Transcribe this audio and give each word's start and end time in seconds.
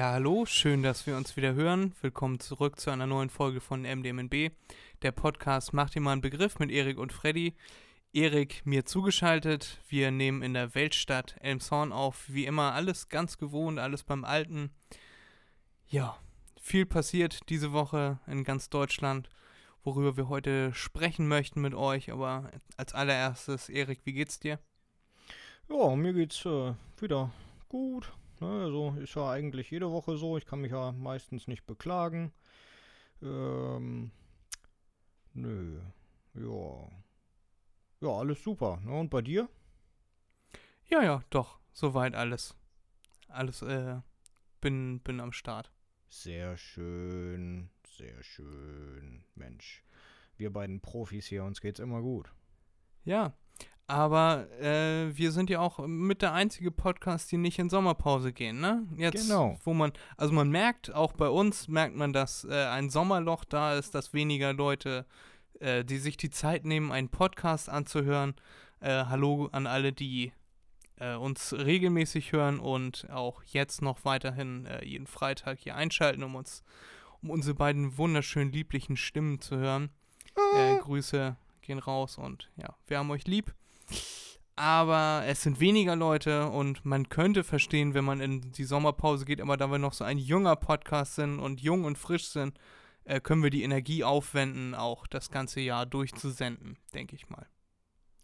Ja, 0.00 0.12
hallo, 0.12 0.46
schön, 0.46 0.82
dass 0.82 1.06
wir 1.06 1.14
uns 1.14 1.36
wieder 1.36 1.52
hören. 1.52 1.94
Willkommen 2.00 2.40
zurück 2.40 2.80
zu 2.80 2.90
einer 2.90 3.06
neuen 3.06 3.28
Folge 3.28 3.60
von 3.60 3.82
MDMNB. 3.82 4.50
Der 5.02 5.12
Podcast 5.12 5.74
macht 5.74 5.94
dir 5.94 6.00
mal 6.00 6.12
einen 6.12 6.22
Begriff 6.22 6.58
mit 6.58 6.70
Erik 6.70 6.96
und 6.96 7.12
Freddy. 7.12 7.54
Erik 8.14 8.62
mir 8.64 8.86
zugeschaltet. 8.86 9.78
Wir 9.90 10.10
nehmen 10.10 10.40
in 10.40 10.54
der 10.54 10.74
Weltstadt 10.74 11.36
Elmshorn 11.42 11.92
auf. 11.92 12.24
Wie 12.28 12.46
immer, 12.46 12.72
alles 12.72 13.10
ganz 13.10 13.36
gewohnt, 13.36 13.78
alles 13.78 14.02
beim 14.02 14.24
Alten. 14.24 14.70
Ja, 15.86 16.16
viel 16.58 16.86
passiert 16.86 17.50
diese 17.50 17.74
Woche 17.74 18.20
in 18.26 18.42
ganz 18.42 18.70
Deutschland, 18.70 19.28
worüber 19.84 20.16
wir 20.16 20.30
heute 20.30 20.72
sprechen 20.72 21.28
möchten 21.28 21.60
mit 21.60 21.74
euch. 21.74 22.10
Aber 22.10 22.50
als 22.78 22.94
allererstes, 22.94 23.68
Erik, 23.68 24.00
wie 24.04 24.14
geht's 24.14 24.40
dir? 24.40 24.60
Ja, 25.68 25.94
mir 25.94 26.14
geht's 26.14 26.42
äh, 26.46 26.72
wieder 26.98 27.30
gut. 27.68 28.10
Ne? 28.40 28.64
Also 28.64 28.94
ist 28.98 29.14
ja 29.14 29.30
eigentlich 29.30 29.70
jede 29.70 29.90
Woche 29.90 30.16
so. 30.16 30.36
Ich 30.36 30.46
kann 30.46 30.60
mich 30.60 30.72
ja 30.72 30.92
meistens 30.92 31.46
nicht 31.46 31.66
beklagen. 31.66 32.32
Ähm, 33.22 34.10
nö. 35.34 35.80
Ja. 36.34 36.88
Ja, 38.00 38.08
alles 38.08 38.42
super. 38.42 38.80
Ne? 38.84 38.98
Und 38.98 39.10
bei 39.10 39.22
dir? 39.22 39.48
Ja, 40.86 41.02
ja, 41.02 41.22
doch, 41.30 41.60
soweit 41.72 42.14
alles. 42.14 42.56
Alles, 43.28 43.62
äh, 43.62 44.00
bin, 44.60 45.00
bin 45.00 45.20
am 45.20 45.32
Start. 45.32 45.70
Sehr 46.08 46.56
schön. 46.56 47.70
Sehr 47.86 48.22
schön. 48.22 49.24
Mensch. 49.34 49.84
Wir 50.36 50.52
beiden 50.52 50.80
Profis 50.80 51.26
hier, 51.26 51.44
uns 51.44 51.60
geht's 51.60 51.80
immer 51.80 52.00
gut. 52.00 52.32
Ja, 53.04 53.34
aber 53.90 54.48
äh, 54.60 55.16
wir 55.16 55.32
sind 55.32 55.50
ja 55.50 55.58
auch 55.60 55.84
mit 55.86 56.22
der 56.22 56.32
einzige 56.32 56.70
Podcast, 56.70 57.30
die 57.32 57.36
nicht 57.36 57.58
in 57.58 57.68
Sommerpause 57.68 58.32
gehen, 58.32 58.60
ne? 58.60 58.86
Jetzt, 58.96 59.26
Genau. 59.28 59.58
wo 59.64 59.74
man, 59.74 59.92
also 60.16 60.32
man 60.32 60.48
merkt, 60.50 60.94
auch 60.94 61.12
bei 61.12 61.28
uns 61.28 61.66
merkt 61.68 61.96
man, 61.96 62.12
dass 62.12 62.44
äh, 62.44 62.66
ein 62.66 62.88
Sommerloch 62.88 63.44
da 63.44 63.74
ist, 63.74 63.94
dass 63.94 64.12
weniger 64.14 64.52
Leute, 64.52 65.06
äh, 65.58 65.84
die 65.84 65.98
sich 65.98 66.16
die 66.16 66.30
Zeit 66.30 66.64
nehmen, 66.64 66.92
einen 66.92 67.08
Podcast 67.08 67.68
anzuhören. 67.68 68.34
Äh, 68.80 69.06
hallo 69.06 69.48
an 69.52 69.66
alle, 69.66 69.92
die 69.92 70.32
äh, 70.96 71.14
uns 71.16 71.52
regelmäßig 71.52 72.32
hören 72.32 72.60
und 72.60 73.08
auch 73.10 73.42
jetzt 73.44 73.82
noch 73.82 74.04
weiterhin 74.04 74.66
äh, 74.66 74.84
jeden 74.84 75.06
Freitag 75.08 75.58
hier 75.58 75.74
einschalten, 75.74 76.22
um 76.22 76.36
uns, 76.36 76.62
um 77.22 77.30
unsere 77.30 77.54
beiden 77.56 77.98
wunderschönen, 77.98 78.52
lieblichen 78.52 78.96
Stimmen 78.96 79.40
zu 79.40 79.56
hören. 79.56 79.90
Äh, 80.56 80.78
Grüße 80.78 81.36
gehen 81.60 81.78
raus 81.80 82.18
und 82.18 82.50
ja, 82.56 82.76
wir 82.86 82.98
haben 82.98 83.10
euch 83.10 83.26
lieb. 83.26 83.52
Aber 84.56 85.22
es 85.26 85.42
sind 85.42 85.58
weniger 85.60 85.96
Leute 85.96 86.48
und 86.48 86.84
man 86.84 87.08
könnte 87.08 87.44
verstehen, 87.44 87.94
wenn 87.94 88.04
man 88.04 88.20
in 88.20 88.52
die 88.52 88.64
Sommerpause 88.64 89.24
geht, 89.24 89.40
aber 89.40 89.56
da 89.56 89.70
wir 89.70 89.78
noch 89.78 89.94
so 89.94 90.04
ein 90.04 90.18
junger 90.18 90.56
Podcast 90.56 91.14
sind 91.14 91.38
und 91.38 91.62
jung 91.62 91.84
und 91.84 91.96
frisch 91.96 92.26
sind, 92.26 92.58
äh, 93.04 93.20
können 93.20 93.42
wir 93.42 93.48
die 93.50 93.62
Energie 93.62 94.04
aufwenden, 94.04 94.74
auch 94.74 95.06
das 95.06 95.30
ganze 95.30 95.60
Jahr 95.60 95.86
durchzusenden, 95.86 96.76
denke 96.92 97.16
ich 97.16 97.30
mal. 97.30 97.46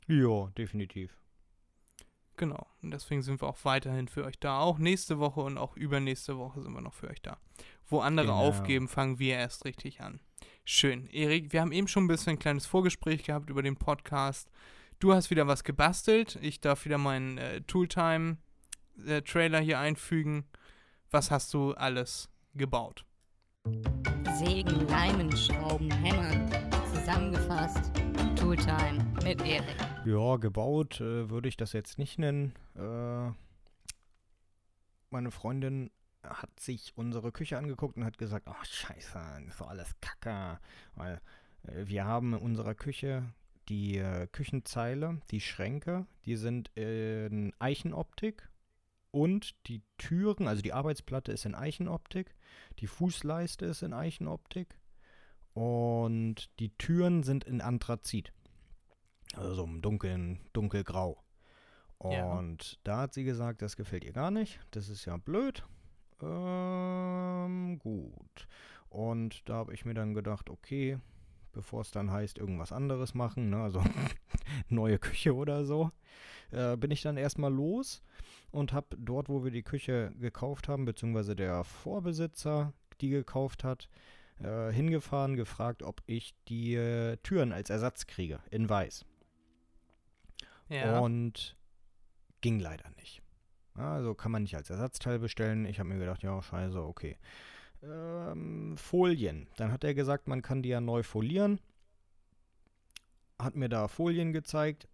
Ja, 0.08 0.48
definitiv. 0.58 1.16
Genau. 2.36 2.66
Und 2.82 2.90
deswegen 2.90 3.22
sind 3.22 3.40
wir 3.40 3.48
auch 3.48 3.64
weiterhin 3.64 4.08
für 4.08 4.24
euch 4.24 4.38
da. 4.38 4.60
Auch 4.60 4.76
nächste 4.78 5.18
Woche 5.18 5.40
und 5.40 5.56
auch 5.56 5.74
übernächste 5.74 6.36
Woche 6.36 6.60
sind 6.60 6.74
wir 6.74 6.82
noch 6.82 6.92
für 6.92 7.08
euch 7.08 7.22
da. 7.22 7.38
Wo 7.86 8.00
andere 8.00 8.26
Genau. 8.26 8.38
aufgeben, 8.46 8.88
fangen 8.88 9.18
wir 9.18 9.36
erst 9.36 9.64
richtig 9.64 10.02
an. 10.02 10.20
Schön. 10.64 11.06
Erik, 11.06 11.52
wir 11.54 11.62
haben 11.62 11.72
eben 11.72 11.88
schon 11.88 12.04
ein 12.04 12.08
bisschen 12.08 12.32
ein 12.34 12.38
kleines 12.38 12.66
Vorgespräch 12.66 13.24
gehabt 13.24 13.48
über 13.48 13.62
den 13.62 13.76
Podcast. 13.76 14.50
Du 14.98 15.12
hast 15.12 15.28
wieder 15.28 15.46
was 15.46 15.62
gebastelt. 15.62 16.38
Ich 16.40 16.62
darf 16.62 16.86
wieder 16.86 16.96
meinen 16.96 17.36
äh, 17.36 17.60
Tooltime-Trailer 17.60 19.60
hier 19.60 19.78
einfügen. 19.78 20.46
Was 21.10 21.30
hast 21.30 21.52
du 21.52 21.74
alles 21.74 22.30
gebaut? 22.54 23.04
Sägen, 24.38 24.88
Leimen, 24.88 25.36
Schrauben, 25.36 25.90
Hämmern. 25.90 26.50
Zusammengefasst. 26.94 27.92
Tooltime 28.36 29.04
mit 29.22 29.42
Erik. 29.42 29.76
Ja, 30.06 30.36
gebaut 30.36 30.98
äh, 31.02 31.28
würde 31.28 31.50
ich 31.50 31.58
das 31.58 31.74
jetzt 31.74 31.98
nicht 31.98 32.18
nennen. 32.18 32.54
Äh, 32.74 33.32
meine 35.10 35.30
Freundin 35.30 35.90
hat 36.22 36.58
sich 36.58 36.96
unsere 36.96 37.32
Küche 37.32 37.58
angeguckt 37.58 37.98
und 37.98 38.04
hat 38.06 38.16
gesagt, 38.16 38.48
oh 38.48 38.64
scheiße, 38.64 39.12
das 39.12 39.42
ist 39.46 39.60
doch 39.60 39.68
alles 39.68 39.94
Kacke. 40.00 40.58
Weil 40.94 41.20
äh, 41.64 41.86
wir 41.86 42.06
haben 42.06 42.32
in 42.32 42.40
unserer 42.40 42.74
Küche 42.74 43.24
die 43.68 43.98
äh, 43.98 44.26
Küchenzeile, 44.28 45.20
die 45.30 45.40
Schränke, 45.40 46.06
die 46.24 46.36
sind 46.36 46.70
in 46.76 47.52
Eichenoptik 47.58 48.48
und 49.10 49.54
die 49.66 49.82
Türen, 49.98 50.48
also 50.48 50.62
die 50.62 50.72
Arbeitsplatte 50.72 51.32
ist 51.32 51.46
in 51.46 51.54
Eichenoptik, 51.54 52.34
die 52.78 52.86
Fußleiste 52.86 53.66
ist 53.66 53.82
in 53.82 53.92
Eichenoptik 53.92 54.78
und 55.54 56.50
die 56.60 56.76
Türen 56.76 57.22
sind 57.22 57.44
in 57.44 57.60
Anthrazit. 57.60 58.32
Also 59.34 59.54
so 59.54 59.64
im 59.64 59.82
dunklen, 59.82 60.40
dunkelgrau. 60.52 61.22
Ja. 62.02 62.24
Und 62.38 62.78
da 62.84 62.98
hat 62.98 63.14
sie 63.14 63.24
gesagt, 63.24 63.62
das 63.62 63.76
gefällt 63.76 64.04
ihr 64.04 64.12
gar 64.12 64.30
nicht. 64.30 64.60
Das 64.70 64.88
ist 64.88 65.04
ja 65.06 65.16
blöd. 65.16 65.64
Ähm, 66.22 67.78
gut. 67.78 68.48
Und 68.88 69.48
da 69.48 69.54
habe 69.54 69.74
ich 69.74 69.84
mir 69.84 69.94
dann 69.94 70.14
gedacht, 70.14 70.50
okay, 70.50 70.98
bevor 71.56 71.80
es 71.80 71.90
dann 71.90 72.12
heißt, 72.12 72.38
irgendwas 72.38 72.70
anderes 72.70 73.14
machen, 73.14 73.50
ne, 73.50 73.62
also 73.62 73.82
neue 74.68 74.98
Küche 74.98 75.34
oder 75.34 75.64
so, 75.64 75.90
äh, 76.52 76.76
bin 76.76 76.90
ich 76.90 77.02
dann 77.02 77.16
erstmal 77.16 77.52
los 77.52 78.02
und 78.52 78.72
habe 78.72 78.96
dort, 78.98 79.28
wo 79.28 79.42
wir 79.42 79.50
die 79.50 79.62
Küche 79.64 80.12
gekauft 80.20 80.68
haben, 80.68 80.84
beziehungsweise 80.84 81.34
der 81.34 81.64
Vorbesitzer 81.64 82.72
die 83.00 83.10
gekauft 83.10 83.64
hat, 83.64 83.88
äh, 84.40 84.70
hingefahren, 84.72 85.36
gefragt, 85.36 85.82
ob 85.82 86.02
ich 86.06 86.34
die 86.48 86.74
äh, 86.74 87.16
Türen 87.18 87.52
als 87.52 87.70
Ersatz 87.70 88.06
kriege, 88.06 88.40
in 88.50 88.68
weiß. 88.68 89.04
Ja. 90.68 90.98
Und 91.00 91.56
ging 92.40 92.58
leider 92.58 92.88
nicht. 92.96 93.22
Also 93.74 94.14
kann 94.14 94.32
man 94.32 94.42
nicht 94.42 94.56
als 94.56 94.70
Ersatzteil 94.70 95.18
bestellen. 95.18 95.66
Ich 95.66 95.78
habe 95.78 95.88
mir 95.88 95.98
gedacht, 95.98 96.22
ja, 96.22 96.40
scheiße, 96.40 96.82
okay. 96.82 97.18
Ähm, 97.82 98.76
Folien. 98.76 99.48
Dann 99.56 99.72
hat 99.72 99.84
er 99.84 99.94
gesagt, 99.94 100.28
man 100.28 100.42
kann 100.42 100.62
die 100.62 100.70
ja 100.70 100.80
neu 100.80 101.02
folieren. 101.02 101.60
Hat 103.38 103.54
mir 103.54 103.68
da 103.68 103.88
Folien 103.88 104.32
gezeigt. 104.32 104.88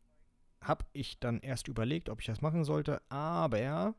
Hab 0.60 0.86
ich 0.92 1.18
dann 1.18 1.40
erst 1.40 1.68
überlegt, 1.68 2.08
ob 2.08 2.20
ich 2.20 2.26
das 2.26 2.40
machen 2.40 2.64
sollte. 2.64 3.00
Aber 3.08 3.94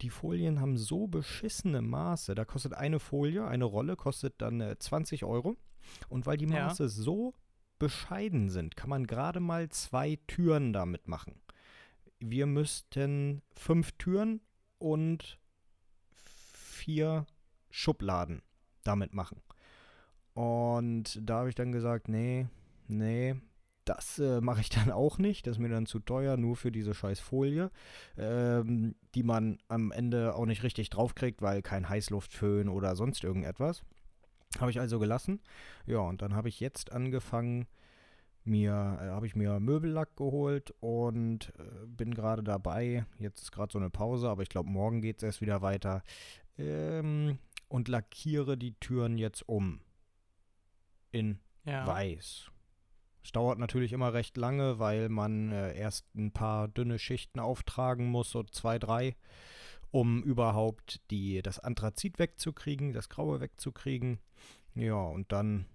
die 0.00 0.10
Folien 0.10 0.60
haben 0.60 0.76
so 0.76 1.06
beschissene 1.06 1.80
Maße. 1.82 2.34
Da 2.34 2.44
kostet 2.44 2.74
eine 2.74 2.98
Folie, 2.98 3.46
eine 3.46 3.64
Rolle, 3.64 3.96
kostet 3.96 4.34
dann 4.38 4.60
äh, 4.60 4.78
20 4.78 5.24
Euro. 5.24 5.56
Und 6.08 6.26
weil 6.26 6.36
die 6.36 6.46
Ja. 6.46 6.66
Maße 6.66 6.88
so 6.88 7.34
bescheiden 7.78 8.48
sind, 8.48 8.76
kann 8.76 8.90
man 8.90 9.06
gerade 9.06 9.40
mal 9.40 9.68
zwei 9.70 10.18
Türen 10.26 10.72
damit 10.72 11.08
machen. 11.08 11.40
Wir 12.20 12.46
müssten 12.46 13.42
fünf 13.56 13.92
Türen 13.92 14.40
und 14.78 15.38
vier 16.14 17.26
Schubladen 17.72 18.42
damit 18.84 19.12
machen. 19.14 19.42
Und 20.34 21.20
da 21.20 21.38
habe 21.38 21.48
ich 21.48 21.54
dann 21.54 21.72
gesagt, 21.72 22.08
nee, 22.08 22.46
nee, 22.86 23.34
das 23.84 24.18
äh, 24.18 24.40
mache 24.40 24.60
ich 24.60 24.70
dann 24.70 24.90
auch 24.90 25.18
nicht. 25.18 25.46
Das 25.46 25.56
ist 25.56 25.58
mir 25.58 25.68
dann 25.68 25.86
zu 25.86 25.98
teuer, 25.98 26.36
nur 26.36 26.56
für 26.56 26.70
diese 26.70 26.94
scheiß 26.94 27.20
Folie, 27.20 27.70
ähm, 28.16 28.94
die 29.14 29.22
man 29.22 29.58
am 29.68 29.90
Ende 29.90 30.34
auch 30.34 30.46
nicht 30.46 30.62
richtig 30.62 30.90
draufkriegt, 30.90 31.42
weil 31.42 31.62
kein 31.62 31.88
Heißluftföhn 31.88 32.68
oder 32.68 32.94
sonst 32.96 33.24
irgendetwas. 33.24 33.82
Habe 34.58 34.70
ich 34.70 34.80
also 34.80 34.98
gelassen. 34.98 35.40
Ja, 35.86 35.98
und 35.98 36.22
dann 36.22 36.34
habe 36.34 36.48
ich 36.48 36.60
jetzt 36.60 36.92
angefangen, 36.92 37.66
mir, 38.44 38.98
äh, 39.00 39.08
habe 39.10 39.26
ich 39.26 39.36
mir 39.36 39.60
Möbellack 39.60 40.16
geholt 40.16 40.74
und 40.80 41.52
äh, 41.58 41.86
bin 41.86 42.14
gerade 42.14 42.42
dabei. 42.42 43.06
Jetzt 43.18 43.42
ist 43.42 43.52
gerade 43.52 43.72
so 43.72 43.78
eine 43.78 43.90
Pause, 43.90 44.28
aber 44.28 44.42
ich 44.42 44.48
glaube, 44.48 44.68
morgen 44.68 45.00
geht 45.00 45.18
es 45.18 45.22
erst 45.22 45.40
wieder 45.40 45.62
weiter. 45.62 46.02
Ähm, 46.58 47.38
und 47.72 47.88
lackiere 47.88 48.58
die 48.58 48.74
Türen 48.80 49.16
jetzt 49.16 49.48
um. 49.48 49.80
In 51.10 51.38
ja. 51.64 51.86
weiß. 51.86 52.50
Es 53.24 53.32
dauert 53.32 53.58
natürlich 53.58 53.94
immer 53.94 54.12
recht 54.12 54.36
lange, 54.36 54.78
weil 54.78 55.08
man 55.08 55.52
äh, 55.52 55.74
erst 55.74 56.14
ein 56.14 56.32
paar 56.32 56.68
dünne 56.68 56.98
Schichten 56.98 57.40
auftragen 57.40 58.10
muss, 58.10 58.30
so 58.30 58.42
zwei, 58.42 58.78
drei. 58.78 59.16
um 59.90 60.22
überhaupt 60.22 61.00
die, 61.10 61.42
das 61.42 61.60
Anthrazit 61.60 62.18
wegzukriegen, 62.18 62.92
das 62.92 63.08
Graue 63.08 63.40
wegzukriegen. 63.40 64.18
Ja, 64.74 64.94
und 64.94 65.32
dann 65.32 65.66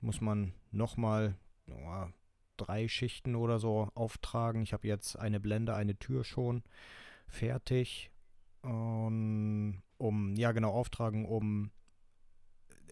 muss 0.00 0.20
man 0.20 0.54
nochmal 0.72 1.36
ja, 1.66 2.10
drei 2.56 2.88
Schichten 2.88 3.34
oder 3.34 3.58
so 3.58 3.90
auftragen. 3.94 4.62
Ich 4.62 4.72
habe 4.72 4.88
jetzt 4.88 5.16
eine 5.16 5.40
Blende, 5.40 5.74
eine 5.74 5.98
Tür 5.98 6.24
schon 6.24 6.64
fertig. 7.28 8.10
Um, 8.62 9.82
um, 10.00 10.34
ja 10.36 10.52
genau, 10.52 10.70
auftragen, 10.70 11.26
um 11.26 11.70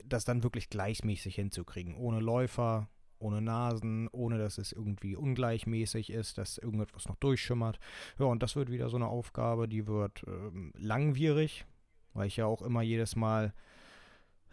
das 0.04 0.24
dann 0.24 0.42
wirklich 0.42 0.70
gleichmäßig 0.70 1.34
hinzukriegen. 1.34 1.96
Ohne 1.96 2.20
Läufer, 2.20 2.88
ohne 3.18 3.40
Nasen, 3.40 4.08
ohne 4.08 4.38
dass 4.38 4.58
es 4.58 4.72
irgendwie 4.72 5.16
ungleichmäßig 5.16 6.10
ist, 6.10 6.38
dass 6.38 6.58
irgendetwas 6.58 7.08
noch 7.08 7.16
durchschimmert. 7.16 7.78
Ja, 8.18 8.26
und 8.26 8.42
das 8.42 8.56
wird 8.56 8.70
wieder 8.70 8.88
so 8.88 8.96
eine 8.96 9.08
Aufgabe, 9.08 9.68
die 9.68 9.86
wird 9.86 10.24
ähm, 10.26 10.72
langwierig, 10.76 11.66
weil 12.12 12.28
ich 12.28 12.36
ja 12.36 12.46
auch 12.46 12.62
immer 12.62 12.82
jedes 12.82 13.16
Mal 13.16 13.52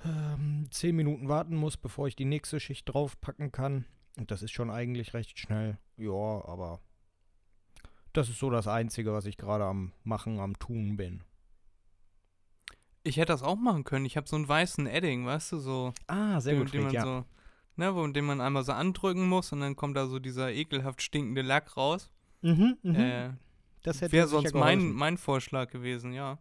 ähm, 0.03 0.67
zehn 0.71 0.95
Minuten 0.95 1.27
warten 1.27 1.55
muss, 1.55 1.77
bevor 1.77 2.07
ich 2.07 2.15
die 2.15 2.25
nächste 2.25 2.59
Schicht 2.59 2.91
draufpacken 2.91 3.51
kann. 3.51 3.85
Und 4.17 4.31
das 4.31 4.41
ist 4.41 4.51
schon 4.51 4.71
eigentlich 4.71 5.13
recht 5.13 5.37
schnell. 5.37 5.77
Ja, 5.97 6.09
aber 6.45 6.79
das 8.13 8.29
ist 8.29 8.39
so 8.39 8.49
das 8.49 8.67
Einzige, 8.67 9.13
was 9.13 9.25
ich 9.25 9.37
gerade 9.37 9.65
am 9.65 9.91
Machen, 10.03 10.39
am 10.39 10.57
Tun 10.57 10.95
bin. 10.95 11.23
Ich 13.05 13.17
hätte 13.17 13.31
das 13.31 13.43
auch 13.43 13.55
machen 13.55 13.83
können. 13.83 14.05
Ich 14.05 14.17
habe 14.17 14.27
so 14.27 14.35
einen 14.35 14.47
weißen 14.47 14.87
Edding, 14.87 15.25
weißt 15.25 15.53
du, 15.53 15.57
so. 15.59 15.93
Ah, 16.07 16.41
sehr 16.41 16.53
den, 16.53 16.59
gut, 16.59 16.73
den 16.73 16.81
Fred, 16.81 16.83
man 16.85 16.93
ja. 16.93 17.01
so, 17.03 17.25
ne, 17.75 17.95
wo, 17.95 18.07
den 18.07 18.25
man 18.25 18.41
einmal 18.41 18.63
so 18.63 18.71
andrücken 18.71 19.27
muss 19.27 19.51
und 19.51 19.61
dann 19.61 19.75
kommt 19.75 19.95
da 19.95 20.07
so 20.07 20.19
dieser 20.19 20.51
ekelhaft 20.51 21.01
stinkende 21.01 21.41
Lack 21.41 21.77
raus. 21.77 22.11
Mhm, 22.41 22.77
mhm. 22.81 22.95
Äh, 22.95 23.29
das 23.83 24.01
hätte 24.01 24.11
Wäre 24.11 24.27
sonst 24.27 24.53
mein, 24.53 24.91
mein 24.91 25.17
Vorschlag 25.17 25.69
gewesen, 25.69 26.13
ja. 26.13 26.39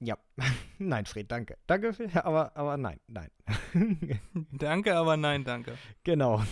Ja. 0.00 0.16
nein, 0.78 1.06
Fred, 1.06 1.30
danke. 1.30 1.58
Danke, 1.66 1.92
Fred, 1.92 2.14
aber, 2.16 2.56
aber 2.56 2.76
nein, 2.76 3.00
nein. 3.08 3.30
Danke, 4.52 4.96
aber 4.96 5.16
nein, 5.16 5.44
danke. 5.44 5.76
genau. 6.04 6.42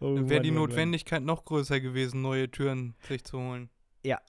Oh, 0.00 0.14
Dann 0.14 0.28
wäre 0.28 0.40
die 0.40 0.50
Mann, 0.50 0.60
Mann. 0.60 0.70
Notwendigkeit 0.70 1.22
noch 1.22 1.44
größer 1.44 1.80
gewesen, 1.80 2.22
neue 2.22 2.50
Türen 2.50 2.94
sich 3.06 3.24
zu 3.24 3.38
holen. 3.38 3.70
Ja. 4.02 4.20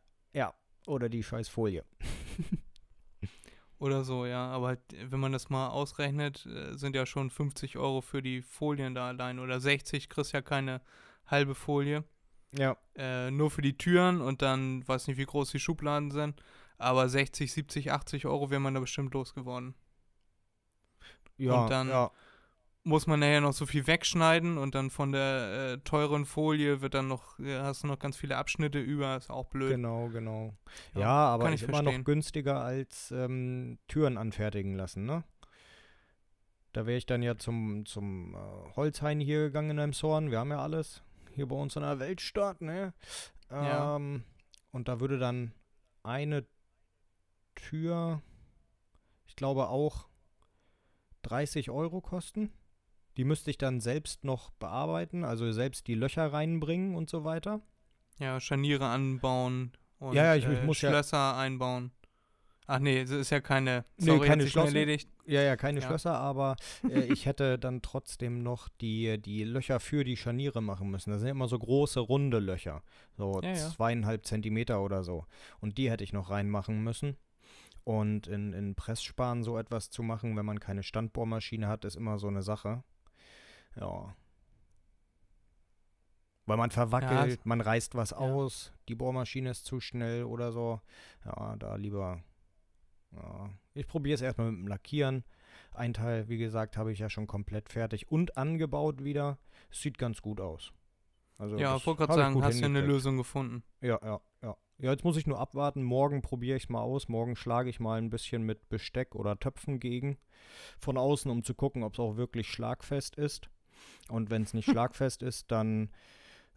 Oder 0.85 1.09
die 1.09 1.23
scheiß 1.23 1.47
Folie. 1.49 1.83
Oder 3.83 4.05
so, 4.05 4.25
ja. 4.25 4.47
Aber 4.47 4.67
halt, 4.67 4.79
wenn 5.09 5.19
man 5.19 5.33
das 5.33 5.49
mal 5.49 5.67
ausrechnet, 5.67 6.45
äh, 6.45 6.73
sind 6.77 6.95
ja 6.95 7.05
schon 7.05 7.29
50 7.29 7.77
Euro 7.77 7.99
für 7.99 8.21
die 8.21 8.41
Folien 8.41 8.95
da 8.95 9.09
allein. 9.09 9.39
Oder 9.39 9.59
60, 9.59 10.07
kriegst 10.07 10.31
ja 10.31 10.41
keine 10.41 10.79
halbe 11.27 11.53
Folie. 11.53 12.05
Ja. 12.57 12.77
Äh, 12.95 13.29
nur 13.31 13.51
für 13.51 13.61
die 13.61 13.77
Türen 13.77 14.21
und 14.21 14.41
dann, 14.41 14.87
weiß 14.87 15.07
nicht, 15.07 15.17
wie 15.17 15.25
groß 15.25 15.51
die 15.51 15.59
Schubladen 15.59 16.11
sind. 16.11 16.41
Aber 16.77 17.09
60, 17.09 17.51
70, 17.51 17.91
80 17.91 18.25
Euro 18.25 18.49
wäre 18.49 18.61
man 18.61 18.73
da 18.73 18.79
bestimmt 18.79 19.13
losgeworden. 19.13 19.75
Ja, 21.37 21.63
Und 21.63 21.69
dann- 21.69 21.89
ja. 21.89 22.11
Muss 22.85 23.07
man 23.07 23.21
nachher 23.21 23.39
noch 23.39 23.53
so 23.53 23.65
viel 23.65 23.87
wegschneiden 23.87 24.57
und 24.57 24.75
dann 24.75 24.89
von 24.89 25.13
der 25.13 25.73
äh, 25.73 25.77
teuren 25.85 26.25
Folie 26.25 26.81
wird 26.81 26.93
dann 26.95 27.07
noch, 27.07 27.39
äh, 27.39 27.59
hast 27.59 27.83
du 27.83 27.87
noch 27.87 27.97
ganz 27.97 28.17
viele 28.17 28.35
Abschnitte 28.35 28.79
über, 28.79 29.15
ist 29.15 29.29
auch 29.29 29.45
blöd. 29.45 29.71
Genau, 29.71 30.09
genau. 30.09 30.53
Ja, 30.93 30.99
Ja, 31.01 31.27
aber 31.27 31.49
ist 31.53 31.61
ich 31.61 31.69
immer 31.69 31.81
noch 31.81 32.03
günstiger 32.03 32.61
als 32.61 33.11
ähm, 33.11 33.79
Türen 33.87 34.17
anfertigen 34.17 34.75
lassen, 34.75 35.05
ne? 35.05 35.23
Da 36.73 36.85
wäre 36.85 36.97
ich 36.97 37.05
dann 37.05 37.21
ja 37.23 37.37
zum, 37.37 37.85
zum 37.85 38.35
äh, 38.35 38.75
Holzhain 38.75 39.19
hier 39.19 39.43
gegangen 39.43 39.71
in 39.71 39.77
Elmshorn. 39.77 40.31
Wir 40.31 40.39
haben 40.39 40.49
ja 40.49 40.59
alles 40.59 41.03
hier 41.35 41.47
bei 41.47 41.55
uns 41.55 41.75
in 41.75 41.83
der 41.83 41.99
Weltstadt, 41.99 42.61
ne? 42.61 42.93
Ja. 43.49 43.95
Ähm, 43.95 44.23
und 44.71 44.87
da 44.87 44.99
würde 44.99 45.19
dann 45.19 45.53
eine 46.01 46.45
Tür, 47.55 48.21
ich 49.25 49.35
glaube 49.35 49.67
auch 49.67 50.07
30 51.21 51.69
Euro 51.69 52.01
kosten. 52.01 52.51
Die 53.17 53.23
müsste 53.25 53.49
ich 53.51 53.57
dann 53.57 53.79
selbst 53.79 54.23
noch 54.23 54.51
bearbeiten, 54.51 55.23
also 55.23 55.51
selbst 55.51 55.87
die 55.87 55.95
Löcher 55.95 56.31
reinbringen 56.33 56.95
und 56.95 57.09
so 57.09 57.23
weiter. 57.23 57.61
Ja, 58.19 58.39
Scharniere 58.39 58.85
anbauen 58.85 59.71
und 59.99 60.15
Ja, 60.15 60.23
ja, 60.25 60.35
ich- 60.35 60.45
äh, 60.45 60.65
muss 60.65 60.81
ja- 60.81 60.89
Schlösser 60.89 61.37
einbauen. 61.37 61.91
Ach 62.65 62.79
nee, 62.79 63.01
es 63.01 63.09
ist 63.09 63.29
ja 63.29 63.41
keine, 63.41 63.83
Nee, 63.97 64.05
sorry, 64.05 64.27
keine 64.27 64.43
sich 64.43 64.53
schon 64.53 64.63
Schlösser. 64.63 64.77
erledigt. 64.79 65.09
Ja, 65.25 65.41
ja, 65.41 65.57
keine 65.57 65.81
Ja. 65.81 65.85
Schlösser, 65.87 66.17
aber 66.17 66.55
äh, 66.89 67.01
ich 67.11 67.25
hätte 67.25 67.59
dann 67.59 67.81
trotzdem 67.81 68.41
noch 68.41 68.69
die, 68.79 69.21
die 69.21 69.43
Löcher 69.43 69.81
für 69.81 70.05
die 70.05 70.15
Scharniere 70.15 70.61
machen 70.61 70.89
müssen. 70.89 71.11
Das 71.11 71.19
sind 71.19 71.29
immer 71.29 71.49
so 71.49 71.59
große, 71.59 71.99
runde 71.99 72.39
Löcher. 72.39 72.81
So 73.17 73.41
Ja, 73.43 73.49
ja. 73.49 73.55
zweieinhalb 73.55 74.25
Zentimeter 74.25 74.81
oder 74.81 75.03
so. 75.03 75.25
Und 75.59 75.77
die 75.77 75.91
hätte 75.91 76.05
ich 76.05 76.13
noch 76.13 76.29
reinmachen 76.29 76.81
müssen. 76.83 77.17
Und 77.83 78.27
in, 78.27 78.53
in 78.53 78.75
Pressspan 78.75 79.43
so 79.43 79.57
etwas 79.57 79.89
zu 79.89 80.01
machen, 80.01 80.37
wenn 80.37 80.45
man 80.45 80.61
keine 80.61 80.83
Standbohrmaschine 80.83 81.67
hat, 81.67 81.83
ist 81.83 81.97
immer 81.97 82.17
so 82.17 82.27
eine 82.27 82.43
Sache. 82.43 82.81
Ja. 83.79 84.15
Weil 86.45 86.57
man 86.57 86.71
verwackelt, 86.71 87.39
es- 87.39 87.45
man 87.45 87.61
reißt 87.61 87.95
was 87.95 88.11
aus, 88.11 88.73
die 88.89 88.95
Bohrmaschine 88.95 89.49
ist 89.51 89.65
zu 89.65 89.79
schnell 89.79 90.23
oder 90.25 90.51
so. 90.51 90.81
Ja, 91.25 91.55
da 91.55 91.75
lieber 91.75 92.21
ja, 93.15 93.49
ich 93.75 93.87
probiere 93.87 94.15
es 94.15 94.21
erstmal 94.21 94.51
mit 94.51 94.61
dem 94.61 94.67
Lackieren. 94.67 95.23
Ein 95.71 95.93
Teil, 95.93 96.27
wie 96.29 96.37
gesagt, 96.39 96.77
habe 96.77 96.91
ich 96.91 96.99
ja 96.99 97.09
schon 97.09 97.27
komplett 97.27 97.69
fertig 97.69 98.11
und 98.11 98.37
angebaut 98.37 99.03
wieder. 99.03 99.37
Es 99.71 99.81
sieht 99.81 99.97
ganz 99.99 100.21
gut 100.21 100.41
aus. 100.41 100.73
Also 101.37 101.57
Ja, 101.57 101.75
ich 101.77 101.85
wollte 101.85 101.99
gerade 101.99 102.13
sagen, 102.13 102.43
hast 102.43 102.59
ja 102.59 102.65
eine. 102.65 102.81
Lösung 102.81 103.17
gefunden. 103.17 103.63
Ja, 103.81 103.99
ja, 104.03 104.19
ja. 104.41 104.57
Ja, 104.79 104.91
jetzt 104.91 105.03
muss 105.03 105.15
ich 105.17 105.27
nur 105.27 105.39
abwarten. 105.39 105.83
Morgen 105.83 106.21
probiere 106.23 106.57
ich 106.57 106.63
es 106.63 106.69
mal 106.69 106.81
aus. 106.81 107.07
Morgen 107.07 107.35
schlage 107.35 107.69
ich 107.69 107.79
mal 107.79 107.99
ein 107.99 108.09
bisschen 108.09 108.43
mit 108.43 108.67
Besteck 108.69 109.13
oder 109.15 109.37
Töpfen 109.39 109.79
gegen. 109.79 110.17
Von 110.79 110.97
außen, 110.97 111.29
um 111.29 111.43
zu 111.43 111.53
gucken, 111.53 111.83
ob 111.83 111.93
es 111.93 111.99
auch 111.99 112.17
wirklich 112.17 112.47
schlagfest 112.49 113.15
ist. 113.15 113.49
Und 114.09 114.29
wenn 114.29 114.43
es 114.43 114.53
nicht 114.53 114.65
schlagfest 114.69 115.21
ist, 115.23 115.51
dann 115.51 115.89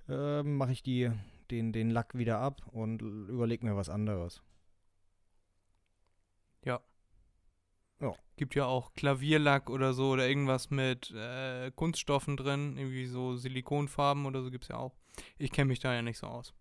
äh, 0.09 0.43
mache 0.43 0.73
ich 0.73 0.83
die, 0.83 1.11
den, 1.51 1.73
den 1.73 1.91
Lack 1.91 2.17
wieder 2.17 2.39
ab 2.39 2.63
und 2.73 3.03
überlege 3.03 3.67
mir 3.67 3.77
was 3.77 3.89
anderes. 3.89 4.43
Gibt 8.37 8.55
ja 8.55 8.67
auch 8.67 8.93
Klavierlack 8.93 9.71
oder 9.71 9.95
so 9.95 10.11
oder 10.11 10.29
irgendwas 10.29 10.71
mit 10.71 11.11
äh, 11.13 11.71
Kunststoffen 11.75 12.37
drin, 12.37 12.77
irgendwie 12.77 13.07
so 13.07 13.35
Silikonfarben 13.35 14.27
oder 14.27 14.43
so 14.43 14.51
gibt's 14.51 14.69
ja 14.69 14.77
auch. 14.77 14.95
Ich 15.39 15.51
kenne 15.51 15.69
mich 15.69 15.81
da 15.81 15.95
ja 15.95 16.03
nicht 16.03 16.19
so 16.19 16.27
aus. 16.27 16.53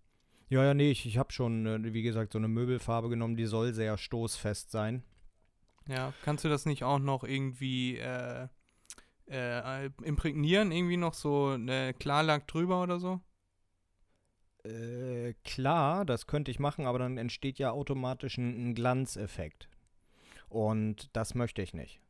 Ja, 0.48 0.64
ja, 0.64 0.74
nee, 0.74 0.92
ich, 0.92 1.06
ich 1.06 1.18
habe 1.18 1.34
schon, 1.34 1.66
äh, 1.66 1.94
wie 1.94 2.02
gesagt, 2.02 2.32
so 2.32 2.38
eine 2.38 2.48
Möbelfarbe 2.48 3.10
genommen, 3.10 3.36
die 3.36 3.46
soll 3.46 3.74
sehr 3.74 3.98
stoßfest 3.98 4.72
sein. 4.72 5.04
Ja, 5.88 6.14
kannst 6.24 6.46
du 6.46 6.50
das 6.50 6.66
nicht 6.66 6.86
auch 6.86 7.00
noch 7.00 7.26
irgendwie 7.26 7.98
äh, 7.98 8.48
äh, 9.28 9.86
imprägnieren, 10.04 10.72
irgendwie 10.72 10.98
noch 10.98 11.14
so 11.14 11.50
eine 11.50 11.94
Klarlack 11.94 12.48
drüber 12.48 12.82
oder 12.84 13.00
so? 13.00 13.22
Äh, 14.64 15.34
klar, 15.44 16.06
das 16.06 16.28
könnte 16.28 16.52
ich 16.52 16.60
machen, 16.60 16.86
aber 16.88 17.00
dann 17.00 17.18
entsteht 17.18 17.60
ja 17.60 17.72
automatisch 17.72 18.38
ein, 18.38 18.70
ein 18.70 18.76
Glanzeffekt. 18.76 19.70
Und 20.50 21.16
das 21.16 21.36
möchte 21.36 21.62
ich 21.62 21.74
nicht. 21.74 22.02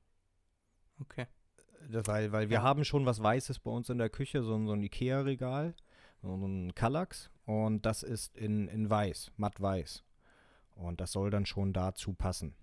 Okay. 1.01 1.27
Das, 1.89 2.07
weil, 2.07 2.31
weil 2.31 2.49
wir 2.49 2.55
Ja. 2.57 2.63
haben 2.63 2.85
schon 2.85 3.05
was 3.05 3.21
Weißes 3.21 3.59
bei 3.59 3.71
uns 3.71 3.89
in 3.89 3.97
der 3.97 4.09
Küche, 4.09 4.41
so, 4.43 4.55
ein- 4.55 4.67
so 4.67 4.73
ein 4.73 4.83
Ikea-Regal, 4.83 5.75
so 6.21 6.33
ein 6.35 6.73
Kallax. 6.75 7.29
Und 7.45 7.85
das 7.85 8.01
ist 8.03 8.37
in, 8.37 8.67
in 8.69 8.89
weiß, 8.89 9.31
matt 9.37 9.61
weiß. 9.61 10.03
Und 10.75 10.99
das 11.01 11.11
soll 11.11 11.29
dann 11.29 11.45
schon 11.45 11.73
dazu 11.73 12.13
passen. 12.13 12.55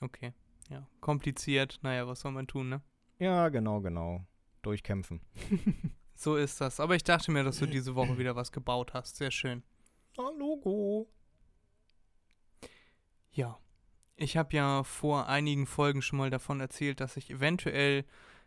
Okay. 0.00 0.32
Ja. 0.68 0.86
Kompliziert. 1.00 1.80
Naja, 1.82 2.06
was 2.06 2.20
soll 2.20 2.32
man 2.32 2.46
tun, 2.46 2.68
ne? 2.68 2.80
Ja, 3.22 3.50
genau, 3.50 3.80
genau. 3.80 4.26
Durchkämpfen. 4.62 5.20
So 6.14 6.36
ist 6.36 6.60
das. 6.60 6.78
Aber 6.78 6.94
ich 6.94 7.02
dachte 7.02 7.32
mir, 7.32 7.42
dass 7.42 7.58
du 7.58 7.66
diese 7.66 7.96
Woche 7.96 8.16
wieder 8.16 8.36
was 8.36 8.52
gebaut 8.52 8.94
hast. 8.94 9.16
Sehr 9.16 9.32
schön. 9.32 9.64
Ah, 10.16 10.30
Logo. 10.38 11.08
Ja. 13.32 13.58
Ich 14.14 14.36
habe 14.36 14.54
ja 14.54 14.84
vor 14.84 15.26
einigen 15.26 15.66
Folgen 15.66 16.00
schon 16.00 16.18
mal 16.20 16.30
davon 16.30 16.60
erzählt, 16.60 17.00
dass 17.00 17.16
ich 17.16 17.28
eventuell 17.30 18.04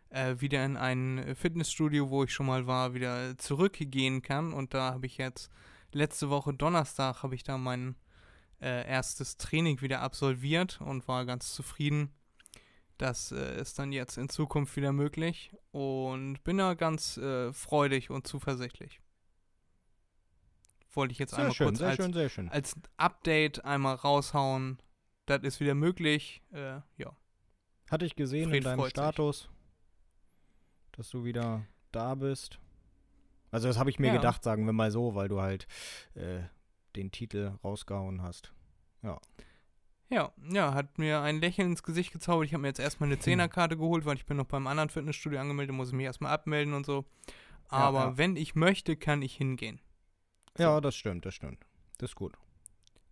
äh, 0.08 0.36
wieder 0.38 0.64
in 0.64 0.78
ein 0.78 1.34
Fitnessstudio, 1.36 2.08
wo 2.08 2.24
ich 2.24 2.32
schon 2.32 2.46
mal 2.46 2.66
war, 2.66 2.94
wieder 2.94 3.36
zurückgehen 3.36 4.22
kann. 4.22 4.54
Und 4.54 4.72
da 4.72 4.94
habe 4.94 5.04
ich 5.04 5.18
jetzt 5.18 5.50
letzte 5.92 6.30
Woche 6.30 6.54
Donnerstag 6.54 7.22
habe 7.22 7.34
ich 7.34 7.42
da 7.42 7.58
mein 7.58 7.96
äh, 8.62 8.88
erstes 8.88 9.36
Training 9.36 9.82
wieder 9.82 10.00
absolviert 10.00 10.80
und 10.80 11.08
war 11.08 11.26
ganz 11.26 11.52
zufrieden. 11.52 12.10
Das 12.98 13.30
äh, 13.32 13.60
ist 13.60 13.78
dann 13.78 13.92
jetzt 13.92 14.16
in 14.16 14.28
Zukunft 14.28 14.74
wieder 14.76 14.92
möglich 14.92 15.52
und 15.70 16.42
bin 16.44 16.58
da 16.58 16.74
ganz 16.74 17.18
äh, 17.18 17.52
freudig 17.52 18.10
und 18.10 18.26
zuversichtlich. 18.26 19.00
Wollte 20.94 21.12
ich 21.12 21.18
jetzt 21.18 21.32
Sehr 21.32 21.40
einmal 21.40 21.54
schön, 21.54 21.66
kurz 21.68 21.78
sehr 21.78 21.88
als 21.88 21.96
schön, 21.96 22.12
sehr 22.14 22.28
schön. 22.30 22.48
als 22.48 22.74
Update 22.96 23.64
einmal 23.66 23.96
raushauen. 23.96 24.78
Das 25.26 25.42
ist 25.42 25.60
wieder 25.60 25.74
möglich. 25.74 26.42
Äh, 26.52 26.80
ja. 26.96 27.14
Hatte 27.90 28.06
ich 28.06 28.16
gesehen 28.16 28.48
Fred 28.48 28.58
in 28.58 28.64
deinem 28.64 28.78
freut 28.78 28.86
sich. 28.86 28.92
Status, 28.92 29.50
dass 30.92 31.10
du 31.10 31.24
wieder 31.24 31.66
da 31.92 32.14
bist. 32.14 32.58
Also 33.50 33.68
das 33.68 33.78
habe 33.78 33.90
ich 33.90 33.98
mir 33.98 34.08
Ja. 34.08 34.14
gedacht, 34.14 34.42
sagen 34.42 34.64
wir 34.64 34.72
mal 34.72 34.90
so, 34.90 35.14
weil 35.14 35.28
du 35.28 35.40
halt 35.42 35.66
äh, 36.14 36.40
den 36.96 37.10
Titel 37.10 37.52
rausgehauen 37.62 38.22
hast. 38.22 38.52
Ja. 39.02 39.20
Ja, 40.08 40.32
ja, 40.50 40.72
hat 40.72 40.98
mir 40.98 41.20
ein 41.22 41.40
Lächeln 41.40 41.70
ins 41.70 41.82
Gesicht 41.82 42.12
gezaubert. 42.12 42.46
Ich 42.46 42.54
habe 42.54 42.62
mir 42.62 42.68
jetzt 42.68 42.78
erstmal 42.78 43.08
eine 43.08 43.18
Zehnerkarte 43.18 43.76
geholt, 43.76 44.04
weil 44.04 44.16
ich 44.16 44.26
bin 44.26 44.36
noch 44.36 44.46
beim 44.46 44.66
anderen 44.66 44.88
Fitnessstudio 44.88 45.40
angemeldet, 45.40 45.74
muss 45.74 45.88
ich 45.88 45.94
mich 45.94 46.06
erstmal 46.06 46.32
abmelden 46.32 46.74
und 46.74 46.86
so. 46.86 47.04
Aber 47.68 47.98
ja. 47.98 48.16
wenn 48.18 48.36
ich 48.36 48.54
möchte, 48.54 48.96
kann 48.96 49.22
ich 49.22 49.34
hingehen. 49.34 49.80
Ja, 50.56 50.80
das 50.80 50.94
stimmt, 50.94 51.26
das 51.26 51.34
stimmt. 51.34 51.66
Das 51.98 52.10
ist 52.10 52.14
gut. 52.16 52.34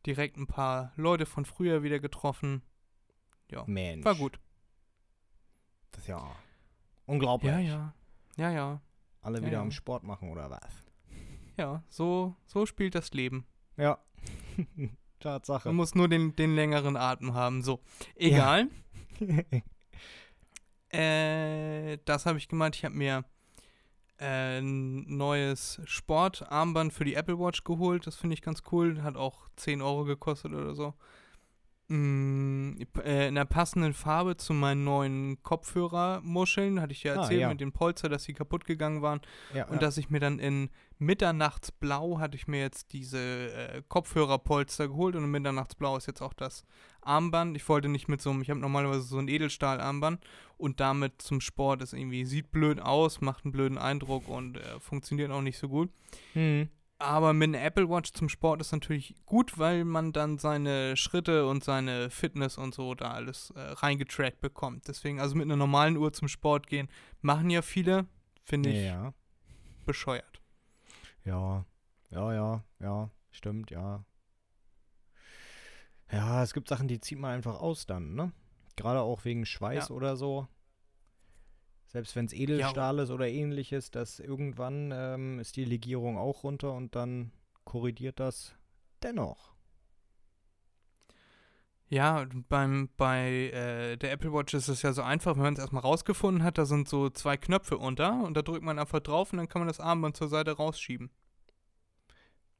Direkt 0.06 0.36
ein 0.36 0.46
paar 0.46 0.92
Leute 0.96 1.26
von 1.26 1.44
früher 1.44 1.82
wieder 1.82 1.98
getroffen. 1.98 2.62
Mensch. 3.66 4.04
War 4.04 4.14
gut. 4.14 4.40
Das 5.92 6.02
ist 6.02 6.08
ja 6.08 6.34
unglaublich. 7.06 7.52
Ja, 7.52 7.58
ja. 7.58 7.94
Ja, 8.36 8.50
ja. 8.50 8.80
Alle 9.20 9.38
Ja, 9.38 9.46
wieder 9.46 9.56
ja. 9.58 9.62
am 9.62 9.70
Sport 9.70 10.02
machen 10.02 10.30
oder 10.30 10.50
was? 10.50 10.84
Ja, 11.56 11.84
so, 11.88 12.34
so 12.46 12.66
spielt 12.66 12.94
das 12.94 13.12
Leben. 13.12 13.46
Ja. 13.76 13.98
Tatsache. 15.24 15.68
Man 15.68 15.76
muss 15.76 15.94
nur 15.94 16.08
den, 16.08 16.36
den 16.36 16.54
längeren 16.54 16.96
Atem 16.96 17.34
haben. 17.34 17.62
So, 17.62 17.80
egal. 18.16 18.68
Äh, 20.90 21.98
das 22.04 22.24
habe 22.24 22.38
ich 22.38 22.46
gemacht. 22.46 22.76
Ich 22.76 22.84
habe 22.84 22.94
mir 22.94 23.24
äh, 24.20 24.60
ein 24.60 25.16
neues 25.16 25.80
Sportarmband 25.86 26.92
für 26.92 27.04
die 27.04 27.14
Apple 27.14 27.36
Watch 27.36 27.64
geholt. 27.64 28.06
Das 28.06 28.14
finde 28.14 28.34
ich 28.34 28.42
ganz 28.42 28.62
cool. 28.70 29.02
Hat 29.02 29.16
auch 29.16 29.48
10 29.56 29.82
Euro 29.82 30.04
gekostet 30.04 30.52
oder 30.52 30.76
so. 30.76 30.94
Mm, 31.88 32.76
äh, 33.04 33.28
in 33.28 33.34
der 33.34 33.44
passenden 33.44 33.92
Farbe 33.92 34.36
zu 34.38 34.54
meinen 34.54 34.84
neuen 34.84 35.42
Kopfhörermuscheln. 35.42 36.80
Hatte 36.80 36.92
ich 36.92 37.02
ja 37.02 37.12
Ah, 37.14 37.22
erzählt 37.22 37.40
ja. 37.42 37.48
mit 37.50 37.60
den 37.60 37.72
Polster, 37.72 38.08
dass 38.08 38.24
sie 38.24 38.32
kaputt 38.32 38.64
gegangen 38.64 39.02
waren. 39.02 39.20
ja, 39.54 39.64
Und 39.66 39.74
ja. 39.74 39.78
dass 39.80 39.98
ich 39.98 40.08
mir 40.08 40.20
dann 40.20 40.38
in 40.38 40.70
Mitternachtsblau 40.98 42.18
hatte 42.20 42.36
ich 42.36 42.46
mir 42.46 42.60
jetzt 42.60 42.92
diese 42.92 43.18
äh, 43.52 43.82
Kopfhörerpolster 43.88 44.88
geholt 44.88 45.16
und 45.16 45.24
in 45.24 45.30
Mitternachtsblau 45.30 45.96
ist 45.96 46.06
jetzt 46.06 46.22
auch 46.22 46.32
das 46.32 46.64
Armband. 47.02 47.56
Ich 47.56 47.68
wollte 47.68 47.88
nicht 47.88 48.08
mit 48.08 48.22
so 48.22 48.30
einem, 48.30 48.42
ich 48.42 48.50
habe 48.50 48.60
normalerweise 48.60 49.02
so 49.02 49.18
ein 49.18 49.28
Edelstahlarmband 49.28 50.24
und 50.56 50.80
damit 50.80 51.20
zum 51.20 51.40
Sport 51.40 51.82
ist 51.82 51.92
irgendwie, 51.92 52.24
sieht 52.24 52.50
blöd 52.50 52.80
aus, 52.80 53.20
macht 53.20 53.44
einen 53.44 53.52
blöden 53.52 53.76
Eindruck 53.78 54.28
und 54.28 54.56
äh, 54.56 54.80
funktioniert 54.80 55.30
auch 55.30 55.42
nicht 55.42 55.58
so 55.58 55.68
gut. 55.68 55.90
Hm. 56.32 56.68
Aber 57.04 57.34
mit 57.34 57.48
einer 57.48 57.62
Apple 57.62 57.88
Watch 57.90 58.12
zum 58.14 58.28
Sport 58.30 58.62
ist 58.62 58.72
natürlich 58.72 59.14
gut, 59.26 59.58
weil 59.58 59.84
man 59.84 60.12
dann 60.12 60.38
seine 60.38 60.96
Schritte 60.96 61.46
und 61.46 61.62
seine 61.62 62.08
Fitness 62.08 62.56
und 62.56 62.74
so 62.74 62.94
da 62.94 63.10
alles 63.12 63.50
äh, 63.50 63.60
reingetrackt 63.60 64.40
bekommt. 64.40 64.88
Deswegen, 64.88 65.20
also 65.20 65.34
mit 65.34 65.44
einer 65.44 65.56
normalen 65.56 65.98
Uhr 65.98 66.12
zum 66.14 66.28
Sport 66.28 66.66
gehen, 66.66 66.88
machen 67.20 67.50
ja 67.50 67.60
viele, 67.60 68.06
finde 68.42 68.70
ich 68.70 68.86
Ja. 68.86 69.12
bescheuert. 69.84 70.40
Ja. 71.24 71.66
Ja, 72.10 72.32
ja, 72.32 72.64
ja. 72.80 73.10
Stimmt, 73.32 73.70
ja. 73.70 74.02
Ja, 76.10 76.42
es 76.42 76.54
gibt 76.54 76.68
Sachen, 76.68 76.88
die 76.88 77.00
zieht 77.00 77.18
man 77.18 77.32
einfach 77.32 77.60
aus 77.60 77.86
dann, 77.86 78.14
ne? 78.14 78.32
Gerade 78.76 79.00
auch 79.00 79.24
wegen 79.24 79.44
Schweiß 79.46 79.88
Ja. 79.88 79.94
oder 79.94 80.16
so. 80.16 80.46
Selbst 81.94 82.16
wenn 82.16 82.24
es 82.24 82.32
Edelstahl 82.32 82.98
ist 82.98 83.10
oder 83.10 83.28
ähnliches, 83.28 83.92
dass 83.92 84.18
irgendwann 84.18 84.90
ähm, 84.92 85.38
ist 85.38 85.54
die 85.54 85.64
Legierung 85.64 86.18
auch 86.18 86.42
runter 86.42 86.72
und 86.72 86.96
dann 86.96 87.30
korrigiert 87.62 88.18
das 88.18 88.56
dennoch. 89.04 89.54
Ja, 91.88 92.26
beim, 92.48 92.88
bei 92.96 93.52
äh, 93.52 93.96
der 93.96 94.10
Apple 94.10 94.32
Watch 94.32 94.54
ist 94.54 94.66
es 94.66 94.82
ja 94.82 94.92
so 94.92 95.02
einfach, 95.02 95.36
wenn 95.36 95.44
man 95.44 95.52
es 95.52 95.60
erstmal 95.60 95.82
rausgefunden 95.82 96.42
hat, 96.42 96.58
da 96.58 96.64
sind 96.64 96.88
so 96.88 97.10
zwei 97.10 97.36
Knöpfe 97.36 97.78
unter 97.78 98.24
und 98.24 98.36
da 98.36 98.42
drückt 98.42 98.64
man 98.64 98.80
einfach 98.80 98.98
drauf 98.98 99.32
und 99.32 99.38
dann 99.38 99.48
kann 99.48 99.60
man 99.60 99.68
das 99.68 99.78
Armband 99.78 100.16
zur 100.16 100.26
Seite 100.26 100.50
rausschieben. 100.56 101.12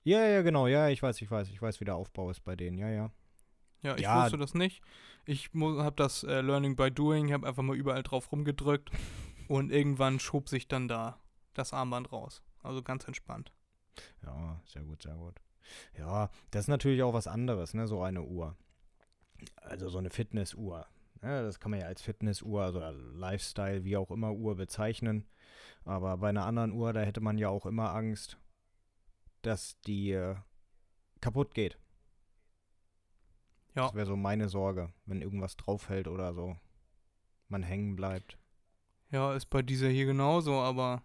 Ja, 0.04 0.24
ja, 0.28 0.42
genau, 0.42 0.68
ja, 0.68 0.90
ich 0.90 1.02
weiß, 1.02 1.20
ich 1.20 1.28
weiß, 1.28 1.48
ich 1.48 1.60
weiß, 1.60 1.80
wie 1.80 1.86
der 1.86 1.96
Aufbau 1.96 2.30
ist 2.30 2.44
bei 2.44 2.54
denen, 2.54 2.78
ja, 2.78 2.88
ja. 2.88 3.10
Ja, 3.84 3.94
ich 3.96 4.02
Ja. 4.02 4.22
wusste 4.24 4.38
das 4.38 4.54
nicht. 4.54 4.82
Ich 5.26 5.50
habe 5.54 5.94
das 5.96 6.24
äh, 6.24 6.40
Learning 6.40 6.74
by 6.74 6.90
Doing, 6.90 7.32
habe 7.32 7.46
einfach 7.46 7.62
mal 7.62 7.76
überall 7.76 8.02
drauf 8.02 8.32
rumgedrückt 8.32 8.90
und 9.48 9.70
irgendwann 9.70 10.18
schob 10.18 10.48
sich 10.48 10.66
dann 10.66 10.88
da 10.88 11.20
das 11.52 11.72
Armband 11.72 12.10
raus. 12.10 12.42
Also 12.62 12.82
ganz 12.82 13.06
entspannt. 13.06 13.52
Ja, 14.22 14.60
sehr 14.64 14.82
gut, 14.82 15.02
sehr 15.02 15.14
gut. 15.14 15.40
Ja, 15.96 16.30
das 16.50 16.62
ist 16.64 16.68
natürlich 16.68 17.02
auch 17.02 17.14
was 17.14 17.26
anderes, 17.26 17.74
ne, 17.74 17.86
so 17.86 18.02
eine 18.02 18.22
Uhr. 18.22 18.56
Also 19.56 19.88
so 19.88 19.98
eine 19.98 20.10
Fitnessuhr. 20.10 20.86
Ja, 21.22 21.42
das 21.42 21.60
kann 21.60 21.70
man 21.70 21.80
ja 21.80 21.86
als 21.86 22.02
Fitnessuhr, 22.02 22.62
also 22.62 22.80
Lifestyle, 22.80 23.84
wie 23.84 23.96
auch 23.96 24.10
immer 24.10 24.32
Uhr 24.32 24.56
bezeichnen. 24.56 25.26
Aber 25.84 26.16
bei 26.18 26.30
einer 26.30 26.44
anderen 26.44 26.72
Uhr, 26.72 26.92
da 26.92 27.00
hätte 27.00 27.20
man 27.20 27.38
ja 27.38 27.48
auch 27.50 27.66
immer 27.66 27.94
Angst, 27.94 28.38
dass 29.42 29.80
die 29.82 30.12
äh, 30.12 30.36
kaputt 31.20 31.54
geht. 31.54 31.78
Ja. 33.75 33.87
Das 33.87 33.95
wäre 33.95 34.07
so 34.07 34.16
meine 34.16 34.49
Sorge, 34.49 34.93
wenn 35.07 35.21
irgendwas 35.21 35.57
draufhält 35.57 36.07
oder 36.09 36.33
so. 36.35 36.57
Man 37.49 37.62
hängen 37.62 37.97
bleibt. 37.97 38.38
Ja, 39.11 39.35
ist 39.35 39.47
bei 39.50 39.62
dieser 39.62 39.88
hier 39.88 40.07
genauso, 40.07 40.54
aber 40.61 41.02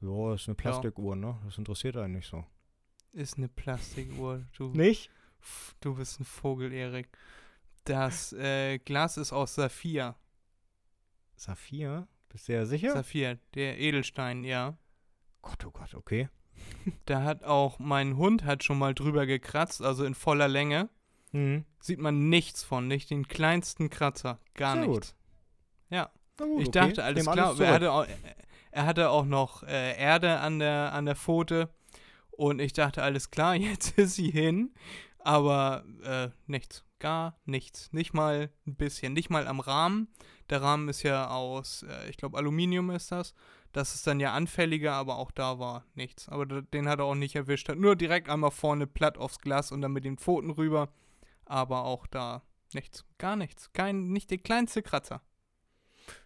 Ja, 0.00 0.34
ist 0.34 0.48
eine 0.48 0.54
Plastikuhr, 0.54 1.16
ne? 1.16 1.38
Das 1.44 1.58
interessiert 1.58 1.96
einen 1.96 2.14
nicht 2.14 2.28
so. 2.28 2.44
ist 3.12 3.36
eine 3.38 3.48
Plastikuhr. 3.48 4.44
Du, 4.56 4.68
Nicht? 4.68 5.10
Du 5.80 5.94
bist 5.94 6.20
ein 6.20 6.24
Vogel, 6.24 6.72
Erik. 6.72 7.08
Das 7.84 8.32
äh, 8.32 8.78
Glas 8.78 9.16
ist 9.18 9.32
aus 9.32 9.54
Saphir. 9.54 10.16
Saphir? 11.36 12.08
Bist 12.30 12.48
du 12.48 12.54
ja 12.54 12.64
sicher? 12.66 12.92
Saphir, 12.92 13.38
der 13.54 13.78
Edelstein, 13.78 14.42
ja. 14.44 14.76
Gott, 15.42 15.64
oh 15.66 15.70
Gott, 15.70 15.94
okay. 15.94 16.28
Da 17.04 17.22
hat 17.22 17.44
auch 17.44 17.78
mein 17.78 18.16
Hund 18.16 18.44
hat 18.44 18.64
schon 18.64 18.78
mal 18.78 18.94
drüber 18.94 19.26
gekratzt, 19.26 19.82
also 19.82 20.04
in 20.04 20.14
voller 20.14 20.48
Länge. 20.48 20.88
Mhm. 21.34 21.64
Sieht 21.80 21.98
man 21.98 22.28
nichts 22.28 22.62
von, 22.62 22.86
nicht 22.86 23.10
den 23.10 23.26
kleinsten 23.26 23.90
Kratzer, 23.90 24.38
gar 24.54 24.76
Sehr 24.76 24.86
gut. 24.86 24.94
nichts. 24.94 25.16
Ja, 25.90 26.10
Na 26.38 26.46
gut, 26.46 26.62
ich 26.62 26.68
okay. 26.68 26.78
dachte, 26.78 27.04
alles 27.04 27.24
klar. 27.24 27.46
alles 27.48 27.60
er, 27.60 27.72
hatte 27.72 27.92
auch, 27.92 28.06
er 28.70 28.86
hatte 28.86 29.10
auch 29.10 29.24
noch 29.24 29.64
äh, 29.64 29.98
Erde 29.98 30.38
an 30.38 30.60
der, 30.60 30.92
an 30.92 31.06
der 31.06 31.16
Pfote 31.16 31.70
und 32.30 32.60
ich 32.60 32.72
dachte, 32.72 33.02
alles 33.02 33.32
klar, 33.32 33.54
jetzt 33.56 33.98
ist 33.98 34.14
sie 34.14 34.30
hin. 34.30 34.74
Aber 35.18 35.84
äh, 36.04 36.28
nichts, 36.46 36.84
gar 36.98 37.40
nichts. 37.46 37.92
Nicht 37.92 38.12
mal 38.12 38.50
ein 38.66 38.76
bisschen, 38.76 39.14
nicht 39.14 39.30
mal 39.30 39.48
am 39.48 39.58
Rahmen. 39.58 40.08
Der 40.50 40.62
Rahmen 40.62 40.88
ist 40.88 41.02
ja 41.02 41.30
aus, 41.30 41.82
äh, 41.82 42.10
ich 42.10 42.16
glaube, 42.16 42.36
Aluminium 42.36 42.90
ist 42.90 43.10
das. 43.10 43.34
Das 43.72 43.94
ist 43.94 44.06
dann 44.06 44.20
ja 44.20 44.34
anfälliger, 44.34 44.92
aber 44.92 45.16
auch 45.16 45.32
da 45.32 45.58
war 45.58 45.84
nichts. 45.94 46.28
Aber 46.28 46.46
den 46.46 46.88
hat 46.88 47.00
er 47.00 47.06
auch 47.06 47.14
nicht 47.16 47.34
erwischt. 47.34 47.68
Hat 47.68 47.78
nur 47.78 47.96
direkt 47.96 48.28
einmal 48.28 48.52
vorne 48.52 48.86
platt 48.86 49.18
aufs 49.18 49.40
Glas 49.40 49.72
und 49.72 49.80
dann 49.80 49.92
mit 49.92 50.04
den 50.04 50.18
Pfoten 50.18 50.50
rüber. 50.50 50.90
Aber 51.46 51.84
auch 51.84 52.06
da 52.06 52.42
nichts, 52.72 53.04
gar 53.18 53.36
nichts. 53.36 53.72
Kein, 53.72 54.10
nicht 54.12 54.30
der 54.30 54.38
kleinste 54.38 54.82
Kratzer. 54.82 55.22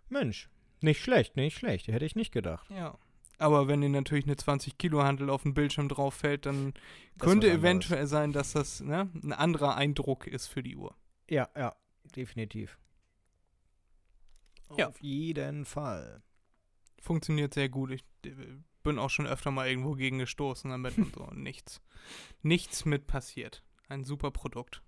Mensch, 0.09 0.49
nicht 0.81 1.03
schlecht, 1.03 1.37
nicht 1.37 1.57
schlecht. 1.57 1.89
Hätte 1.89 2.05
ich 2.05 2.17
nicht 2.17 2.33
gedacht. 2.33 2.69
Ja. 2.71 2.99
Aber 3.39 3.69
wenn 3.69 3.81
dir 3.81 3.89
natürlich 3.89 4.25
eine 4.25 4.37
20 4.37 4.79
Kilo 4.79 5.03
Handel 5.03 5.31
auf 5.31 5.43
den 5.45 5.55
Bildschirm 5.55 5.89
drauf 5.89 6.15
fällt, 6.15 6.47
dann 6.47 6.75
Das 7.17 7.29
könnte 7.29 7.47
anderes. 7.49 7.59
eventuell 7.61 8.07
sein, 8.07 8.33
dass 8.33 8.53
das 8.53 8.81
ne, 8.81 9.09
ein 9.23 9.33
anderer 9.33 9.77
Eindruck 9.77 10.27
ist 10.27 10.49
für 10.49 10.63
die 10.63 10.77
Uhr. 10.77 10.97
Ja, 11.29 11.49
ja, 11.57 11.77
definitiv. 12.17 12.79
Ja. 14.77 14.89
Auf 14.89 15.01
jeden 15.01 15.65
Fall. 15.65 16.23
Funktioniert 17.01 17.55
sehr 17.55 17.69
gut. 17.69 17.91
Ich 17.93 18.05
äh, 18.27 18.33
bin 18.83 18.99
auch 18.99 19.11
schon 19.11 19.27
öfter 19.27 19.51
mal 19.51 19.69
irgendwo 19.69 19.93
gegen 19.93 20.19
gestoßen 20.19 20.71
damit 20.71 20.99
und 20.99 21.15
so. 21.15 21.27
Nichts. 21.33 21.81
Nichts 22.43 22.85
mit 22.85 23.07
passiert. 23.07 23.63
Ein 23.89 24.05
super 24.05 24.31
Produkt. 24.31 24.83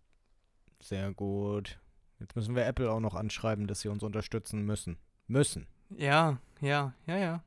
Sehr 0.81 1.13
gut. 1.13 1.79
Jetzt 2.19 2.37
müssen 2.37 2.55
wir 2.55 2.67
Apple 2.67 2.91
auch 2.91 3.01
noch 3.01 3.15
anschreiben, 3.15 3.67
dass 3.67 3.81
sie 3.81 3.89
uns 3.89 4.03
unterstützen 4.03 4.65
müssen. 4.65 4.99
Müssen. 5.27 5.67
Ja, 5.91 6.39
ja, 6.61 6.95
ja, 7.07 7.17
ja. 7.17 7.45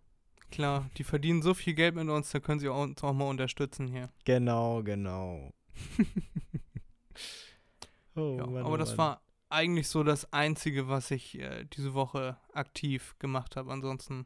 Klar, 0.52 0.90
die 0.98 1.04
verdienen 1.04 1.42
so 1.42 1.54
viel 1.54 1.74
Geld 1.74 1.96
mit 1.96 2.08
uns, 2.10 2.32
da 2.32 2.40
können 2.40 2.60
sie 2.60 2.68
uns 2.68 3.04
auch 3.04 3.14
mal 3.14 3.28
unterstützen 3.28 3.88
hier. 3.88 4.10
Genau, 4.26 4.84
genau. 4.84 5.52
oh, 8.16 8.36
Ja, 8.38 8.46
Mann, 8.46 8.58
aber 8.64 8.74
oh 8.74 8.78
das 8.78 8.90
Mann. 8.90 8.98
war 9.00 9.22
eigentlich 9.50 9.88
so 9.88 10.04
das 10.04 10.32
Einzige, 10.34 10.88
was 10.88 11.12
ich 11.12 11.40
äh, 11.40 11.66
diese 11.66 11.94
Woche 11.94 12.38
aktiv 12.54 13.16
gemacht 13.20 13.56
habe. 13.56 13.72
Ansonsten, 13.72 14.26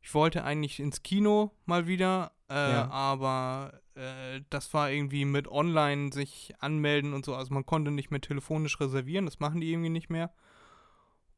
ich 0.00 0.14
wollte 0.14 0.44
eigentlich 0.44 0.80
ins 0.80 1.02
Kino 1.02 1.52
mal 1.66 1.86
wieder, 1.86 2.32
äh, 2.48 2.54
Ja. 2.72 2.88
aber 2.90 3.80
äh, 3.98 4.42
das 4.50 4.72
war 4.74 4.90
irgendwie 4.90 5.24
mit 5.24 5.48
online 5.48 6.12
sich 6.12 6.54
anmelden 6.60 7.12
und 7.12 7.24
so. 7.24 7.34
Also 7.34 7.52
man 7.52 7.66
konnte 7.66 7.90
nicht 7.90 8.10
mehr 8.10 8.20
telefonisch 8.20 8.80
reservieren, 8.80 9.26
das 9.26 9.40
machen 9.40 9.60
die 9.60 9.72
irgendwie 9.72 9.90
nicht 9.90 10.10
mehr. 10.10 10.32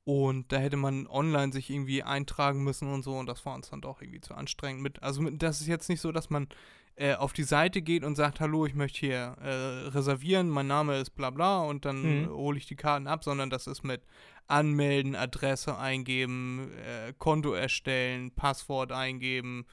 Und 0.04 0.50
da 0.50 0.56
hätte 0.58 0.76
man 0.76 1.06
online 1.06 1.52
sich 1.52 1.70
irgendwie 1.70 2.02
eintragen 2.02 2.64
müssen 2.64 2.92
und 2.92 3.02
so 3.02 3.16
und 3.18 3.26
das 3.26 3.44
war 3.46 3.54
uns 3.54 3.70
dann 3.70 3.80
doch 3.80 4.00
irgendwie 4.02 4.20
zu 4.20 4.34
anstrengend. 4.34 4.82
Mit, 4.82 5.02
also 5.02 5.20
mit, 5.22 5.42
das 5.42 5.60
ist 5.60 5.66
jetzt 5.66 5.88
nicht 5.88 6.00
so, 6.00 6.10
dass 6.10 6.30
man 6.30 6.48
äh, 6.96 7.14
auf 7.14 7.32
die 7.32 7.44
Seite 7.44 7.80
geht 7.82 8.02
und 8.02 8.16
sagt, 8.16 8.40
hallo, 8.40 8.66
ich 8.66 8.74
möchte 8.74 8.98
hier 9.00 9.36
äh, 9.40 9.88
reservieren, 9.88 10.48
mein 10.48 10.66
Name 10.66 10.98
ist 10.98 11.10
bla 11.10 11.30
bla 11.30 11.60
und 11.60 11.84
dann 11.84 12.22
Mhm. 12.22 12.28
hole 12.30 12.58
ich 12.58 12.66
die 12.66 12.76
Karten 12.76 13.06
ab, 13.06 13.24
sondern 13.24 13.50
das 13.50 13.66
ist 13.66 13.84
mit 13.84 14.02
Anmelden, 14.48 15.14
Adresse 15.14 15.78
eingeben, 15.78 16.72
äh, 16.72 17.12
Konto 17.18 17.52
erstellen, 17.52 18.32
Passwort 18.32 18.92
eingeben 18.92 19.66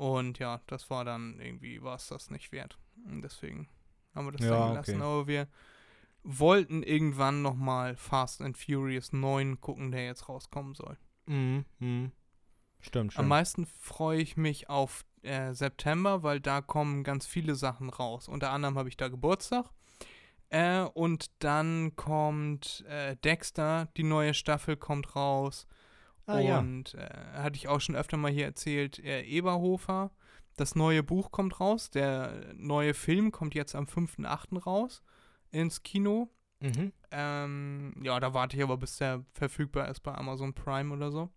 und 0.00 0.38
ja, 0.38 0.60
das 0.66 0.90
war 0.90 1.04
dann 1.04 1.38
irgendwie, 1.40 1.82
war 1.82 1.96
es 1.96 2.08
das 2.08 2.30
nicht 2.30 2.52
wert. 2.52 2.78
Und 3.04 3.22
deswegen 3.22 3.68
haben 4.14 4.26
wir 4.26 4.32
das 4.32 4.42
Ja, 4.42 4.50
dann 4.50 4.68
gelassen. 4.70 4.94
okay. 4.96 5.02
Aber 5.04 5.26
wir, 5.26 5.48
wollten 6.22 6.82
irgendwann 6.82 7.42
nochmal 7.42 7.96
Fast 7.96 8.42
and 8.42 8.56
Furious 8.56 9.12
9 9.12 9.60
gucken, 9.60 9.90
der 9.90 10.04
jetzt 10.04 10.28
rauskommen 10.28 10.74
soll. 10.74 10.96
Mhm. 11.26 11.64
mhm. 11.78 12.12
Stimmt, 12.82 13.08
Am 13.08 13.10
stimmt. 13.10 13.28
meisten 13.28 13.66
freue 13.66 14.22
ich 14.22 14.38
mich 14.38 14.70
auf 14.70 15.04
äh, 15.22 15.52
September, 15.52 16.22
weil 16.22 16.40
da 16.40 16.62
kommen 16.62 17.04
ganz 17.04 17.26
viele 17.26 17.54
Sachen 17.54 17.90
raus. 17.90 18.26
Unter 18.26 18.52
anderem 18.52 18.78
habe 18.78 18.88
ich 18.88 18.96
da 18.96 19.08
Geburtstag. 19.08 19.66
Äh, 20.48 20.80
und 20.80 21.30
dann 21.40 21.94
kommt 21.94 22.84
äh, 22.88 23.16
Dexter, 23.16 23.88
die 23.98 24.02
neue 24.02 24.32
Staffel 24.32 24.78
kommt 24.78 25.14
raus. 25.14 25.66
Ah, 26.36 26.40
ja. 26.40 26.58
und 26.58 26.94
äh, 26.94 27.08
hatte 27.34 27.56
ich 27.56 27.68
auch 27.68 27.80
schon 27.80 27.96
öfter 27.96 28.16
mal 28.16 28.30
hier 28.30 28.46
erzählt, 28.46 28.98
äh, 28.98 29.22
Eberhofer, 29.22 30.10
das 30.56 30.74
neue 30.74 31.02
Buch 31.02 31.30
kommt 31.30 31.60
raus. 31.60 31.90
Der 31.90 32.52
neue 32.54 32.94
Film 32.94 33.32
kommt 33.32 33.54
jetzt 33.54 33.74
am 33.74 33.84
5.8. 33.84 34.58
raus 34.62 35.02
ins 35.50 35.82
Kino. 35.82 36.28
Mhm. 36.60 36.92
Ähm, 37.10 37.94
ja, 38.02 38.20
da 38.20 38.34
warte 38.34 38.56
ich 38.56 38.62
aber, 38.62 38.76
bis 38.76 38.98
der 38.98 39.24
verfügbar 39.32 39.88
ist 39.88 40.00
bei 40.00 40.14
Amazon 40.14 40.52
Prime 40.52 40.94
oder 40.94 41.10
so. 41.10 41.30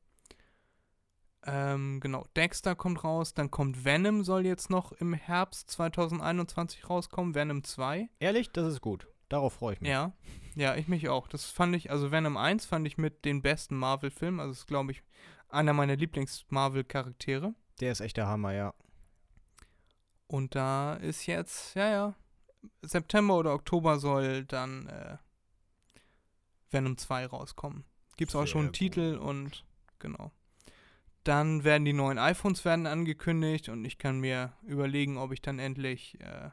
Ähm, 1.46 2.00
genau, 2.00 2.26
Dexter 2.36 2.76
kommt 2.76 3.04
raus, 3.04 3.34
dann 3.34 3.52
kommt 3.52 3.84
Venom, 3.84 4.24
soll 4.24 4.46
jetzt 4.46 4.70
noch 4.70 4.94
im 4.94 5.14
Herbst 5.14 5.70
2021 5.72 6.90
rauskommen, 6.90 7.36
Venom 7.36 7.64
2. 7.64 8.10
Ehrlich, 8.20 8.52
das 8.52 8.68
ist 8.74 8.82
gut. 8.82 9.08
Darauf 9.28 9.54
freue 9.54 9.74
ich 9.74 9.82
mich. 9.82 9.90
Ja, 9.90 10.14
ja, 10.56 10.76
ich 10.76 10.88
mich 10.88 11.10
auch. 11.10 11.28
Das 11.28 11.46
fand 11.46 11.76
ich, 11.76 11.92
also 11.92 12.12
Venom 12.12 12.38
1 12.38 12.66
fand 12.66 12.88
ich 12.88 12.98
mit 12.98 13.26
den 13.26 13.42
besten 13.42 13.76
Marvel-Filmen, 13.76 14.40
also 14.40 14.52
ist, 14.52 14.68
glaube 14.68 14.92
ich, 14.92 15.04
einer 15.50 15.74
meiner 15.74 15.96
Lieblings-Marvel-Charaktere. 15.96 17.54
Der 17.80 17.92
ist 17.92 18.02
echt 18.02 18.18
der 18.18 18.28
Hammer, 18.28 18.54
ja. 18.54 18.74
Und 20.28 20.56
da 20.56 20.96
ist 20.96 21.26
jetzt, 21.26 21.76
ja, 21.76 21.90
ja, 21.90 22.16
September 22.82 23.38
oder 23.38 23.54
Oktober 23.54 24.00
soll 24.00 24.46
dann 24.46 24.88
äh, 24.88 25.18
Venom 26.72 26.98
2 26.98 27.28
rauskommen. 27.28 27.86
Gibt's 28.18 28.36
auch 28.36 28.48
schon 28.48 28.66
einen 28.66 28.74
Sehr 28.74 28.90
Titel 28.90 29.18
und 29.18 29.66
genau. 30.00 30.32
Dann 31.24 31.64
werden 31.64 31.86
die 31.86 31.94
neuen 31.94 32.18
iPhones 32.18 32.66
werden 32.66 32.86
angekündigt 32.86 33.70
und 33.70 33.86
ich 33.86 33.98
kann 33.98 34.20
mir 34.20 34.54
überlegen, 34.64 35.18
ob 35.18 35.32
ich 35.32 35.42
dann 35.42 35.60
endlich, 35.60 36.20
äh, 36.20 36.50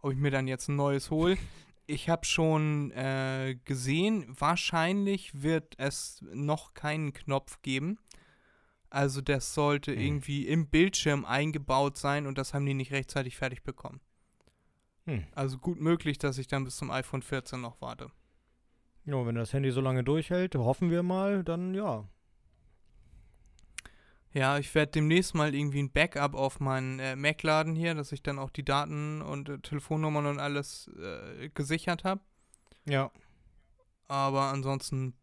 ob 0.00 0.12
ich 0.12 0.18
mir 0.18 0.30
dann 0.30 0.48
jetzt 0.48 0.68
ein 0.68 0.76
neues 0.76 1.10
hole. 1.10 1.36
Ich 1.86 2.08
habe 2.08 2.24
schon 2.26 2.90
äh, 2.92 3.56
gesehen, 3.64 4.26
wahrscheinlich 4.28 5.42
wird 5.42 5.74
es 5.78 6.22
noch 6.32 6.74
keinen 6.74 7.12
Knopf 7.12 7.62
geben. 7.62 7.98
Also 8.90 9.20
das 9.20 9.54
sollte 9.54 9.92
Hm. 9.92 10.00
irgendwie 10.00 10.46
im 10.46 10.68
Bildschirm 10.68 11.24
eingebaut 11.24 11.96
sein 11.96 12.26
und 12.26 12.38
das 12.38 12.54
haben 12.54 12.66
die 12.66 12.74
nicht 12.74 12.92
rechtzeitig 12.92 13.36
fertig 13.36 13.62
bekommen. 13.62 14.00
Hm. 15.04 15.24
Also 15.34 15.58
gut 15.58 15.80
möglich, 15.80 16.18
dass 16.18 16.38
ich 16.38 16.48
dann 16.48 16.64
bis 16.64 16.76
zum 16.76 16.90
iPhone 16.90 17.22
14 17.22 17.60
noch 17.60 17.80
warte. 17.80 18.10
Ja, 19.04 19.24
wenn 19.24 19.36
das 19.36 19.52
Handy 19.52 19.70
so 19.70 19.80
lange 19.80 20.02
durchhält, 20.02 20.56
hoffen 20.56 20.90
wir 20.90 21.04
mal, 21.04 21.44
dann 21.44 21.74
ja. 21.74 22.08
Ja, 24.36 24.58
ich 24.58 24.74
werde 24.74 24.92
demnächst 24.92 25.34
mal 25.34 25.54
irgendwie 25.54 25.82
ein 25.82 25.90
Backup 25.90 26.34
auf 26.34 26.60
meinen 26.60 26.98
äh, 26.98 27.16
Mac 27.16 27.42
laden 27.42 27.74
hier, 27.74 27.94
dass 27.94 28.12
ich 28.12 28.22
dann 28.22 28.38
auch 28.38 28.50
die 28.50 28.66
Daten 28.66 29.22
und 29.22 29.48
äh, 29.48 29.58
Telefonnummern 29.60 30.26
und 30.26 30.40
alles 30.40 30.88
äh, 30.88 31.48
gesichert 31.54 32.04
habe. 32.04 32.20
Ja. 32.84 33.10
Aber 34.08 34.42
ansonsten, 34.42 35.14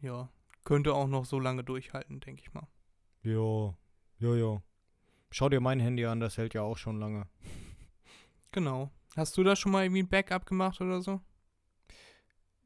ja, 0.00 0.30
könnte 0.64 0.94
auch 0.94 1.06
noch 1.06 1.26
so 1.26 1.38
lange 1.38 1.62
durchhalten, 1.62 2.20
denke 2.20 2.40
ich 2.40 2.54
mal. 2.54 2.66
Jo. 3.22 3.76
Jo, 4.16 4.36
jo. 4.36 4.62
Schau 5.30 5.50
dir 5.50 5.60
mein 5.60 5.78
Handy 5.78 6.06
an, 6.06 6.20
das 6.20 6.38
hält 6.38 6.54
ja 6.54 6.62
auch 6.62 6.78
schon 6.78 6.98
lange. 6.98 7.28
Genau. 8.52 8.90
Hast 9.16 9.36
du 9.36 9.44
da 9.44 9.54
schon 9.54 9.72
mal 9.72 9.84
irgendwie 9.84 10.04
ein 10.04 10.08
Backup 10.08 10.46
gemacht 10.46 10.80
oder 10.80 11.02
so? 11.02 11.20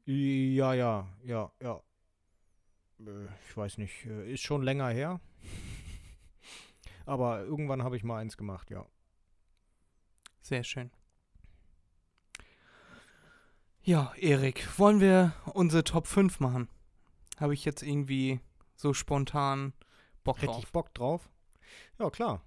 Ja, 0.05 0.73
ja, 0.73 1.05
ja, 1.25 1.51
ja. 1.61 1.81
Äh, 3.01 3.27
Ich 3.49 3.57
weiß 3.57 3.77
nicht, 3.77 4.05
äh, 4.05 4.31
ist 4.31 4.39
schon 4.39 4.63
länger 4.63 4.87
her. 4.87 5.19
Aber 7.07 7.39
irgendwann 7.45 7.83
habe 7.83 7.95
ich 7.95 8.03
mal 8.03 8.19
eins 8.19 8.35
gemacht, 8.35 8.69
ja. 8.69 8.85
Sehr 10.41 10.65
schön. 10.65 10.91
Ja, 13.81 14.11
Erik, 14.17 14.67
wollen 14.77 14.99
wir 14.99 15.33
unsere 15.53 15.85
Top 15.85 16.05
5 16.05 16.41
machen? 16.41 16.67
Habe 17.39 17.53
ich 17.53 17.63
jetzt 17.63 17.81
irgendwie 17.81 18.41
so 18.75 18.93
spontan 18.93 19.71
Bock 20.25 20.37
Hätte 20.39 20.47
drauf. 20.47 20.63
ich 20.63 20.71
Bock 20.73 20.93
drauf? 20.93 21.29
Ja, 21.97 22.09
klar. 22.09 22.41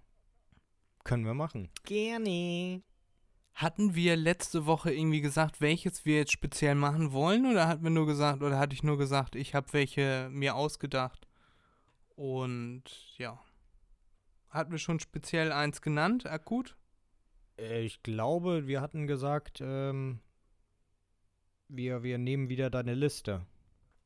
Können 1.05 1.25
wir 1.25 1.33
machen. 1.33 1.71
Gerne. 1.85 2.83
Hatten 3.55 3.95
wir 3.95 4.15
letzte 4.17 4.67
Woche 4.67 4.93
irgendwie 4.93 5.23
gesagt, 5.23 5.63
welches 5.63 6.05
wir 6.05 6.17
jetzt 6.17 6.33
speziell 6.33 6.75
machen 6.75 7.13
wollen? 7.13 7.51
Oder 7.51 7.67
hatten 7.67 7.83
wir 7.83 7.91
nur 7.91 8.07
gesagt, 8.07 8.43
oder 8.43 8.59
hatte 8.59 8.75
ich 8.75 8.83
nur 8.83 8.99
gesagt, 8.99 9.37
ich 9.37 9.55
habe 9.55 9.73
welche 9.73 10.29
mir 10.31 10.55
ausgedacht? 10.55 11.27
Und 12.15 12.85
ja. 13.17 13.41
Hatten 14.51 14.73
wir 14.73 14.79
schon 14.79 15.01
speziell 15.01 15.53
eins 15.53 15.81
genannt, 15.81 16.27
akut? 16.27 16.77
Äh, 17.59 17.83
ich 17.83 18.03
glaube, 18.03 18.67
wir 18.67 18.81
hatten 18.81 19.07
gesagt, 19.07 19.61
ähm, 19.61 20.21
wir, 21.69 22.03
wir 22.03 22.19
nehmen 22.19 22.49
wieder 22.49 22.71
deine 22.71 22.95
Liste. 22.95 23.47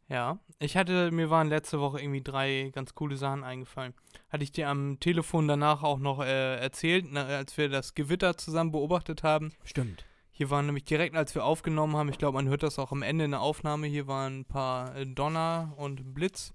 Ja. 0.09 0.39
Ich 0.59 0.77
hatte, 0.77 1.11
mir 1.11 1.31
waren 1.31 1.49
letzte 1.49 1.81
Woche 1.81 2.01
irgendwie 2.01 2.23
drei 2.23 2.71
ganz 2.75 2.95
coole 2.95 3.17
Sachen 3.17 3.43
eingefallen. 3.43 3.95
Hatte 4.29 4.45
ich 4.45 4.53
dir 4.53 4.69
am 4.69 5.01
Telefon 5.01 5.49
danach 5.49 5.83
auch 5.83 5.99
noch 5.99 6.21
äh, 6.21 6.57
erzählt, 6.57 7.07
na, 7.11 7.25
als 7.25 7.57
wir 7.57 7.69
das 7.69 7.95
Gewitter 7.95 8.37
zusammen 8.37 8.71
beobachtet 8.71 9.23
haben. 9.23 9.53
Stimmt. 9.65 10.05
Hier 10.31 10.51
waren 10.51 10.67
nämlich 10.67 10.85
direkt, 10.85 11.17
als 11.17 11.35
wir 11.35 11.45
aufgenommen 11.45 11.97
haben, 11.97 12.09
ich 12.09 12.19
glaube, 12.19 12.37
man 12.37 12.49
hört 12.49 12.65
das 12.65 12.79
auch 12.79 12.93
am 12.93 13.03
Ende 13.03 13.25
in 13.25 13.31
der 13.31 13.41
Aufnahme, 13.41 13.87
hier 13.87 14.07
waren 14.07 14.41
ein 14.41 14.45
paar 14.45 14.95
äh, 14.97 15.07
Donner 15.07 15.73
und 15.77 16.13
Blitz. 16.13 16.53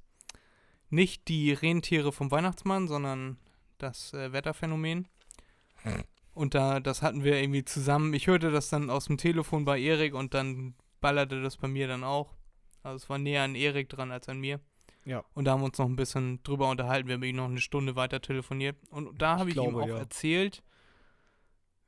Nicht 0.89 1.27
die 1.27 1.53
Rentiere 1.53 2.11
vom 2.11 2.29
Weihnachtsmann, 2.29 2.87
sondern 2.87 3.37
das 3.79 4.13
äh, 4.13 4.31
Wetterphänomen. 4.31 5.07
Und 6.33 6.53
da, 6.55 6.79
das 6.79 7.01
hatten 7.01 7.23
wir 7.23 7.41
irgendwie 7.41 7.65
zusammen. 7.65 8.13
Ich 8.13 8.27
hörte 8.27 8.51
das 8.51 8.69
dann 8.69 8.89
aus 8.89 9.05
dem 9.05 9.17
Telefon 9.17 9.65
bei 9.65 9.79
Erik 9.79 10.13
und 10.13 10.33
dann 10.33 10.75
ballerte 11.01 11.41
das 11.41 11.57
bei 11.57 11.67
mir 11.67 11.87
dann 11.87 12.03
auch. 12.03 12.33
Also 12.83 12.97
es 12.97 13.09
war 13.09 13.17
näher 13.17 13.43
an 13.43 13.55
Erik 13.55 13.89
dran 13.89 14.11
als 14.11 14.29
an 14.29 14.39
mir. 14.39 14.59
Ja. 15.05 15.23
Und 15.33 15.45
da 15.45 15.51
haben 15.51 15.61
wir 15.61 15.65
uns 15.65 15.77
noch 15.77 15.87
ein 15.87 15.95
bisschen 15.95 16.41
drüber 16.43 16.69
unterhalten. 16.69 17.07
Wir 17.07 17.15
haben 17.15 17.23
ihn 17.23 17.35
noch 17.35 17.49
eine 17.49 17.61
Stunde 17.61 17.95
weiter 17.95 18.21
telefoniert. 18.21 18.77
Und 18.89 19.21
da 19.21 19.35
Ich 19.35 19.39
habe 19.39 19.49
ich, 19.49 19.55
ihm 19.57 19.63
glaube, 19.63 19.83
auch 19.83 19.87
ja. 19.87 19.97
erzählt, 19.97 20.63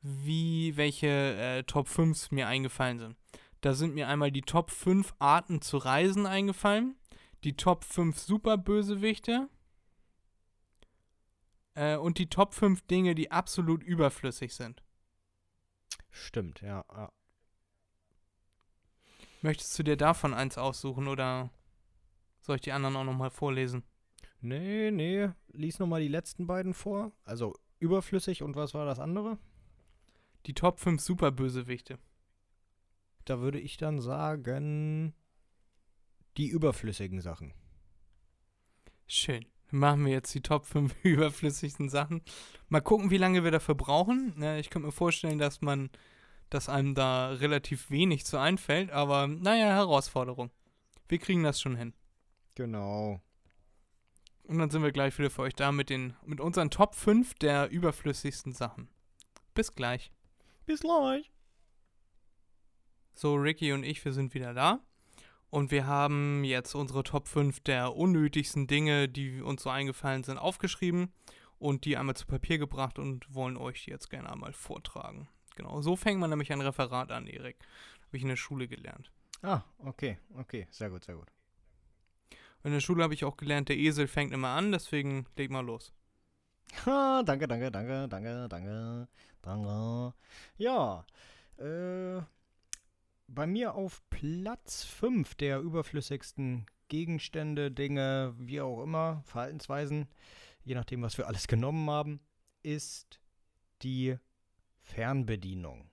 wie 0.01 0.75
welche 0.77 1.07
äh, 1.07 1.63
Top 1.63 1.87
5 1.87 2.31
mir 2.31 2.47
eingefallen 2.47 2.99
sind. 2.99 3.15
Da 3.61 3.73
sind 3.73 3.93
mir 3.93 4.07
einmal 4.07 4.31
die 4.31 4.41
Top 4.41 4.71
5 4.71 5.13
Arten 5.19 5.61
zu 5.61 5.77
reisen 5.77 6.25
eingefallen, 6.25 6.95
die 7.43 7.55
Top 7.55 7.83
5 7.83 8.17
Superbösewichte 8.17 9.47
äh, 11.75 11.95
und 11.95 12.17
die 12.17 12.29
Top 12.29 12.53
5 12.53 12.81
Dinge, 12.87 13.15
die 13.15 13.31
absolut 13.31 13.83
überflüssig 13.83 14.53
sind. 14.53 14.83
Stimmt, 16.09 16.61
ja. 16.61 16.83
ja. 16.91 17.11
Möchtest 19.41 19.77
du 19.79 19.83
dir 19.83 19.97
davon 19.97 20.33
eins 20.33 20.57
aussuchen 20.57 21.07
oder 21.07 21.49
soll 22.41 22.57
ich 22.57 22.61
die 22.61 22.71
anderen 22.71 22.95
auch 22.95 23.03
nochmal 23.03 23.29
vorlesen? 23.29 23.83
Nee, 24.41 24.91
nee. 24.91 25.29
Lies 25.49 25.79
nochmal 25.79 26.01
die 26.01 26.07
letzten 26.07 26.47
beiden 26.47 26.73
vor. 26.73 27.11
Also 27.23 27.55
überflüssig 27.79 28.43
und 28.43 28.55
was 28.55 28.73
war 28.73 28.85
das 28.85 28.99
andere? 28.99 29.37
Die 30.45 30.53
Top 30.53 30.79
5 30.79 31.01
Superbösewichte. 31.01 31.99
Da 33.25 33.39
würde 33.39 33.59
ich 33.59 33.77
dann 33.77 34.01
sagen, 34.01 35.13
die 36.37 36.47
überflüssigen 36.47 37.21
Sachen. 37.21 37.53
Schön. 39.05 39.45
Machen 39.71 40.05
wir 40.05 40.11
jetzt 40.11 40.33
die 40.33 40.41
Top 40.41 40.65
5 40.65 40.93
überflüssigsten 41.03 41.89
Sachen. 41.89 42.21
Mal 42.69 42.81
gucken, 42.81 43.09
wie 43.09 43.17
lange 43.17 43.43
wir 43.43 43.51
dafür 43.51 43.75
brauchen. 43.75 44.33
Ne, 44.37 44.59
ich 44.59 44.69
könnte 44.69 44.87
mir 44.87 44.91
vorstellen, 44.91 45.39
dass 45.39 45.61
man, 45.61 45.89
dass 46.49 46.69
einem 46.69 46.93
da 46.93 47.29
relativ 47.29 47.89
wenig 47.89 48.25
zu 48.25 48.37
einfällt, 48.37 48.91
aber 48.91 49.27
naja, 49.27 49.67
Herausforderung. 49.67 50.51
Wir 51.07 51.19
kriegen 51.19 51.43
das 51.43 51.59
schon 51.59 51.75
hin. 51.75 51.93
Genau. 52.55 53.21
Und 54.43 54.59
dann 54.59 54.69
sind 54.69 54.83
wir 54.83 54.91
gleich 54.91 55.17
wieder 55.17 55.29
für 55.29 55.43
euch 55.43 55.55
da 55.55 55.71
mit 55.71 55.89
den, 55.89 56.13
mit 56.25 56.41
unseren 56.41 56.69
Top 56.69 56.95
5 56.95 57.35
der 57.35 57.69
überflüssigsten 57.69 58.51
Sachen. 58.53 58.89
Bis 59.53 59.73
gleich. 59.73 60.11
Bis 60.65 60.81
gleich. 60.81 61.31
So, 63.13 63.35
Ricky 63.35 63.71
und 63.71 63.83
ich, 63.83 64.03
wir 64.03 64.13
sind 64.13 64.33
wieder 64.33 64.53
da. 64.53 64.79
Und 65.51 65.69
wir 65.69 65.85
haben 65.85 66.45
jetzt 66.45 66.73
unsere 66.75 67.03
Top 67.03 67.27
5 67.27 67.59
der 67.59 67.95
unnötigsten 67.95 68.67
Dinge, 68.67 69.09
die 69.09 69.41
uns 69.41 69.63
so 69.63 69.69
eingefallen 69.69 70.23
sind, 70.23 70.37
aufgeschrieben 70.37 71.11
und 71.59 71.83
die 71.83 71.97
einmal 71.97 72.15
zu 72.15 72.25
Papier 72.25 72.57
gebracht 72.57 72.97
und 72.97 73.35
wollen 73.35 73.57
euch 73.57 73.83
die 73.83 73.91
jetzt 73.91 74.09
gerne 74.09 74.31
einmal 74.31 74.53
vortragen. 74.53 75.27
Genau, 75.57 75.81
so 75.81 75.97
fängt 75.97 76.21
man 76.21 76.29
nämlich 76.29 76.53
ein 76.53 76.61
Referat 76.61 77.11
an, 77.11 77.27
Erik. 77.27 77.57
Habe 78.07 78.17
ich 78.17 78.23
in 78.23 78.29
der 78.29 78.37
Schule 78.37 78.69
gelernt. 78.69 79.11
Ah, 79.41 79.61
okay, 79.79 80.17
okay. 80.37 80.67
Sehr 80.71 80.89
gut, 80.89 81.03
sehr 81.03 81.15
gut. 81.15 81.27
In 82.63 82.71
der 82.71 82.79
Schule 82.79 83.03
habe 83.03 83.13
ich 83.13 83.25
auch 83.25 83.35
gelernt, 83.35 83.67
der 83.67 83.77
Esel 83.77 84.07
fängt 84.07 84.31
immer 84.31 84.49
an, 84.49 84.71
deswegen 84.71 85.25
leg 85.35 85.51
mal 85.51 85.65
los. 85.65 85.93
Ha, 86.85 87.23
danke, 87.23 87.49
danke, 87.49 87.69
danke, 87.71 88.07
danke, 88.07 88.47
danke, 88.47 89.07
danke. 89.41 90.13
Ja, 90.57 91.05
äh, 91.57 92.21
Bei 93.33 93.47
mir 93.47 93.75
auf 93.75 94.03
Platz 94.09 94.83
5 94.83 95.35
der 95.35 95.61
überflüssigsten 95.61 96.65
Gegenstände, 96.89 97.71
Dinge, 97.71 98.35
wie 98.37 98.59
auch 98.59 98.83
immer, 98.83 99.23
Verhaltensweisen, 99.23 100.09
je 100.65 100.75
nachdem, 100.75 101.01
was 101.01 101.17
wir 101.17 101.27
alles 101.27 101.47
genommen 101.47 101.89
haben, 101.89 102.19
ist 102.61 103.21
die 103.83 104.17
Fernbedienung. 104.81 105.89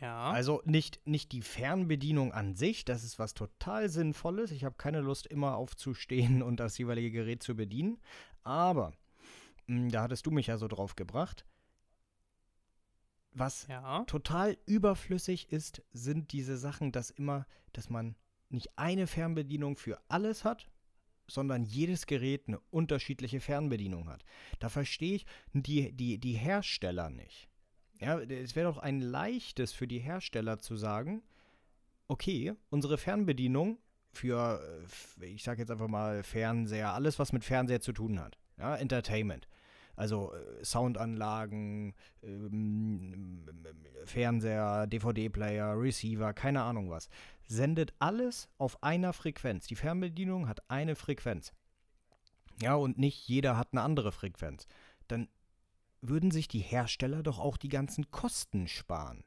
Ja. 0.00 0.30
Also 0.30 0.62
nicht, 0.64 1.04
nicht 1.04 1.32
die 1.32 1.42
Fernbedienung 1.42 2.32
an 2.32 2.54
sich, 2.54 2.84
das 2.84 3.02
ist 3.02 3.18
was 3.18 3.34
total 3.34 3.88
Sinnvolles. 3.88 4.52
Ich 4.52 4.62
habe 4.62 4.76
keine 4.78 5.00
Lust, 5.00 5.26
immer 5.26 5.56
aufzustehen 5.56 6.42
und 6.44 6.60
das 6.60 6.78
jeweilige 6.78 7.10
Gerät 7.10 7.42
zu 7.42 7.56
bedienen. 7.56 7.98
Aber, 8.44 8.92
mh, 9.66 9.90
da 9.90 10.02
hattest 10.02 10.26
du 10.26 10.30
mich 10.30 10.46
ja 10.46 10.58
so 10.58 10.68
drauf 10.68 10.94
gebracht, 10.94 11.44
was 13.34 13.66
ja. 13.68 14.04
total 14.04 14.56
überflüssig 14.66 15.50
ist, 15.50 15.82
sind 15.92 16.32
diese 16.32 16.56
Sachen, 16.56 16.92
dass 16.92 17.10
immer, 17.10 17.46
dass 17.72 17.90
man 17.90 18.14
nicht 18.48 18.78
eine 18.78 19.06
Fernbedienung 19.06 19.76
für 19.76 19.98
alles 20.08 20.44
hat, 20.44 20.68
sondern 21.26 21.64
jedes 21.64 22.06
Gerät 22.06 22.48
eine 22.48 22.60
unterschiedliche 22.70 23.40
Fernbedienung 23.40 24.08
hat. 24.08 24.24
Da 24.58 24.68
verstehe 24.68 25.14
ich 25.16 25.26
die, 25.52 25.92
die, 25.92 26.18
die 26.18 26.34
Hersteller 26.34 27.10
nicht. 27.10 27.48
Ja, 28.00 28.18
es 28.18 28.56
wäre 28.56 28.68
doch 28.68 28.78
ein 28.78 29.00
leichtes 29.00 29.72
für 29.72 29.86
die 29.86 30.00
Hersteller 30.00 30.58
zu 30.58 30.76
sagen, 30.76 31.22
okay, 32.08 32.54
unsere 32.68 32.98
Fernbedienung 32.98 33.78
für, 34.10 34.60
äh, 35.20 35.26
ich 35.26 35.42
sage 35.42 35.60
jetzt 35.62 35.70
einfach 35.70 35.88
mal 35.88 36.22
Fernseher, 36.22 36.92
alles 36.92 37.18
was 37.18 37.32
mit 37.32 37.44
Fernseher 37.44 37.80
zu 37.80 37.92
tun 37.92 38.20
hat, 38.20 38.38
ja, 38.58 38.76
Entertainment. 38.76 39.48
Also 39.96 40.32
äh, 40.32 40.64
Soundanlagen, 40.64 41.94
ähm, 42.22 43.44
Fernseher, 44.04 44.86
DVD-Player, 44.86 45.78
Receiver, 45.78 46.32
keine 46.32 46.62
Ahnung 46.62 46.90
was. 46.90 47.08
Sendet 47.46 47.92
alles 47.98 48.48
auf 48.58 48.82
einer 48.82 49.12
Frequenz. 49.12 49.66
Die 49.66 49.76
Fernbedienung 49.76 50.48
hat 50.48 50.68
eine 50.70 50.96
Frequenz. 50.96 51.52
Ja, 52.60 52.74
und 52.74 52.98
nicht 52.98 53.28
jeder 53.28 53.56
hat 53.56 53.68
eine 53.72 53.82
andere 53.82 54.12
Frequenz. 54.12 54.66
Dann 55.08 55.28
würden 56.00 56.30
sich 56.30 56.48
die 56.48 56.60
Hersteller 56.60 57.22
doch 57.22 57.38
auch 57.38 57.56
die 57.56 57.68
ganzen 57.68 58.10
Kosten 58.10 58.68
sparen. 58.68 59.24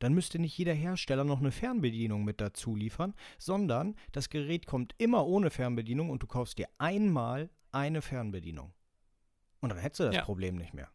Dann 0.00 0.12
müsste 0.12 0.38
nicht 0.38 0.58
jeder 0.58 0.74
Hersteller 0.74 1.24
noch 1.24 1.40
eine 1.40 1.52
Fernbedienung 1.52 2.24
mit 2.24 2.40
dazu 2.40 2.74
liefern, 2.74 3.14
sondern 3.38 3.94
das 4.12 4.28
Gerät 4.28 4.66
kommt 4.66 4.94
immer 4.98 5.26
ohne 5.26 5.50
Fernbedienung 5.50 6.10
und 6.10 6.22
du 6.22 6.26
kaufst 6.26 6.58
dir 6.58 6.68
einmal 6.78 7.48
eine 7.72 8.02
Fernbedienung. 8.02 8.72
Und 9.64 9.70
dann 9.70 9.78
hättest 9.78 10.00
du 10.00 10.04
das 10.04 10.14
Ja. 10.16 10.22
Problem 10.24 10.56
nicht 10.56 10.74
mehr. 10.74 10.88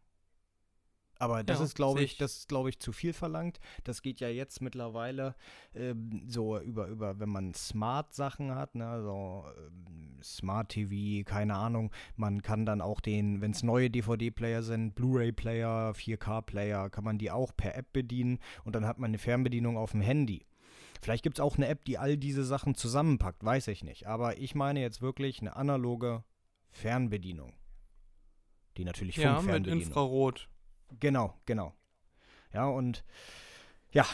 Aber 1.18 1.44
das 1.44 1.58
Ja, 1.58 1.64
ist, 1.66 1.74
glaube 1.74 2.02
ich, 2.02 2.12
ich. 2.12 2.18
das 2.18 2.38
ist, 2.38 2.48
glaube 2.48 2.70
ich, 2.70 2.78
zu 2.78 2.92
viel 2.92 3.12
verlangt. 3.12 3.60
Das 3.84 4.00
geht 4.00 4.20
ja 4.20 4.28
jetzt 4.28 4.62
mittlerweile 4.62 5.34
ähm, 5.74 6.22
so 6.26 6.58
über, 6.58 6.86
über, 6.86 7.18
wenn 7.20 7.28
man 7.28 7.52
Smart-Sachen 7.52 8.54
hat, 8.54 8.74
ne, 8.74 8.86
also 8.88 9.44
ähm, 9.58 10.18
Smart 10.22 10.70
TV, 10.70 11.22
keine 11.28 11.56
Ahnung, 11.56 11.90
man 12.16 12.40
kann 12.40 12.64
dann 12.64 12.80
auch 12.80 13.00
den, 13.00 13.42
wenn 13.42 13.50
es 13.50 13.62
neue 13.62 13.90
DVD-Player 13.90 14.62
sind, 14.62 14.94
Blu-ray-Player, 14.94 15.92
4K-Player, 15.94 16.88
kann 16.88 17.04
man 17.04 17.18
die 17.18 17.30
auch 17.30 17.54
per 17.54 17.74
App 17.76 17.92
bedienen 17.92 18.38
und 18.64 18.74
dann 18.74 18.86
hat 18.86 18.98
man 18.98 19.10
eine 19.10 19.18
Fernbedienung 19.18 19.76
auf 19.76 19.90
dem 19.90 20.00
Handy. 20.00 20.46
Vielleicht 21.02 21.22
gibt 21.22 21.36
es 21.38 21.40
auch 21.44 21.56
eine 21.58 21.68
App, 21.68 21.84
die 21.84 21.98
all 21.98 22.16
diese 22.16 22.44
Sachen 22.44 22.74
zusammenpackt, 22.74 23.44
weiß 23.44 23.68
ich 23.68 23.84
nicht. 23.84 24.06
Aber 24.06 24.38
ich 24.38 24.54
meine 24.54 24.80
jetzt 24.80 25.02
wirklich 25.02 25.40
eine 25.40 25.54
analoge 25.56 26.24
Fernbedienung. 26.70 27.52
Die 28.76 28.84
natürlich 28.84 29.16
Ja, 29.16 29.32
mit 29.32 29.36
Funkfernbedienung. 29.36 29.82
Infrarot. 29.82 30.48
Genau, 30.98 31.34
genau. 31.46 31.74
Ja, 32.52 32.66
und 32.66 33.04
ja, 33.92 34.06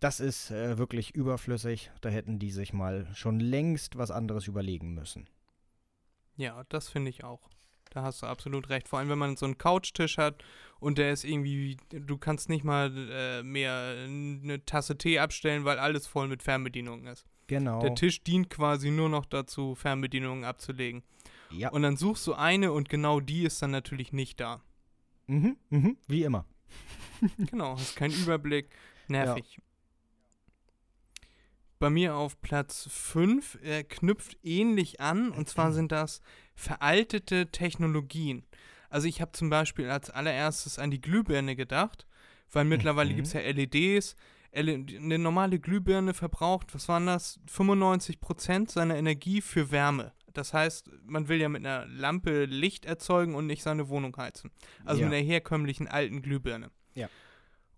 das 0.00 0.20
ist 0.20 0.50
äh, 0.50 0.78
wirklich 0.78 1.14
überflüssig. 1.14 1.90
Da 2.00 2.08
hätten 2.08 2.38
die 2.38 2.50
sich 2.50 2.72
mal 2.72 3.06
schon 3.14 3.40
längst 3.40 3.96
was 3.96 4.10
anderes 4.10 4.46
überlegen 4.46 4.94
müssen. 4.94 5.28
Ja, 6.36 6.64
das 6.68 6.88
finde 6.88 7.10
ich 7.10 7.24
auch. 7.24 7.50
Da 7.90 8.02
hast 8.02 8.22
du 8.22 8.26
absolut 8.26 8.68
recht. 8.70 8.88
Vor 8.88 8.98
allem, 8.98 9.08
wenn 9.08 9.18
man 9.18 9.36
so 9.36 9.44
einen 9.46 9.58
Couchtisch 9.58 10.16
hat 10.16 10.42
und 10.78 10.96
der 10.96 11.12
ist 11.12 11.24
irgendwie, 11.24 11.76
du 11.90 12.16
kannst 12.18 12.48
nicht 12.48 12.64
mal 12.64 12.92
äh, 12.96 13.42
mehr 13.42 14.04
eine 14.04 14.64
Tasse 14.64 14.96
Tee 14.96 15.18
abstellen, 15.18 15.64
weil 15.64 15.78
alles 15.78 16.06
voll 16.06 16.28
mit 16.28 16.42
Fernbedienungen 16.42 17.06
ist. 17.08 17.26
Genau. 17.50 17.80
Der 17.80 17.94
Tisch 17.96 18.22
dient 18.22 18.48
quasi 18.48 18.90
nur 18.90 19.08
noch 19.08 19.26
dazu, 19.26 19.74
Fernbedienungen 19.74 20.44
abzulegen. 20.44 21.02
ja. 21.50 21.70
Und 21.70 21.82
dann 21.82 21.96
suchst 21.96 22.26
du 22.28 22.34
eine 22.34 22.70
und 22.72 22.88
genau 22.88 23.18
die 23.20 23.42
ist 23.42 23.60
dann 23.60 23.72
natürlich 23.72 24.12
nicht 24.12 24.38
da. 24.40 24.62
Mhm, 25.26 25.56
mhm, 25.68 25.96
wie 26.06 26.22
immer. 26.22 26.46
Genau, 27.50 27.76
hast 27.76 27.96
keinen 27.96 28.14
Überblick. 28.14 28.70
Nervig. 29.08 29.58
Bei 31.78 31.90
mir 31.90 32.14
auf 32.14 32.40
Platz 32.40 32.86
5 32.90 33.58
äh, 33.62 33.82
knüpft 33.84 34.38
ähnlich 34.44 35.00
an, 35.00 35.30
und 35.30 35.48
zwar 35.48 35.72
sind 35.72 35.92
das 35.92 36.20
veraltete 36.54 37.50
Technologien. 37.50 38.44
Also 38.90 39.08
ich 39.08 39.20
habe 39.20 39.32
zum 39.32 39.50
Beispiel 39.50 39.88
als 39.90 40.10
allererstes 40.10 40.78
an 40.78 40.90
die 40.90 41.00
Glühbirne 41.00 41.56
gedacht, 41.56 42.06
weil 42.52 42.64
mittlerweile 42.64 43.10
Mhm. 43.10 43.16
gibt 43.16 43.26
es 43.28 43.32
ja 43.32 43.40
LEDs. 43.40 44.14
Eine 44.52 45.18
normale 45.18 45.60
Glühbirne 45.60 46.12
verbraucht, 46.14 46.74
was 46.74 46.88
waren 46.88 47.06
das? 47.06 47.38
95% 47.48 48.70
seiner 48.70 48.96
Energie 48.96 49.40
für 49.40 49.70
Wärme. 49.70 50.12
Das 50.32 50.52
heißt, 50.54 50.90
man 51.04 51.28
will 51.28 51.40
ja 51.40 51.48
mit 51.48 51.64
einer 51.64 51.86
Lampe 51.86 52.44
Licht 52.46 52.84
erzeugen 52.84 53.34
und 53.34 53.46
nicht 53.46 53.62
seine 53.62 53.88
Wohnung 53.88 54.16
heizen. 54.16 54.50
Also 54.84 55.02
Ja. 55.02 55.08
mit 55.08 55.16
einer 55.16 55.24
herkömmlichen 55.26 55.88
alten 55.88 56.22
Glühbirne. 56.22 56.70
Ja. 56.94 57.08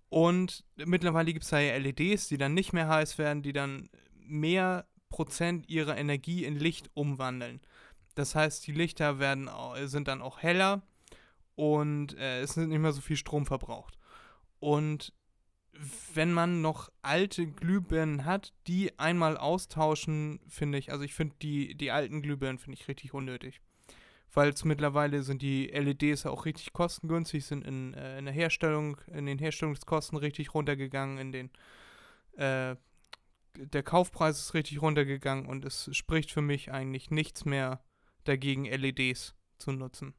Und 0.08 0.64
mittlerweile 0.76 1.32
gibt 1.32 1.44
es 1.44 1.50
da 1.50 1.58
ja 1.58 1.76
LEDs, 1.76 2.28
die 2.28 2.36
dann 2.38 2.54
nicht 2.54 2.72
mehr 2.72 2.88
heiß 2.88 3.16
werden, 3.18 3.42
die 3.42 3.52
dann 3.52 3.88
mehr 4.14 4.86
Prozent 5.08 5.68
ihrer 5.68 5.96
Energie 5.96 6.44
in 6.44 6.58
Licht 6.58 6.90
umwandeln. 6.94 7.60
Das 8.14 8.34
heißt, 8.34 8.66
die 8.66 8.72
Lichter 8.72 9.18
werden, 9.18 9.48
sind 9.84 10.08
dann 10.08 10.20
auch 10.22 10.42
heller 10.42 10.82
und 11.54 12.16
äh, 12.18 12.40
es 12.40 12.50
ist 12.56 12.66
nicht 12.68 12.78
mehr 12.78 12.92
so 12.92 13.00
viel 13.00 13.16
Strom 13.16 13.46
verbraucht. 13.46 13.98
Und 14.58 15.14
wenn 16.14 16.32
man 16.32 16.60
noch 16.60 16.90
alte 17.00 17.46
Glühbirnen 17.46 18.24
hat, 18.24 18.52
die 18.66 18.98
einmal 18.98 19.36
austauschen, 19.36 20.40
finde 20.48 20.78
ich, 20.78 20.92
also 20.92 21.04
ich 21.04 21.14
finde 21.14 21.34
die, 21.40 21.74
die 21.74 21.90
alten 21.90 22.22
Glühbirnen 22.22 22.58
finde 22.58 22.78
ich 22.78 22.88
richtig 22.88 23.14
unnötig. 23.14 23.60
Weil 24.34 24.54
mittlerweile 24.64 25.22
sind 25.22 25.42
die 25.42 25.66
LEDs 25.66 26.24
auch 26.24 26.46
richtig 26.46 26.72
kostengünstig, 26.72 27.44
sind 27.44 27.66
in, 27.66 27.94
äh, 27.94 28.18
in 28.18 28.24
der 28.24 28.34
Herstellung, 28.34 28.98
in 29.06 29.26
den 29.26 29.38
Herstellungskosten 29.38 30.16
richtig 30.16 30.54
runtergegangen, 30.54 31.18
in 31.18 31.32
den 31.32 31.50
äh, 32.36 32.76
der 33.56 33.82
Kaufpreis 33.82 34.38
ist 34.38 34.54
richtig 34.54 34.80
runtergegangen 34.80 35.46
und 35.46 35.64
es 35.64 35.90
spricht 35.94 36.30
für 36.30 36.40
mich 36.40 36.72
eigentlich 36.72 37.10
nichts 37.10 37.44
mehr 37.44 37.84
dagegen, 38.24 38.64
LEDs 38.64 39.34
zu 39.58 39.72
nutzen. 39.72 40.14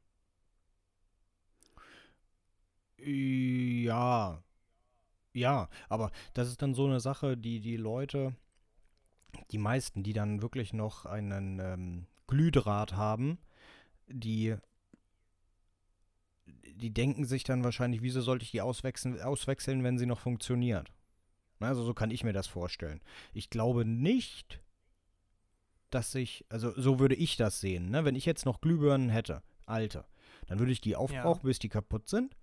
Ja. 2.98 4.42
Ja, 5.34 5.68
aber 5.88 6.12
das 6.32 6.48
ist 6.48 6.62
dann 6.62 6.74
so 6.74 6.86
eine 6.86 7.00
Sache, 7.00 7.36
die 7.36 7.60
die 7.60 7.76
Leute, 7.76 8.34
die 9.50 9.58
meisten, 9.58 10.02
die 10.02 10.12
dann 10.12 10.42
wirklich 10.42 10.72
noch 10.72 11.06
einen 11.06 11.58
ähm, 11.58 12.06
Glühdraht 12.28 12.94
haben, 12.94 13.38
die, 14.06 14.54
die 16.46 16.94
denken 16.94 17.24
sich 17.24 17.42
dann 17.42 17.64
wahrscheinlich, 17.64 18.00
wieso 18.00 18.20
sollte 18.20 18.44
ich 18.44 18.52
die 18.52 18.60
auswechseln, 18.60 19.20
auswechseln, 19.20 19.82
wenn 19.82 19.98
sie 19.98 20.06
noch 20.06 20.20
funktioniert? 20.20 20.92
Also 21.58 21.82
so 21.82 21.94
kann 21.94 22.10
ich 22.10 22.24
mir 22.24 22.32
das 22.32 22.46
vorstellen. 22.46 23.00
Ich 23.32 23.48
glaube 23.50 23.84
nicht, 23.84 24.60
dass 25.90 26.14
ich, 26.14 26.44
also 26.48 26.72
so 26.76 26.98
würde 26.98 27.14
ich 27.14 27.36
das 27.36 27.60
sehen, 27.60 27.90
ne? 27.90 28.04
Wenn 28.04 28.16
ich 28.16 28.26
jetzt 28.26 28.44
noch 28.44 28.60
Glühbirnen 28.60 29.08
hätte, 29.08 29.42
alte, 29.66 30.04
dann 30.46 30.58
würde 30.58 30.72
ich 30.72 30.80
die 30.80 30.94
aufbrauchen, 30.96 31.46
bis 31.46 31.58
die 31.58 31.68
kaputt 31.70 32.08
sind. 32.08 32.36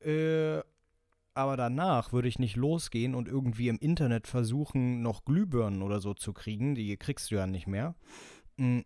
Äh, 0.00 0.60
aber 1.38 1.56
danach 1.56 2.12
würde 2.12 2.26
ich 2.26 2.40
nicht 2.40 2.56
losgehen 2.56 3.14
und 3.14 3.28
irgendwie 3.28 3.68
im 3.68 3.78
Internet 3.78 4.26
versuchen, 4.26 5.02
noch 5.02 5.24
Glühbirnen 5.24 5.82
oder 5.82 6.00
so 6.00 6.12
zu 6.12 6.32
kriegen. 6.32 6.74
Die 6.74 6.96
kriegst 6.96 7.30
du 7.30 7.36
ja 7.36 7.46
nicht 7.46 7.68
mehr. 7.68 7.94
Mm, 8.56 8.80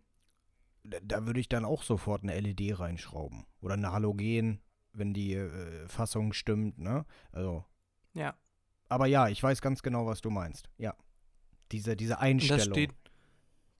Da, 0.83 1.25
würde 1.25 1.39
ich 1.39 1.49
dann 1.49 1.65
auch 1.65 1.81
sofort 1.81 2.21
eine 2.21 2.39
LED 2.39 2.79
reinschrauben. 2.79 3.45
Oder 3.61 3.73
eine 3.73 3.91
Halogen, 3.91 4.61
wenn 4.91 5.13
die 5.15 5.33
äh, 5.33 5.87
Fassung 5.87 6.31
stimmt, 6.33 6.77
ne? 6.77 7.05
Also. 7.31 7.65
Ja. 8.13 8.35
Aber 8.87 9.07
ja, 9.07 9.29
ich 9.29 9.41
weiß 9.41 9.61
ganz 9.61 9.81
genau, 9.81 10.05
was 10.05 10.21
du 10.21 10.29
meinst. 10.29 10.69
Ja. 10.77 10.93
Diese, 11.71 11.95
diese 11.95 12.19
Einstellung. 12.19 12.59
Das 12.59 12.67
steht, 12.67 12.91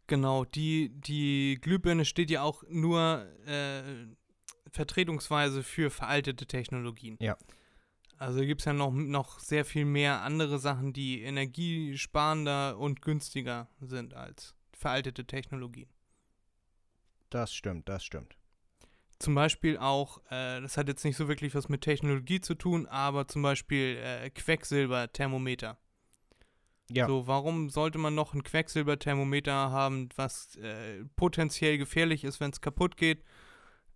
genau, 0.08 0.46
die, 0.46 0.90
die 0.96 1.60
Glühbirne 1.62 2.06
steht 2.06 2.32
ja 2.32 2.42
auch 2.42 2.64
nur 2.70 3.28
äh, 3.46 3.84
vertretungsweise 4.72 5.62
für 5.62 5.92
veraltete 5.92 6.48
Technologien. 6.48 7.18
Ja. 7.20 7.38
Also 8.18 8.42
gibt 8.42 8.62
es 8.62 8.66
ja 8.66 8.74
noch, 8.74 8.92
noch 8.92 9.40
sehr 9.40 9.66
viel 9.66 9.86
mehr 9.86 10.22
andere 10.22 10.60
Sachen, 10.60 10.94
die 10.94 11.22
energiesparender 11.22 12.78
und 12.78 13.02
günstiger 13.02 13.68
sind 13.82 14.14
als 14.14 14.56
veraltete 14.72 15.26
Technologien. 15.26 15.90
das 17.30 17.54
stimmt, 17.54 17.90
das 17.90 18.04
stimmt. 18.04 18.38
zum 19.20 19.36
Beispiel 19.36 19.78
auch, 19.78 20.20
äh, 20.30 20.62
das 20.62 20.78
hat 20.78 20.88
jetzt 20.88 21.04
nicht 21.06 21.16
so 21.18 21.28
wirklich 21.28 21.56
was 21.56 21.70
mit 21.70 21.82
Technologie 21.82 22.42
zu 22.42 22.56
tun, 22.56 22.86
aber 22.88 23.28
zum 23.28 23.42
Beispiel 23.42 23.98
äh, 23.98 24.30
Quecksilberthermometer. 24.30 25.78
Ja. 26.92 27.08
So, 27.08 27.28
warum 27.28 27.70
sollte 27.70 27.98
man 27.98 28.14
noch 28.14 28.34
ein 28.34 28.44
Quecksilberthermometer 28.44 29.54
haben, 29.72 30.10
was 30.16 30.56
äh, 30.58 31.06
potenziell 31.16 31.78
gefährlich 31.78 32.24
ist, 32.24 32.40
wenn 32.40 32.52
es 32.52 32.62
kaputt 32.62 32.98
geht? 32.98 33.24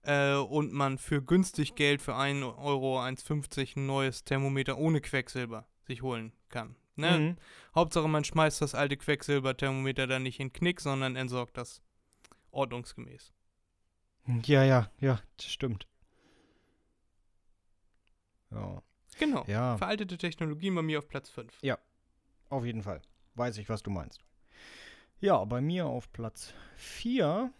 Äh, 0.08 0.36
und 0.36 0.72
man 0.72 0.98
für 0.98 1.22
günstig 1.22 1.76
Geld 1.76 2.02
für 2.02 2.16
1 2.16 2.44
Euro 2.44 3.00
1,50 3.00 3.78
ein 3.78 3.86
neues 3.86 4.24
Thermometer 4.24 4.78
ohne 4.78 5.02
Quecksilber 5.02 5.68
sich 5.86 6.02
holen 6.02 6.32
kann. 6.50 6.76
Ne? 6.96 7.20
Mhm. 7.20 7.38
Hauptsache, 7.76 8.08
man 8.08 8.24
schmeißt 8.24 8.62
das 8.62 8.74
alte 8.74 8.98
Quecksilberthermometer 8.98 10.08
dann 10.08 10.24
nicht 10.24 10.40
in 10.40 10.48
den 10.48 10.54
Knick, 10.54 10.80
sondern 10.82 11.16
entsorgt 11.16 11.58
das 11.58 11.82
ordnungsgemäß. 12.52 13.34
Ja, 14.46 14.64
ja, 14.64 14.90
ja, 15.00 15.22
das 15.38 15.48
stimmt. 15.52 15.88
Ja, 18.50 18.82
Genau. 19.20 19.44
Ja. 19.48 19.78
Veraltete 19.78 20.18
Technologie 20.18 20.72
bei 20.72 20.82
mir 20.82 21.00
auf 21.00 21.08
Platz 21.08 21.30
5. 21.30 21.58
auf 22.50 22.66
jeden 22.66 22.84
Fall. 22.84 23.02
Weiß 23.36 23.58
ich, 23.58 23.68
was 23.70 23.84
du 23.84 23.90
meinst. 23.90 24.24
Ja, 25.20 25.44
bei 25.46 25.62
mir 25.62 25.86
auf 25.88 26.12
Platz 26.12 26.54
4 26.76 27.52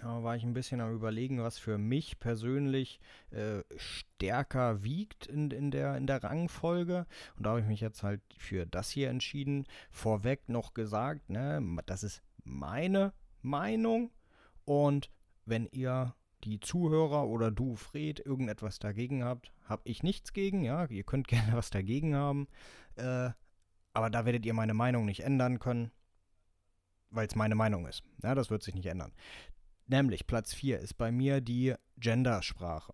da 0.00 0.22
war 0.22 0.36
ich 0.36 0.44
ein 0.44 0.52
bisschen 0.52 0.80
am 0.80 0.94
überlegen, 0.94 1.42
was 1.42 1.58
für 1.58 1.78
mich 1.78 2.18
persönlich 2.18 3.00
äh, 3.30 3.62
stärker 3.76 4.82
wiegt 4.82 5.26
in, 5.26 5.50
in, 5.50 5.70
der, 5.70 5.96
in 5.96 6.06
der 6.06 6.22
Rangfolge. 6.22 7.06
Und 7.36 7.44
da 7.46 7.50
habe 7.50 7.60
ich 7.60 7.66
mich 7.66 7.80
jetzt 7.80 8.02
halt 8.02 8.22
für 8.38 8.66
das 8.66 8.90
hier 8.90 9.10
entschieden. 9.10 9.66
Vorweg 9.90 10.48
noch 10.48 10.74
gesagt, 10.74 11.30
ne, 11.30 11.62
das 11.86 12.02
ist 12.02 12.22
meine 12.44 13.12
Meinung. 13.42 14.10
Und 14.64 15.10
wenn 15.44 15.66
ihr 15.66 16.14
die 16.44 16.60
Zuhörer 16.60 17.26
oder 17.26 17.50
du, 17.50 17.76
Fred, 17.76 18.20
irgendetwas 18.20 18.78
dagegen 18.78 19.24
habt, 19.24 19.52
habe 19.64 19.82
ich 19.84 20.02
nichts 20.02 20.32
gegen, 20.32 20.62
ja. 20.62 20.86
Ihr 20.86 21.04
könnt 21.04 21.28
gerne 21.28 21.54
was 21.54 21.70
dagegen 21.70 22.14
haben. 22.14 22.48
Äh, 22.96 23.30
aber 23.92 24.10
da 24.10 24.26
werdet 24.26 24.44
ihr 24.44 24.54
meine 24.54 24.74
Meinung 24.74 25.06
nicht 25.06 25.20
ändern 25.20 25.58
können, 25.58 25.90
weil 27.10 27.26
es 27.26 27.34
meine 27.34 27.54
Meinung 27.54 27.86
ist. 27.86 28.02
Ja, 28.22 28.34
das 28.34 28.50
wird 28.50 28.62
sich 28.62 28.74
nicht 28.74 28.86
ändern. 28.86 29.12
Nämlich 29.86 30.26
Platz 30.26 30.52
4 30.52 30.80
ist 30.80 30.94
bei 30.94 31.12
mir 31.12 31.40
die 31.40 31.74
Gendersprache. 31.96 32.92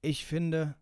Ich 0.00 0.24
finde, 0.24 0.76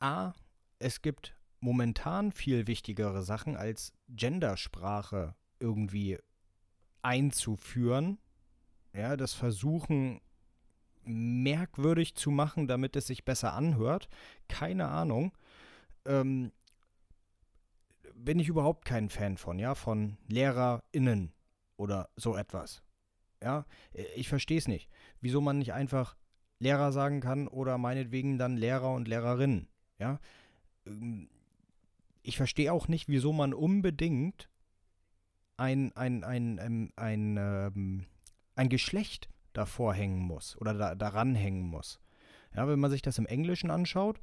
a, 0.00 0.32
es 0.78 1.02
gibt 1.02 1.34
momentan 1.60 2.32
viel 2.32 2.66
wichtigere 2.66 3.22
Sachen 3.22 3.56
als 3.56 3.92
Gendersprache 4.08 5.34
irgendwie 5.60 6.18
einzuführen. 7.02 8.18
Ja, 8.94 9.16
das 9.16 9.34
Versuchen 9.34 10.20
merkwürdig 11.04 12.14
zu 12.14 12.30
machen, 12.30 12.68
damit 12.68 12.96
es 12.96 13.06
sich 13.06 13.24
besser 13.24 13.52
anhört. 13.52 14.08
Keine 14.48 14.88
Ahnung. 14.88 15.32
Ähm, 16.04 16.52
bin 18.14 18.38
ich 18.38 18.48
überhaupt 18.48 18.84
kein 18.84 19.08
Fan 19.08 19.36
von, 19.36 19.58
ja, 19.58 19.74
von 19.74 20.18
LehrerInnen 20.28 21.32
oder 21.76 22.10
so 22.16 22.36
etwas. 22.36 22.82
Ja, 23.42 23.66
äh, 23.92 24.04
ich 24.16 24.28
verstehe 24.28 24.58
es 24.58 24.68
nicht. 24.68 24.88
Wieso 25.20 25.40
man 25.40 25.58
nicht 25.58 25.72
einfach 25.72 26.16
Lehrer 26.58 26.92
sagen 26.92 27.20
kann 27.20 27.48
oder 27.48 27.78
meinetwegen 27.78 28.38
dann 28.38 28.56
Lehrer 28.56 28.92
und 28.92 29.08
Lehrerinnen. 29.08 29.68
Ja, 29.98 30.20
Ähm, 30.86 31.28
ich 32.22 32.36
verstehe 32.36 32.72
auch 32.72 32.88
nicht, 32.88 33.08
wieso 33.08 33.32
man 33.32 33.54
unbedingt 33.54 34.50
ein, 35.56 35.92
ein, 35.96 36.24
ein, 36.24 36.58
ein, 36.58 36.92
ein, 36.96 37.36
ähm, 37.38 38.06
ein 38.54 38.68
Geschlecht 38.68 39.30
davor 39.54 39.94
hängen 39.94 40.20
muss 40.20 40.56
oder 40.58 40.74
da, 40.74 40.94
daran 40.94 41.34
hängen 41.34 41.62
muss. 41.62 42.00
Ja, 42.54 42.68
wenn 42.68 42.80
man 42.80 42.90
sich 42.90 43.02
das 43.02 43.18
im 43.18 43.26
Englischen 43.26 43.70
anschaut, 43.70 44.20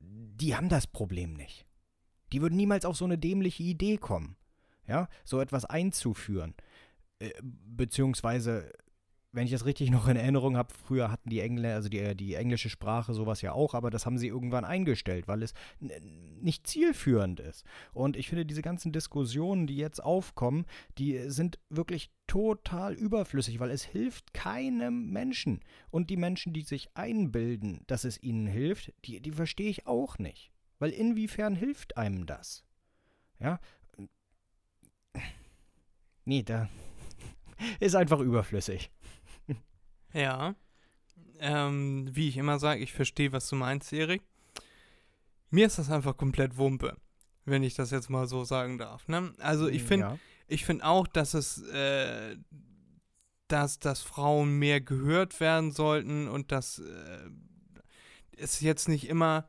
die 0.00 0.56
haben 0.56 0.68
das 0.68 0.86
Problem 0.86 1.34
nicht. 1.34 1.66
Die 2.32 2.42
würden 2.42 2.56
niemals 2.56 2.84
auf 2.84 2.96
so 2.96 3.04
eine 3.04 3.18
dämliche 3.18 3.62
Idee 3.62 3.96
kommen, 3.96 4.36
ja, 4.86 5.08
so 5.24 5.40
etwas 5.40 5.64
einzuführen. 5.64 6.54
Äh, 7.20 7.30
beziehungsweise, 7.42 8.72
wenn 9.32 9.44
ich 9.44 9.50
das 9.50 9.66
richtig 9.66 9.90
noch 9.90 10.08
in 10.08 10.16
Erinnerung 10.16 10.56
habe, 10.56 10.72
früher 10.72 11.10
hatten 11.10 11.30
die 11.30 11.40
Engländer, 11.40 11.74
also 11.74 11.88
die, 11.88 12.16
die 12.16 12.34
englische 12.34 12.70
Sprache 12.70 13.12
sowas 13.12 13.42
ja 13.42 13.52
auch, 13.52 13.74
aber 13.74 13.90
das 13.90 14.06
haben 14.06 14.18
sie 14.18 14.28
irgendwann 14.28 14.64
eingestellt, 14.64 15.28
weil 15.28 15.42
es 15.42 15.52
nicht 15.80 16.66
zielführend 16.66 17.40
ist. 17.40 17.64
Und 17.92 18.16
ich 18.16 18.28
finde, 18.28 18.46
diese 18.46 18.62
ganzen 18.62 18.92
Diskussionen, 18.92 19.66
die 19.66 19.76
jetzt 19.76 20.02
aufkommen, 20.02 20.64
die 20.96 21.30
sind 21.30 21.58
wirklich 21.68 22.10
total 22.26 22.94
überflüssig, 22.94 23.60
weil 23.60 23.70
es 23.70 23.84
hilft 23.84 24.32
keinem 24.32 25.10
Menschen. 25.10 25.60
Und 25.90 26.10
die 26.10 26.16
Menschen, 26.16 26.52
die 26.52 26.62
sich 26.62 26.88
einbilden, 26.94 27.82
dass 27.86 28.04
es 28.04 28.22
ihnen 28.22 28.46
hilft, 28.46 28.92
die, 29.04 29.20
die 29.20 29.32
verstehe 29.32 29.70
ich 29.70 29.86
auch 29.86 30.18
nicht. 30.18 30.52
Weil 30.78 30.90
inwiefern 30.90 31.54
hilft 31.54 31.96
einem 31.96 32.26
das? 32.26 32.64
Ja? 33.40 33.58
Nee, 36.24 36.42
da 36.42 36.68
ist 37.80 37.94
einfach 37.94 38.20
überflüssig. 38.20 38.90
Ja. 40.12 40.54
Ähm, 41.40 42.08
wie 42.12 42.28
ich 42.28 42.36
immer 42.36 42.58
sage, 42.58 42.80
ich 42.80 42.92
verstehe, 42.92 43.32
was 43.32 43.48
du 43.48 43.56
meinst, 43.56 43.92
Erik. 43.92 44.22
Mir 45.50 45.66
ist 45.66 45.78
das 45.78 45.90
einfach 45.90 46.16
komplett 46.16 46.56
Wumpe, 46.56 46.96
wenn 47.44 47.62
ich 47.62 47.74
das 47.74 47.90
jetzt 47.90 48.10
mal 48.10 48.26
so 48.26 48.44
sagen 48.44 48.78
darf. 48.78 49.06
Ne? 49.08 49.32
Also 49.38 49.68
ich 49.68 49.82
finde 49.82 50.06
Ja. 50.06 50.18
ich 50.46 50.64
finde 50.64 50.84
auch, 50.84 51.06
dass 51.06 51.34
es, 51.34 51.62
äh, 51.68 52.36
dass, 53.48 53.78
dass 53.78 54.02
Frauen 54.02 54.58
mehr 54.58 54.80
gehört 54.80 55.40
werden 55.40 55.70
sollten 55.72 56.28
und 56.28 56.52
dass 56.52 56.80
äh, 56.80 57.30
es 58.36 58.60
jetzt 58.60 58.88
nicht 58.88 59.08
immer, 59.08 59.48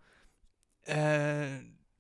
äh, 0.86 1.60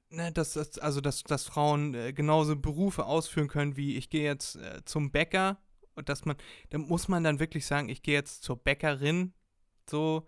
ne, 0.09 0.31
dass, 0.33 0.53
dass, 0.53 0.77
also 0.79 1.01
dass, 1.01 1.23
dass 1.23 1.45
Frauen 1.45 1.93
äh, 1.93 2.13
genauso 2.13 2.55
Berufe 2.55 3.05
ausführen 3.05 3.47
können 3.47 3.75
wie 3.77 3.95
ich 3.97 4.09
gehe 4.09 4.23
jetzt 4.23 4.55
äh, 4.57 4.81
zum 4.85 5.11
Bäcker 5.11 5.57
und 5.99 6.09
dass 6.09 6.25
man, 6.25 6.35
da 6.71 6.79
muss 6.79 7.07
man 7.07 7.23
dann 7.23 7.39
wirklich 7.39 7.65
sagen, 7.65 7.89
ich 7.89 8.01
gehe 8.01 8.15
jetzt 8.15 8.41
zur 8.43 8.57
Bäckerin, 8.57 9.33
so. 9.87 10.25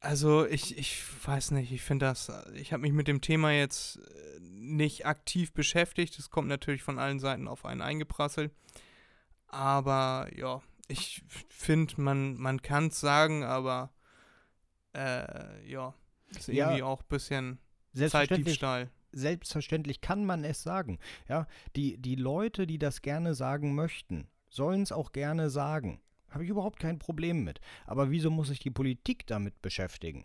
Also 0.00 0.44
ich, 0.44 0.76
ich 0.76 1.00
weiß 1.26 1.52
nicht, 1.52 1.72
ich 1.72 1.80
finde 1.80 2.06
das, 2.06 2.30
ich 2.54 2.74
habe 2.74 2.82
mich 2.82 2.92
mit 2.92 3.08
dem 3.08 3.22
Thema 3.22 3.52
jetzt 3.52 3.96
äh, 3.96 4.40
nicht 4.40 5.06
aktiv 5.06 5.54
beschäftigt. 5.54 6.18
Es 6.18 6.28
kommt 6.28 6.48
natürlich 6.48 6.82
von 6.82 6.98
allen 6.98 7.20
Seiten 7.20 7.48
auf 7.48 7.64
einen 7.64 7.80
eingeprasselt. 7.80 8.52
Aber 9.46 10.28
ja, 10.34 10.60
ich 10.88 11.24
finde, 11.48 11.98
man, 12.02 12.36
man 12.36 12.60
kann 12.60 12.88
es 12.88 13.00
sagen, 13.00 13.44
aber 13.44 13.94
äh, 14.94 15.66
ja, 15.66 15.94
ist 16.36 16.48
Ja, 16.48 16.66
irgendwie 16.66 16.82
auch 16.82 17.00
ein 17.00 17.08
bisschen 17.08 17.58
Zeitdiebstahl. 17.94 18.90
Selbstverständlich 19.14 20.00
kann 20.00 20.24
man 20.24 20.44
es 20.44 20.62
sagen. 20.62 20.98
Ja, 21.28 21.46
die, 21.76 21.96
die 21.98 22.16
Leute, 22.16 22.66
die 22.66 22.78
das 22.78 23.02
gerne 23.02 23.34
sagen 23.34 23.74
möchten, 23.74 24.28
sollen 24.48 24.82
es 24.82 24.92
auch 24.92 25.12
gerne 25.12 25.50
sagen. 25.50 26.00
Habe 26.28 26.44
ich 26.44 26.50
überhaupt 26.50 26.80
kein 26.80 26.98
Problem 26.98 27.44
mit. 27.44 27.60
Aber 27.86 28.10
wieso 28.10 28.30
muss 28.30 28.48
sich 28.48 28.58
die 28.58 28.70
Politik 28.70 29.26
damit 29.26 29.62
beschäftigen? 29.62 30.24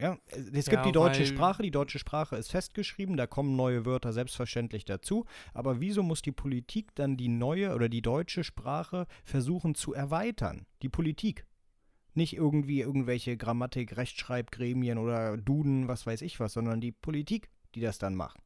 Ja, 0.00 0.16
es 0.26 0.66
gibt 0.66 0.68
Ja, 0.68 0.82
die 0.82 0.92
deutsche 0.92 1.26
Sprache, 1.26 1.62
die 1.62 1.72
deutsche 1.72 1.98
Sprache 1.98 2.36
ist 2.36 2.52
festgeschrieben, 2.52 3.16
da 3.16 3.26
kommen 3.26 3.56
neue 3.56 3.84
Wörter 3.84 4.12
selbstverständlich 4.12 4.84
dazu. 4.84 5.24
Aber 5.54 5.80
wieso 5.80 6.04
muss 6.04 6.22
die 6.22 6.32
Politik 6.32 6.94
dann 6.94 7.16
die 7.16 7.28
neue 7.28 7.74
oder 7.74 7.88
die 7.88 8.02
deutsche 8.02 8.44
Sprache 8.44 9.06
versuchen 9.24 9.74
zu 9.74 9.94
erweitern? 9.94 10.66
Die 10.82 10.88
Politik. 10.88 11.46
Nicht 12.18 12.34
irgendwie 12.34 12.80
irgendwelche 12.80 13.36
Grammatik, 13.36 13.96
Rechtschreibgremien 13.96 14.98
oder 14.98 15.36
Duden, 15.36 15.86
was 15.86 16.04
weiß 16.04 16.22
ich 16.22 16.40
was, 16.40 16.52
sondern 16.52 16.80
die 16.80 16.90
Politik, 16.90 17.48
die 17.76 17.80
das 17.80 17.98
dann 17.98 18.16
macht. 18.16 18.40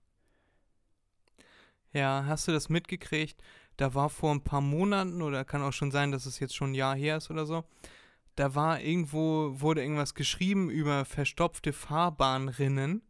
Ja, 1.94 2.24
hast 2.26 2.46
du 2.46 2.52
das 2.52 2.68
mitgekriegt? 2.68 3.42
Da 3.78 3.94
war 3.94 4.10
vor 4.10 4.30
ein 4.34 4.44
paar 4.44 4.60
Monaten, 4.60 5.22
oder 5.22 5.46
kann 5.46 5.62
auch 5.62 5.72
schon 5.72 5.90
sein, 5.90 6.12
dass 6.12 6.26
es 6.26 6.38
jetzt 6.38 6.54
schon 6.54 6.72
ein 6.72 6.74
Jahr 6.74 6.94
her 6.94 7.16
ist 7.16 7.30
oder 7.30 7.46
so, 7.46 7.64
da 8.34 8.54
war 8.54 8.78
irgendwo, 8.82 9.58
wurde 9.58 9.80
irgendwas 9.80 10.14
geschrieben 10.14 10.68
über 10.68 11.06
verstopfte 11.06 11.72
Fahrbahnrinnen. 11.72 13.00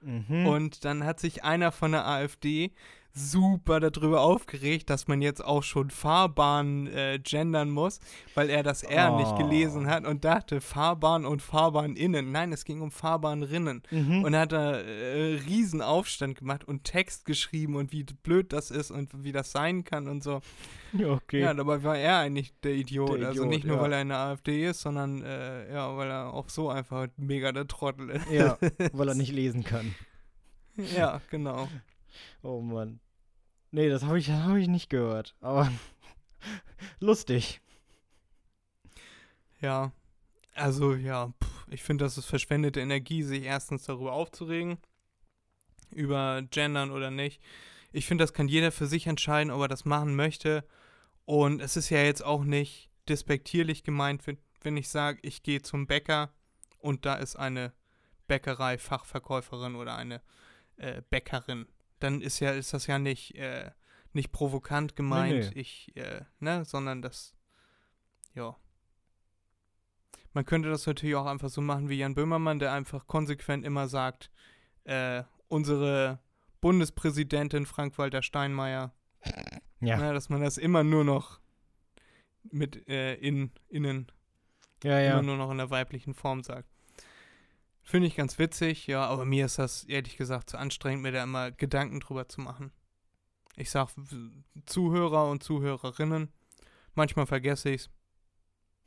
Mhm. 0.00 0.46
Und 0.46 0.86
dann 0.86 1.04
hat 1.04 1.20
sich 1.20 1.44
einer 1.44 1.72
von 1.72 1.92
der 1.92 2.06
AfD 2.06 2.72
super 3.16 3.80
darüber 3.80 4.20
aufgeregt, 4.20 4.90
dass 4.90 5.08
man 5.08 5.22
jetzt 5.22 5.42
auch 5.44 5.62
schon 5.62 5.90
Fahrbahn 5.90 6.86
äh, 6.88 7.18
gendern 7.22 7.70
muss, 7.70 7.98
weil 8.34 8.50
er 8.50 8.62
das 8.62 8.82
R 8.82 9.16
nicht 9.16 9.26
Oh. 9.32 9.38
gelesen 9.38 9.86
hat 9.86 10.04
und 10.06 10.24
dachte 10.24 10.60
Fahrbahn 10.60 11.24
und 11.24 11.40
Fahrbahninnen. 11.42 12.30
Nein, 12.30 12.52
es 12.52 12.64
ging 12.64 12.80
um 12.82 12.90
Fahrbahnrinnen. 12.90 13.82
Mhm. 13.90 14.22
Und 14.22 14.36
hat 14.36 14.52
da 14.52 14.76
äh, 14.80 15.34
riesen 15.46 15.80
Aufstand 15.82 16.38
gemacht 16.38 16.64
und 16.64 16.84
Text 16.84 17.24
geschrieben 17.24 17.76
und 17.76 17.90
wie 17.92 18.04
blöd 18.04 18.52
das 18.52 18.70
ist 18.70 18.90
und 18.90 19.24
wie 19.24 19.32
das 19.32 19.50
sein 19.50 19.82
kann 19.84 20.08
und 20.08 20.22
so. 20.22 20.40
okay. 21.02 21.40
Ja, 21.40 21.54
dabei 21.54 21.82
war 21.82 21.96
er 21.96 22.18
eigentlich 22.18 22.52
der 22.62 22.74
Idiot. 22.74 23.18
Der 23.20 23.28
also 23.28 23.42
Idiot, 23.42 23.48
nicht 23.48 23.64
nur, 23.64 23.76
ja. 23.76 23.82
weil 23.82 23.92
er 23.94 24.02
in 24.02 24.08
der 24.08 24.18
AfD 24.18 24.66
ist, 24.68 24.82
sondern 24.82 25.22
äh, 25.22 25.72
ja, 25.72 25.96
weil 25.96 26.10
er 26.10 26.34
auch 26.34 26.48
so 26.50 26.68
einfach 26.68 27.08
mega 27.16 27.50
der 27.52 27.66
Trottel 27.66 28.10
ist. 28.10 28.30
ja, 28.30 28.58
weil 28.92 29.08
er 29.08 29.14
nicht 29.14 29.32
lesen 29.32 29.64
kann. 29.64 29.94
ja, 30.96 31.20
genau. 31.30 31.68
Oh 32.42 32.60
Mann. 32.60 33.00
Nee, 33.76 33.90
das 33.90 34.04
habe 34.04 34.18
ich, 34.18 34.30
hab 34.30 34.56
ich 34.56 34.68
nicht 34.68 34.88
gehört. 34.88 35.34
Aber 35.42 35.70
Lustig. 36.98 37.60
Ja, 39.60 39.92
also 40.54 40.94
ja, 40.94 41.34
ich 41.68 41.82
finde, 41.82 42.06
das 42.06 42.16
ist 42.16 42.24
verschwendete 42.24 42.80
Energie, 42.80 43.22
sich 43.22 43.42
erstens 43.42 43.84
darüber 43.84 44.14
aufzuregen, 44.14 44.78
über 45.90 46.40
Gendern 46.50 46.90
oder 46.90 47.10
nicht. 47.10 47.42
Ich 47.92 48.06
finde, 48.06 48.24
das 48.24 48.32
kann 48.32 48.48
jeder 48.48 48.72
für 48.72 48.86
sich 48.86 49.08
entscheiden, 49.08 49.52
ob 49.52 49.60
er 49.60 49.68
das 49.68 49.84
machen 49.84 50.16
möchte. 50.16 50.66
Und 51.26 51.60
es 51.60 51.76
ist 51.76 51.90
ja 51.90 52.02
jetzt 52.02 52.24
auch 52.24 52.44
nicht 52.44 52.88
despektierlich 53.10 53.84
gemeint, 53.84 54.26
wenn, 54.26 54.38
wenn 54.62 54.78
ich 54.78 54.88
sage, 54.88 55.18
ich 55.20 55.42
gehe 55.42 55.60
zum 55.60 55.86
Bäcker 55.86 56.32
und 56.78 57.04
da 57.04 57.16
ist 57.16 57.36
eine 57.36 57.74
Bäckerei-Fachverkäuferin 58.26 59.74
oder 59.74 59.96
eine 59.96 60.22
äh, 60.78 61.02
Bäckerin. 61.10 61.66
Dann 61.98 62.20
ist 62.20 62.40
ja, 62.40 62.50
ist 62.52 62.72
das 62.74 62.86
ja 62.86 62.98
nicht, 62.98 63.34
äh, 63.36 63.70
nicht 64.12 64.32
provokant 64.32 64.96
gemeint, 64.96 65.54
nee. 65.54 65.60
ich, 65.60 65.96
äh, 65.96 66.22
ne, 66.40 66.64
sondern 66.64 67.02
das, 67.02 67.34
ja. 68.34 68.56
Man 70.32 70.44
könnte 70.44 70.68
das 70.68 70.86
natürlich 70.86 71.14
auch 71.16 71.26
einfach 71.26 71.48
so 71.48 71.60
machen 71.62 71.88
wie 71.88 71.98
Jan 71.98 72.14
Böhmermann, 72.14 72.58
der 72.58 72.72
einfach 72.72 73.06
konsequent 73.06 73.64
immer 73.64 73.88
sagt, 73.88 74.30
äh, 74.84 75.22
unsere 75.48 76.18
Bundespräsidentin 76.60 77.64
Frank-Walter 77.66 78.22
Steinmeier, 78.22 78.92
Ja. 79.80 79.96
ne, 79.96 80.12
dass 80.12 80.28
man 80.28 80.42
das 80.42 80.58
immer 80.58 80.82
nur 80.84 81.04
noch 81.04 81.40
mit 82.50 82.88
äh, 82.88 83.14
in, 83.14 83.50
innen, 83.68 84.12
Ja, 84.82 84.98
ja. 85.00 85.12
immer 85.12 85.22
nur 85.22 85.36
noch 85.36 85.50
in 85.50 85.58
der 85.58 85.70
weiblichen 85.70 86.14
Form 86.14 86.42
sagt. 86.42 86.68
Finde 87.88 88.08
ich 88.08 88.16
ganz 88.16 88.36
witzig, 88.40 88.88
ja, 88.88 89.06
aber 89.06 89.24
mir 89.24 89.46
ist 89.46 89.60
das 89.60 89.84
ehrlich 89.84 90.16
gesagt 90.16 90.50
zu 90.50 90.58
anstrengend, 90.58 91.04
mir 91.04 91.12
da 91.12 91.22
immer 91.22 91.52
Gedanken 91.52 92.00
drüber 92.00 92.28
zu 92.28 92.40
machen. 92.40 92.72
Ich 93.54 93.70
sag 93.70 93.90
Zuhörer 94.66 95.30
und 95.30 95.44
Zuhörerinnen, 95.44 96.32
manchmal 96.94 97.26
vergesse 97.26 97.70
ich's. 97.70 97.88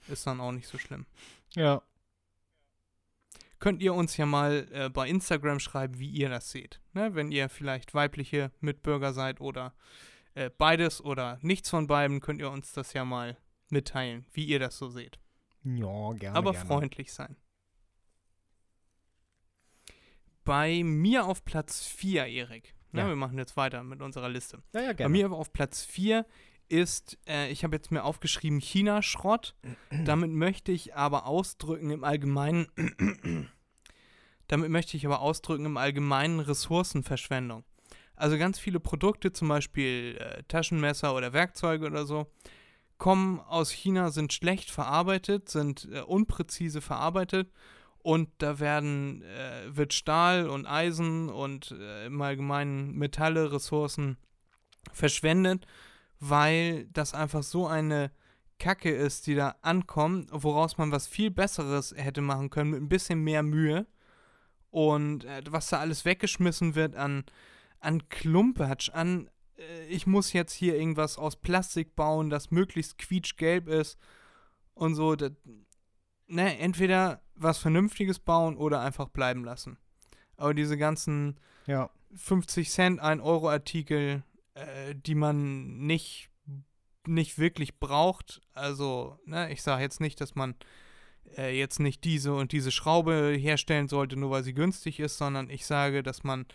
Ist 0.09 0.27
dann 0.27 0.41
auch 0.41 0.51
nicht 0.51 0.67
so 0.67 0.77
schlimm. 0.77 1.05
Ja. 1.55 1.81
könnt 3.59 3.81
ihr 3.81 3.93
uns 3.93 4.17
ja 4.17 4.25
mal 4.25 4.67
äh, 4.73 4.89
bei 4.89 5.07
Instagram 5.07 5.61
schreiben, 5.61 5.97
wie 5.97 6.09
ihr 6.09 6.27
das 6.27 6.51
seht. 6.51 6.81
Ne? 6.91 7.15
Wenn 7.15 7.31
ihr 7.31 7.47
vielleicht 7.47 7.93
weibliche 7.93 8.51
Mitbürger 8.59 9.13
seid 9.13 9.39
oder 9.39 9.73
äh, 10.33 10.49
beides 10.49 11.01
oder 11.01 11.39
nichts 11.41 11.69
von 11.69 11.87
beiden, 11.87 12.19
könnt 12.19 12.41
ihr 12.41 12.51
uns 12.51 12.73
das 12.73 12.91
ja 12.91 13.05
mal 13.05 13.37
mitteilen, 13.69 14.25
wie 14.33 14.43
ihr 14.43 14.59
das 14.59 14.77
so 14.77 14.89
seht. 14.89 15.19
Ja, 15.63 16.11
gerne. 16.13 16.37
Aber 16.37 16.51
gerne. 16.51 16.67
freundlich 16.67 17.13
sein. 17.13 17.37
Bei 20.49 20.81
mir 20.83 21.27
auf 21.27 21.45
Platz 21.45 21.85
4, 21.85 22.25
Erik. 22.25 22.73
Ne? 22.91 23.01
Ja. 23.01 23.07
Wir 23.07 23.15
machen 23.15 23.37
jetzt 23.37 23.55
weiter 23.55 23.83
mit 23.83 24.01
unserer 24.01 24.29
Liste. 24.29 24.63
Ja, 24.73 24.81
ja, 24.81 24.87
Bei 24.87 24.93
gerne. 24.95 25.11
mir 25.11 25.25
aber 25.25 25.37
auf 25.37 25.53
Platz 25.53 25.83
4 25.83 26.25
ist, 26.69 27.19
äh, 27.27 27.51
ich 27.51 27.63
habe 27.63 27.75
jetzt 27.75 27.91
mir 27.91 28.03
aufgeschrieben, 28.03 28.59
China-Schrott. 28.59 29.53
Damit 30.05 30.31
möchte 30.31 30.71
ich 30.71 30.95
aber 30.95 31.27
ausdrücken 31.27 31.91
im 31.91 32.03
Allgemeinen, 32.03 32.65
damit 34.47 34.71
möchte 34.71 34.97
ich 34.97 35.05
aber 35.05 35.21
ausdrücken 35.21 35.65
im 35.65 35.77
Allgemeinen 35.77 36.39
Ressourcenverschwendung. 36.39 37.63
Also 38.15 38.39
ganz 38.39 38.57
viele 38.57 38.79
Produkte, 38.79 39.31
zum 39.31 39.49
Beispiel 39.49 40.17
äh, 40.19 40.41
Taschenmesser 40.47 41.13
oder 41.13 41.31
Werkzeuge 41.31 41.85
oder 41.85 42.07
so, 42.07 42.25
kommen 42.97 43.39
aus 43.39 43.69
China, 43.69 44.09
sind 44.09 44.33
schlecht 44.33 44.71
verarbeitet, 44.71 45.47
sind 45.47 45.87
äh, 45.91 46.01
unpräzise 46.01 46.81
verarbeitet 46.81 47.51
und 48.09 48.29
da 48.39 48.59
werden, 48.59 49.21
äh, 49.21 49.77
wird 49.77 49.93
Stahl 49.93 50.49
und 50.49 50.65
Eisen 50.65 51.29
und 51.29 51.69
äh, 51.69 52.07
im 52.07 52.19
Allgemeinen 52.19 52.97
Metalle, 52.97 53.51
Ressourcen 53.51 54.17
verschwendet, 54.91 55.67
weil 56.19 56.87
das 56.87 57.13
einfach 57.13 57.43
so 57.43 57.67
eine 57.67 58.09
Kacke 58.57 58.89
ist, 58.89 59.27
die 59.27 59.35
da 59.35 59.57
ankommt, 59.61 60.29
woraus 60.31 60.79
man 60.79 60.91
was 60.91 61.05
viel 61.05 61.29
Besseres 61.29 61.93
hätte 61.95 62.21
machen 62.21 62.49
können 62.49 62.71
mit 62.71 62.81
ein 62.81 62.89
bisschen 62.89 63.23
mehr 63.23 63.43
Mühe. 63.43 63.85
Und 64.71 65.25
äh, 65.25 65.43
was 65.47 65.69
da 65.69 65.77
alles 65.77 66.03
weggeschmissen 66.03 66.73
wird 66.73 66.95
an, 66.95 67.25
an 67.79 68.09
Klumpatsch, 68.09 68.89
an 68.89 69.29
äh, 69.59 69.85
ich 69.85 70.07
muss 70.07 70.33
jetzt 70.33 70.53
hier 70.53 70.75
irgendwas 70.75 71.19
aus 71.19 71.35
Plastik 71.35 71.95
bauen, 71.95 72.31
das 72.31 72.49
möglichst 72.49 72.97
quietschgelb 72.97 73.67
ist 73.67 73.99
und 74.73 74.95
so. 74.95 75.15
Das, 75.15 75.33
ne, 76.29 76.57
entweder 76.59 77.21
was 77.35 77.57
Vernünftiges 77.57 78.19
bauen 78.19 78.55
oder 78.57 78.81
einfach 78.81 79.09
bleiben 79.09 79.43
lassen. 79.43 79.77
Aber 80.37 80.53
diese 80.53 80.77
ganzen 80.77 81.39
Ja. 81.67 81.89
50 82.15 82.69
Cent, 82.71 82.99
1 82.99 83.21
Euro 83.21 83.49
Artikel, 83.49 84.23
äh, 84.55 84.95
die 84.95 85.15
man 85.15 85.77
nicht, 85.85 86.29
nicht 87.05 87.37
wirklich 87.37 87.79
braucht. 87.79 88.41
Also, 88.53 89.19
ne, 89.25 89.51
ich 89.51 89.61
sage 89.61 89.83
jetzt 89.83 89.99
nicht, 90.01 90.19
dass 90.21 90.35
man 90.35 90.55
äh, 91.37 91.57
jetzt 91.57 91.79
nicht 91.79 92.03
diese 92.03 92.33
und 92.33 92.51
diese 92.51 92.71
Schraube 92.71 93.35
herstellen 93.37 93.87
sollte, 93.87 94.15
nur 94.17 94.31
weil 94.31 94.43
sie 94.43 94.53
günstig 94.53 94.99
ist, 94.99 95.17
sondern 95.17 95.49
ich 95.49 95.65
sage, 95.65 96.01
dass 96.03 96.23
man 96.23 96.45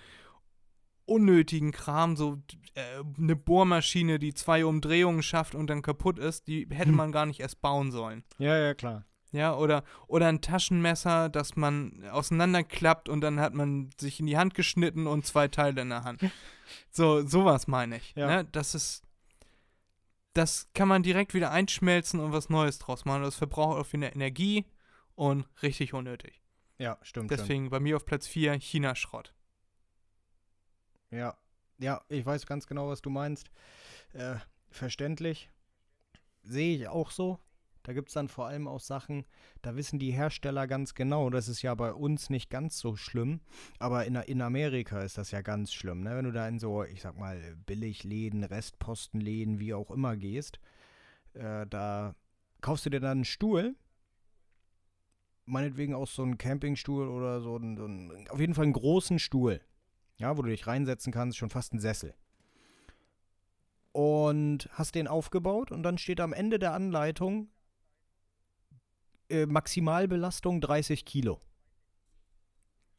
unnötigen 1.07 1.71
Kram, 1.71 2.17
so 2.17 2.43
äh, 2.75 2.83
eine 3.19 3.37
Bohrmaschine, 3.37 4.19
die 4.19 4.33
zwei 4.35 4.65
Umdrehungen 4.65 5.23
schafft 5.23 5.55
und 5.55 5.69
dann 5.69 5.83
kaputt 5.83 6.19
ist, 6.19 6.47
die 6.49 6.67
hätte 6.71 6.93
man 6.93 7.13
gar 7.13 7.27
nicht 7.27 7.41
erst 7.41 7.61
bauen 7.61 7.93
sollen. 7.93 8.25
Ja, 8.39 8.57
ja, 8.59 8.75
klar. 8.75 9.05
Ja, 9.35 9.57
oder, 9.57 9.83
oder 10.07 10.29
ein 10.29 10.41
Taschenmesser, 10.41 11.29
das 11.29 11.57
man 11.57 12.09
auseinanderklappt 12.09 13.09
und 13.09 13.21
dann 13.21 13.41
hat 13.41 13.53
man 13.53 13.91
sich 13.99 14.21
in 14.21 14.27
die 14.27 14.39
Hand 14.39 14.55
geschnitten 14.55 15.09
und 15.09 15.27
zwei 15.27 15.49
Teile 15.49 15.83
in 15.83 15.89
der 15.89 16.05
Hand. 16.05 16.23
So, 16.91 17.27
sowas 17.27 17.67
meine 17.67 17.97
ich. 17.97 18.15
Ja. 18.15 18.27
Ne? 18.27 18.49
Das 18.53 18.75
ist. 18.75 19.03
Das 20.35 20.69
kann 20.73 20.89
man 20.89 21.03
direkt 21.03 21.35
wieder 21.35 21.51
einschmelzen 21.51 22.21
und 22.21 22.33
was 22.33 22.49
Neues 22.49 22.79
draus 22.79 23.05
machen. 23.05 23.23
Das 23.23 23.37
verbraucht 23.37 23.79
auch 23.79 23.93
wieder 23.93 24.15
Energie 24.15 24.65
und 25.15 25.47
richtig 25.63 25.95
unnötig. 25.95 26.41
Ja, 26.79 26.99
stimmt. 27.03 27.31
Deswegen 27.31 27.71
bei 27.71 27.81
mir 27.81 27.97
auf 27.97 28.05
Platz 28.05 28.27
4 28.27 28.55
China-Schrott. 28.55 29.35
Ja, 31.11 31.37
ja, 31.79 32.03
ich 32.09 32.25
weiß 32.25 32.47
ganz 32.47 32.67
genau, 32.67 32.89
was 32.89 33.03
du 33.03 33.11
meinst. 33.11 33.51
Äh, 34.13 34.37
verständlich. 34.71 35.51
Sehe 36.43 36.77
ich 36.77 36.89
auch 36.89 37.11
so. 37.11 37.41
Da 37.85 37.93
gibt 37.93 38.09
es 38.09 38.15
dann 38.15 38.29
vor 38.29 38.47
allem 38.47 38.67
auch 38.67 38.81
Sachen, 38.81 39.27
da 39.61 39.77
wissen 39.77 39.99
die 39.99 40.11
Hersteller 40.11 40.67
ganz 40.67 40.95
genau, 40.95 41.29
das 41.29 41.49
ist 41.49 41.61
ja 41.61 41.75
bei 41.75 41.93
uns 41.93 42.31
nicht 42.31 42.49
ganz 42.49 42.79
so 42.79 42.97
schlimm, 42.97 43.41
aber 43.79 44.07
in, 44.07 44.17
in 44.17 44.41
Amerika 44.41 45.03
ist 45.03 45.19
das 45.19 45.31
ja 45.31 45.43
ganz 45.43 45.73
schlimm. 45.73 46.03
Ne? 46.03 46.17
Wenn 46.17 46.25
du 46.25 46.33
da 46.33 46.49
in 46.49 46.59
so, 46.59 46.83
ich 46.83 47.03
sag 47.03 47.19
mal, 47.19 47.57
Billigläden, 47.67 48.43
Restpostenläden, 48.43 49.61
wie 49.61 49.75
auch 49.75 49.91
immer 49.91 50.17
gehst, 50.17 50.61
äh, 51.35 51.67
da 51.67 52.15
kaufst 52.63 52.87
du 52.87 52.91
dir 52.91 53.01
dann 53.01 53.19
einen 53.19 53.25
Stuhl, 53.27 53.77
meinetwegen 55.45 55.95
auch 55.95 56.09
so 56.09 56.23
einen 56.23 56.39
Campingstuhl 56.39 57.07
oder 57.07 57.43
so, 57.43 57.57
einen, 57.57 57.77
so 57.77 57.85
einen, 57.85 58.29
auf 58.29 58.41
jeden 58.41 58.55
Fall 58.55 58.65
einen 58.65 58.73
großen 58.73 59.19
Stuhl. 59.19 59.61
Ja, 60.17 60.39
wo 60.39 60.43
du 60.43 60.49
dich 60.49 60.67
reinsetzen 60.67 61.13
kannst, 61.13 61.37
schon 61.37 61.51
fast 61.51 61.75
ein 61.75 61.81
Sessel. 61.81 62.15
Und 63.93 64.71
hast 64.73 64.95
den 64.95 65.07
aufgebaut 65.07 65.71
und 65.71 65.83
dann 65.83 65.99
steht 65.99 66.21
am 66.21 66.33
Ende 66.33 66.59
der 66.59 66.73
Anleitung 66.73 67.51
äh, 69.29 69.47
Maximalbelastung 69.47 70.61
30 70.61 71.05
Kilo. 71.05 71.41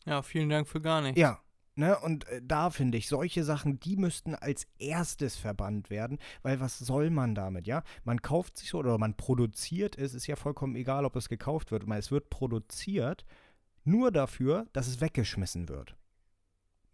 Ja, 0.06 0.22
vielen 0.22 0.50
Dank 0.50 0.68
für 0.68 0.82
gar 0.82 1.02
nichts. 1.02 1.20
Ja. 1.20 1.40
Ne, 1.78 2.00
und 2.00 2.26
äh, 2.30 2.42
da 2.42 2.70
finde 2.70 2.98
ich, 2.98 3.10
solche 3.10 3.44
Sachen, 3.44 3.82
die 3.82 3.98
müssten 3.98 4.34
als 4.34 4.66
erstes 4.80 5.36
verbannt 5.36 5.90
werden, 5.90 6.20
weil 6.42 6.62
was 6.62 6.80
soll 6.80 7.10
man 7.10 7.36
damit, 7.36 7.68
ja? 7.68 7.84
Man 8.06 8.22
kauft 8.22 8.58
sich 8.58 8.70
so 8.70 8.78
oder 8.78 8.98
man 8.98 9.18
produziert 9.18 9.98
es, 9.98 10.14
ist 10.14 10.26
ja 10.28 10.38
vollkommen 10.38 10.76
egal, 10.78 11.04
ob 11.04 11.18
es 11.18 11.28
gekauft 11.28 11.72
wird, 11.72 11.86
weil 11.86 12.00
es 12.00 12.12
wird 12.12 12.30
produziert 12.30 13.26
nur 13.84 14.12
dafür, 14.12 14.68
dass 14.72 14.88
es 14.88 15.02
weggeschmissen 15.02 15.68
wird. 15.68 15.98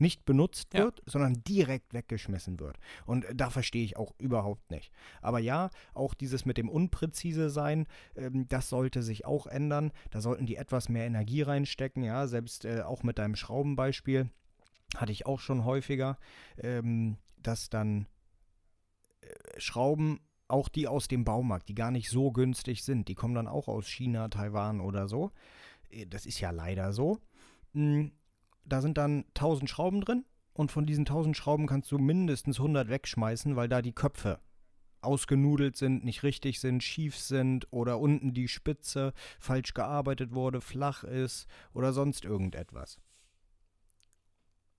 Nicht 0.02 0.26
benutzt 0.26 0.74
Ja. 0.74 0.86
wird, 0.86 1.02
sondern 1.06 1.44
direkt 1.44 1.94
weggeschmissen 1.94 2.60
wird. 2.60 2.78
Und 3.06 3.26
äh, 3.26 3.36
da 3.36 3.50
verstehe 3.52 3.84
ich 3.84 3.98
auch 3.98 4.14
überhaupt 4.18 4.72
nicht. 4.72 4.92
Aber 5.22 5.38
ja, 5.40 5.70
auch 5.94 6.14
dieses 6.16 6.44
mit 6.46 6.58
dem 6.58 6.70
Unpräzise 6.70 7.50
sein, 7.50 7.86
ähm, 8.16 8.48
das 8.48 8.68
sollte 8.70 9.04
sich 9.04 9.26
auch 9.26 9.46
ändern. 9.46 9.92
Da 10.10 10.20
sollten 10.22 10.46
die 10.48 10.56
etwas 10.56 10.90
mehr 10.90 11.06
Energie 11.06 11.44
reinstecken, 11.44 12.04
ja, 12.04 12.26
selbst 12.28 12.66
äh, 12.66 12.82
auch 12.82 13.04
mit 13.04 13.20
deinem 13.20 13.36
Schraubenbeispiel 13.36 14.30
hatte 14.98 15.12
ich 15.12 15.26
auch 15.26 15.40
schon 15.40 15.64
häufiger, 15.64 16.18
ähm, 16.58 17.18
dass 17.38 17.70
dann 17.70 18.08
äh, 19.22 19.28
Schrauben, 19.60 20.20
auch 20.48 20.68
die 20.68 20.88
aus 20.88 21.08
dem 21.08 21.24
Baumarkt, 21.24 21.70
die 21.70 21.76
gar 21.76 21.92
nicht 21.92 22.10
so 22.10 22.32
günstig 22.32 22.84
sind, 22.84 23.08
die 23.08 23.16
kommen 23.16 23.36
dann 23.36 23.48
auch 23.48 23.68
aus 23.70 23.88
China, 23.88 24.28
Taiwan 24.28 24.82
oder 24.82 25.08
so. 25.08 25.32
Äh, 25.90 26.08
Das 26.08 26.26
ist 26.26 26.40
ja 26.42 26.52
leider 26.52 26.92
so. 26.92 27.20
Da 28.64 28.82
sind 28.82 28.98
dann 28.98 29.26
1000 29.36 29.70
Schrauben 29.70 30.02
drin 30.02 30.26
und 30.54 30.72
von 30.72 30.86
diesen 30.86 31.02
1000 31.02 31.36
Schrauben 31.36 31.68
kannst 31.68 31.92
du 31.92 31.98
mindestens 31.98 32.58
100 32.60 32.90
wegschmeißen, 32.90 33.56
weil 33.56 33.68
da 33.70 33.82
die 33.82 33.94
Köpfe 33.94 34.40
ausgenudelt 35.02 35.76
sind, 35.78 36.06
nicht 36.06 36.22
richtig 36.24 36.60
sind, 36.60 36.84
schief 36.84 37.18
sind 37.18 37.68
oder 37.72 38.00
unten 38.00 38.34
die 38.34 38.48
Spitze 38.48 39.14
falsch 39.40 39.74
gearbeitet 39.74 40.34
wurde, 40.34 40.62
flach 40.62 41.04
ist 41.04 41.48
oder 41.74 41.92
sonst 41.92 42.24
irgendetwas. 42.24 43.00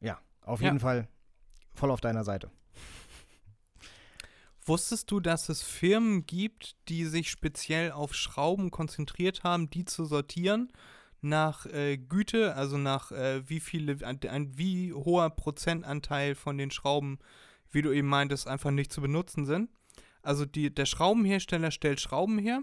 Ja, 0.00 0.20
auf 0.42 0.60
Ja. 0.60 0.68
jeden 0.68 0.78
Fall 0.80 1.08
voll 1.74 1.90
auf 1.90 2.00
deiner 2.00 2.22
Seite. 2.24 2.50
Wusstest 4.64 5.10
du, 5.10 5.18
dass 5.18 5.48
es 5.48 5.62
Firmen 5.62 6.24
gibt, 6.24 6.76
die 6.88 7.04
sich 7.06 7.28
speziell 7.30 7.90
auf 7.90 8.14
Schrauben 8.14 8.70
konzentriert 8.70 9.42
haben, 9.42 9.70
die 9.70 9.84
zu 9.84 10.04
sortieren 10.04 10.72
nach 11.22 11.66
äh, 11.66 11.96
Güte, 11.96 12.54
also 12.54 12.76
nach 12.76 13.12
äh, 13.12 13.48
wie 13.48 13.60
viele, 13.60 14.04
ein, 14.06 14.20
ein 14.28 14.58
wie 14.58 14.92
hoher 14.92 15.30
Prozentanteil 15.30 16.34
von 16.34 16.58
den 16.58 16.70
Schrauben, 16.70 17.18
wie 17.70 17.82
du 17.82 17.92
eben 17.92 18.08
meintest, 18.08 18.48
einfach 18.48 18.70
nicht 18.70 18.92
zu 18.92 19.00
benutzen 19.00 19.46
sind? 19.46 19.70
Also 20.22 20.44
die, 20.44 20.72
der 20.72 20.86
Schraubenhersteller 20.86 21.70
stellt 21.70 22.00
Schrauben 22.00 22.38
her 22.38 22.62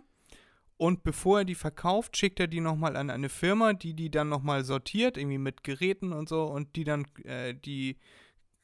und 0.78 1.04
bevor 1.04 1.40
er 1.40 1.46
die 1.46 1.56
verkauft, 1.56 2.16
schickt 2.16 2.40
er 2.40 2.48
die 2.48 2.62
nochmal 2.62 2.96
an 2.96 3.10
eine 3.10 3.30
Firma, 3.30 3.74
die 3.74 3.94
die 3.94 4.12
dann 4.12 4.30
nochmal 4.30 4.64
sortiert, 4.64 5.18
irgendwie 5.18 5.38
mit 5.38 5.64
Geräten 5.64 6.14
und 6.14 6.30
so 6.30 6.44
und 6.46 6.76
die 6.76 6.84
dann 6.84 7.06
äh, 7.24 7.54
die 7.54 7.98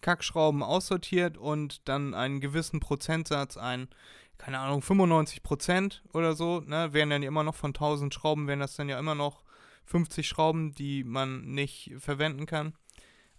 Kackschrauben 0.01 0.61
aussortiert 0.61 1.37
und 1.37 1.87
dann 1.89 2.13
einen 2.13 2.39
gewissen 2.39 2.79
Prozentsatz, 2.79 3.57
ein, 3.57 3.89
keine 4.37 4.59
Ahnung, 4.59 4.81
95 4.81 5.41
Prozent 5.41 6.03
oder 6.13 6.35
so, 6.35 6.61
ne, 6.61 6.93
wären 6.93 7.09
dann 7.09 7.23
immer 7.23 7.43
noch 7.43 7.55
von 7.55 7.69
1000 7.69 8.13
Schrauben, 8.13 8.47
wären 8.47 8.59
das 8.59 8.75
dann 8.75 8.87
ja 8.87 8.99
immer 8.99 9.15
noch 9.15 9.44
50 9.85 10.27
Schrauben, 10.27 10.73
die 10.73 11.03
man 11.03 11.45
nicht 11.45 11.91
verwenden 11.99 12.45
kann. 12.45 12.73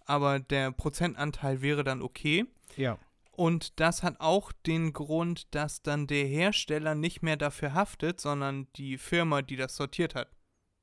Aber 0.05 0.39
der 0.39 0.71
Prozentanteil 0.71 1.61
wäre 1.61 1.83
dann 1.83 2.01
okay. 2.01 2.45
Ja. 2.75 2.97
Und 3.31 3.79
das 3.79 4.01
hat 4.03 4.19
auch 4.19 4.51
den 4.65 4.93
Grund, 4.93 5.53
dass 5.53 5.81
dann 5.83 6.07
der 6.07 6.25
Hersteller 6.25 6.95
nicht 6.95 7.21
mehr 7.21 7.37
dafür 7.37 7.73
haftet, 7.73 8.19
sondern 8.21 8.67
die 8.77 8.97
Firma, 8.97 9.41
die 9.41 9.57
das 9.57 9.75
sortiert 9.75 10.15
hat. 10.15 10.29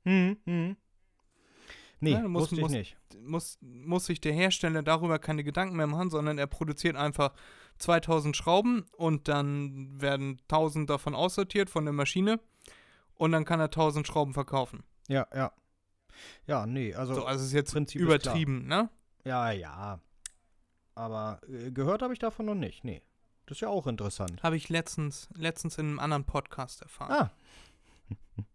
Hm, 0.03 0.37
hm. 0.45 0.77
Nee, 1.99 2.11
Ja, 2.11 2.21
du 2.21 2.29
musst- 2.29 2.51
wusste 2.51 2.55
ich 2.55 2.61
musst- 2.61 2.73
nicht. 2.73 2.97
Muss, 3.21 3.57
muss 3.61 4.05
sich 4.05 4.21
der 4.21 4.33
Hersteller 4.33 4.83
darüber 4.83 5.17
keine 5.19 5.43
Gedanken 5.43 5.75
mehr 5.77 5.87
machen, 5.87 6.09
sondern 6.11 6.37
er 6.37 6.47
produziert 6.47 6.95
einfach 6.95 7.33
2000 7.79 8.37
Schrauben 8.37 8.85
und 8.95 9.27
dann 9.27 9.99
werden 9.99 10.39
1000 10.47 10.89
davon 10.89 11.15
aussortiert 11.15 11.69
von 11.69 11.85
der 11.85 11.93
Maschine 11.93 12.39
und 13.15 13.31
dann 13.31 13.45
kann 13.45 13.59
er 13.59 13.65
1000 13.71 14.05
Schrauben 14.05 14.33
verkaufen. 14.33 14.83
Ja, 15.07 15.27
ja. 15.33 15.51
Ja, 16.47 16.65
nee, 16.65 16.93
also, 16.93 17.13
So, 17.15 17.25
also 17.25 17.43
ist 17.43 17.51
jetzt 17.53 17.73
Prinzip 17.73 18.01
ist 18.01 18.05
übertrieben, 18.05 18.67
ne? 18.67 18.89
ja, 19.25 19.51
ja. 19.51 19.99
Aber 20.95 21.41
äh, 21.49 21.71
gehört 21.71 22.01
habe 22.01 22.13
ich 22.13 22.19
davon 22.19 22.45
noch 22.45 22.55
nicht. 22.55 22.83
Nee. 22.83 23.01
Das 23.45 23.57
ist 23.57 23.61
ja 23.61 23.67
auch 23.67 23.85
interessant. 23.85 24.41
Habe 24.41 24.55
ich 24.57 24.69
letztens, 24.69 25.29
letztens 25.35 25.77
in 25.77 25.87
einem 25.87 25.99
anderen 25.99 26.23
Podcast 26.25 26.81
erfahren. 26.81 27.11
Ah. 27.11 27.31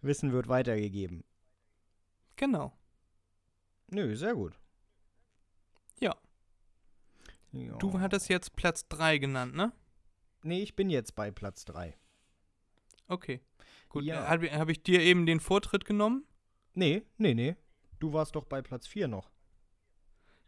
Wissen 0.00 0.32
wird 0.32 0.48
weitergegeben. 0.48 1.24
Genau. 2.36 2.72
Nö, 3.88 4.16
sehr 4.16 4.34
gut. 4.34 4.58
Ja. 6.00 6.16
Ja. 7.52 7.76
Du 7.76 8.00
hattest 8.00 8.28
jetzt 8.28 8.56
Platz 8.56 8.88
3 8.88 9.18
genannt, 9.18 9.54
ne? 9.54 9.72
Nee, 10.42 10.62
ich 10.62 10.74
bin 10.74 10.90
jetzt 10.90 11.14
bei 11.14 11.30
Platz 11.30 11.64
3. 11.64 11.96
Okay. 13.08 13.40
Gut, 13.88 14.04
Ja. 14.04 14.16
ja. 14.22 14.28
habe 14.28 14.50
hab 14.52 14.68
ich 14.68 14.82
dir 14.82 15.00
eben 15.00 15.26
den 15.26 15.40
Vortritt 15.40 15.84
genommen? 15.84 16.26
Nee, 16.74 17.02
nee, 17.16 17.34
nee. 17.34 17.56
Du 17.98 18.12
warst 18.12 18.34
doch 18.36 18.44
bei 18.44 18.62
Platz 18.62 18.86
4 18.86 19.08
noch. 19.08 19.30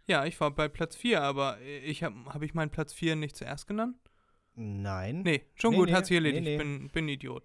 Ja, 0.06 0.24
ich 0.24 0.38
war 0.40 0.50
bei 0.50 0.68
Platz 0.68 0.96
4, 0.96 1.22
aber 1.22 1.60
ich 1.60 2.02
habe 2.02 2.16
hab 2.26 2.42
ich 2.42 2.54
meinen 2.54 2.70
Platz 2.70 2.92
4 2.92 3.16
nicht 3.16 3.36
zuerst 3.36 3.66
genannt? 3.66 3.96
Nein. 4.54 5.22
Nee, 5.22 5.46
schon 5.54 5.70
Nee, 5.72 5.76
gut, 5.78 5.88
nee, 5.88 5.94
hat 5.94 6.06
sich 6.06 6.16
erledigt. 6.16 6.42
nee, 6.44 6.56
nee. 6.56 6.58
Bin, 6.58 6.88
bin 6.90 7.08
Idiot. 7.08 7.44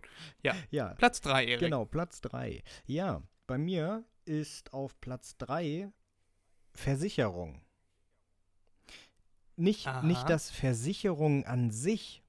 Ja, 0.70 0.94
Platz 0.96 1.22
3, 1.22 1.46
Erik. 1.46 1.60
genau, 1.60 1.86
Platz 1.86 2.22
3. 2.22 2.64
Ja, 2.86 3.22
bei 3.48 3.58
mir 3.58 4.04
ist 4.26 4.74
auf 4.74 5.00
Platz 5.02 5.38
3 5.38 5.92
Versicherung. 6.74 7.62
Nicht, 9.56 9.88
Aha. 9.88 10.02
nicht, 10.04 10.28
dass 10.30 10.52
Versicherungen 10.52 11.46
an 11.46 11.72
sich 11.72 12.24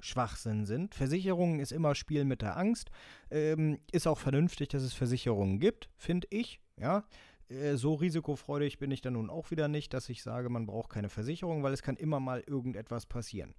Schwachsinn 0.00 0.64
sind. 0.66 0.94
Versicherungen 0.94 1.58
ist 1.60 1.72
immer 1.72 1.94
Spiel 1.94 2.24
mit 2.24 2.42
der 2.42 2.56
Angst. 2.56 2.90
Ähm, 3.30 3.80
ist 3.90 4.06
auch 4.06 4.18
vernünftig, 4.18 4.68
dass 4.68 4.82
es 4.82 4.94
Versicherungen 4.94 5.58
gibt, 5.60 5.90
finde 5.96 6.26
ich. 6.30 6.60
Ja, 6.78 7.04
Äh, 7.48 7.76
so 7.76 7.94
risikofreudig 7.94 8.78
bin 8.78 8.90
ich 8.90 9.00
dann 9.00 9.14
nun 9.14 9.30
auch 9.30 9.50
wieder 9.50 9.68
nicht, 9.68 9.94
dass 9.94 10.08
ich 10.10 10.22
sage, 10.22 10.50
man 10.50 10.66
braucht 10.66 10.90
keine 10.90 11.08
Versicherung, 11.08 11.62
weil 11.62 11.72
es 11.72 11.82
kann 11.82 11.96
immer 11.96 12.20
mal 12.20 12.40
irgendetwas 12.46 13.06
passieren. 13.06 13.54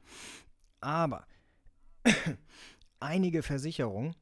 Aber 0.80 1.26
einige 3.00 3.42
Versicherungen 3.44 4.16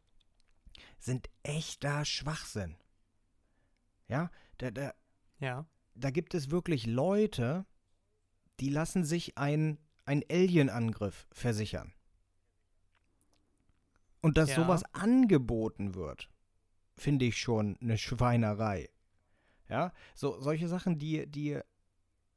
sind 0.99 1.30
echter 1.43 2.05
Schwachsinn. 2.05 2.76
Ja, 4.07 4.32
da, 4.57 4.72
da, 4.72 4.93
Ja. 5.39 5.65
da 5.95 6.11
gibt 6.11 6.34
es 6.34 6.49
wirklich 6.49 6.86
Leute, 6.86 7.65
die 8.59 8.70
lassen 8.70 9.03
sich 9.03 9.38
ein, 9.38 9.78
ein 10.05 10.24
Alien-Angriff 10.32 11.28
versichern. 11.32 11.93
Und 14.28 14.38
dass 14.38 14.49
Ja. 14.51 14.55
sowas 14.63 14.84
angeboten 14.93 15.95
wird, 15.95 16.30
finde 16.95 17.25
ich 17.25 17.38
schon 17.38 17.78
eine 17.82 17.97
Schweinerei. 17.97 18.89
Ja, 19.69 19.91
so, 20.15 20.39
solche 20.39 20.67
Sachen, 20.67 20.97
die, 20.97 21.28
die 21.28 21.59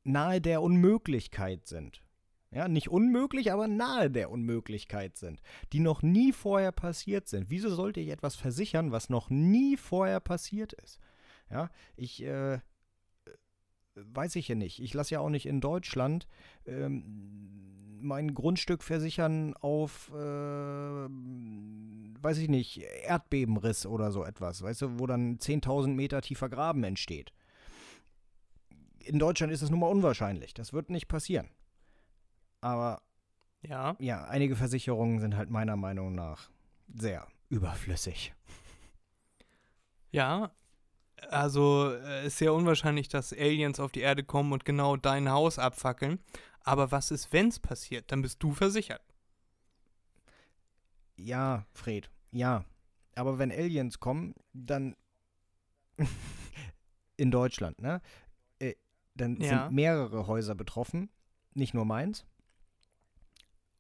nahe 0.05 0.41
der 0.41 0.62
Unmöglichkeit 0.62 1.66
sind. 1.66 2.03
Ja, 2.53 2.66
nicht 2.66 2.88
unmöglich, 2.88 3.53
aber 3.53 3.68
nahe 3.68 4.11
der 4.11 4.30
Unmöglichkeit 4.30 5.16
sind, 5.16 5.41
die 5.72 5.78
noch 5.78 6.03
nie 6.03 6.32
vorher 6.32 6.72
passiert 6.72 7.28
sind. 7.28 7.49
Wieso 7.49 7.72
sollte 7.72 8.01
ich 8.01 8.09
etwas 8.09 8.34
versichern, 8.34 8.91
was 8.91 9.09
noch 9.09 9.30
nie 9.30 9.76
vorher 9.76 10.18
passiert 10.18 10.72
ist? 10.72 10.99
Ja, 11.49 11.70
ich, 11.95 12.22
äh, 12.24 12.59
weiß 14.12 14.36
ich 14.36 14.48
ja 14.48 14.55
nicht. 14.55 14.80
Ich 14.80 14.94
lasse 14.94 15.14
ja 15.14 15.20
auch 15.20 15.28
nicht 15.30 15.46
in 15.46 15.61
Deutschland 15.61 16.26
ähm, 16.66 17.05
mein 18.03 18.34
Grundstück 18.34 18.82
versichern 18.82 19.55
auf, 19.57 20.11
äh, 20.14 21.09
weiß 22.22 22.38
ich 22.38 22.48
nicht, 22.48 22.78
Erdbebenriss 23.05 23.84
oder 23.86 24.11
so 24.11 24.24
etwas, 24.24 24.62
weißt 24.62 24.82
du, 24.82 24.98
wo 24.98 25.07
dann 25.07 25.38
10.000 25.38 25.88
Meter 25.88 26.22
tiefer 26.22 26.48
Graben 26.48 26.82
entsteht. 26.84 27.32
In 29.05 29.18
Deutschland 29.18 29.53
ist 29.53 29.62
das 29.62 29.70
nun 29.70 29.80
mal 29.80 29.88
unwahrscheinlich. 29.88 30.55
Das 30.55 30.72
wird 30.72 30.90
nicht 30.90 31.09
passieren. 31.09 31.48
Aber 32.61 33.03
Ja. 33.62 33.96
ja, 33.98 34.24
einige 34.24 34.57
Versicherungen 34.57 35.18
sind 35.18 35.36
halt 35.36 35.51
meiner 35.51 35.76
Meinung 35.76 36.14
nach 36.14 36.51
sehr 36.94 37.26
überflüssig. 37.48 38.32
Ja. 40.11 40.51
Also 41.28 41.92
äh, 41.92 42.26
ist 42.26 42.38
sehr 42.38 42.54
unwahrscheinlich, 42.54 43.08
dass 43.08 43.32
Aliens 43.32 43.78
auf 43.80 43.92
die 43.92 44.00
Erde 44.00 44.24
kommen 44.24 44.52
und 44.52 44.64
genau 44.64 44.96
dein 44.96 45.30
Haus 45.30 45.58
abfackeln. 45.58 46.18
Aber 46.62 46.90
was 46.92 47.10
ist, 47.10 47.32
wenn's 47.32 47.58
passiert? 47.58 48.10
Dann 48.12 48.22
bist 48.22 48.42
du 48.42 48.52
versichert. 48.52 49.02
Ja, 51.16 51.66
Fred, 51.72 52.10
ja. 52.32 52.64
Aber 53.14 53.38
wenn 53.38 53.50
Aliens 53.52 54.00
kommen, 54.00 54.34
dann 54.52 54.96
in 57.16 57.30
Deutschland, 57.30 57.80
ne? 57.80 58.00
Äh, 58.58 58.74
dann 59.14 59.36
Ja. 59.40 59.48
sind 59.66 59.74
mehrere 59.74 60.26
Häuser 60.26 60.54
betroffen, 60.54 61.10
nicht 61.54 61.74
nur 61.74 61.84
meins. 61.84 62.24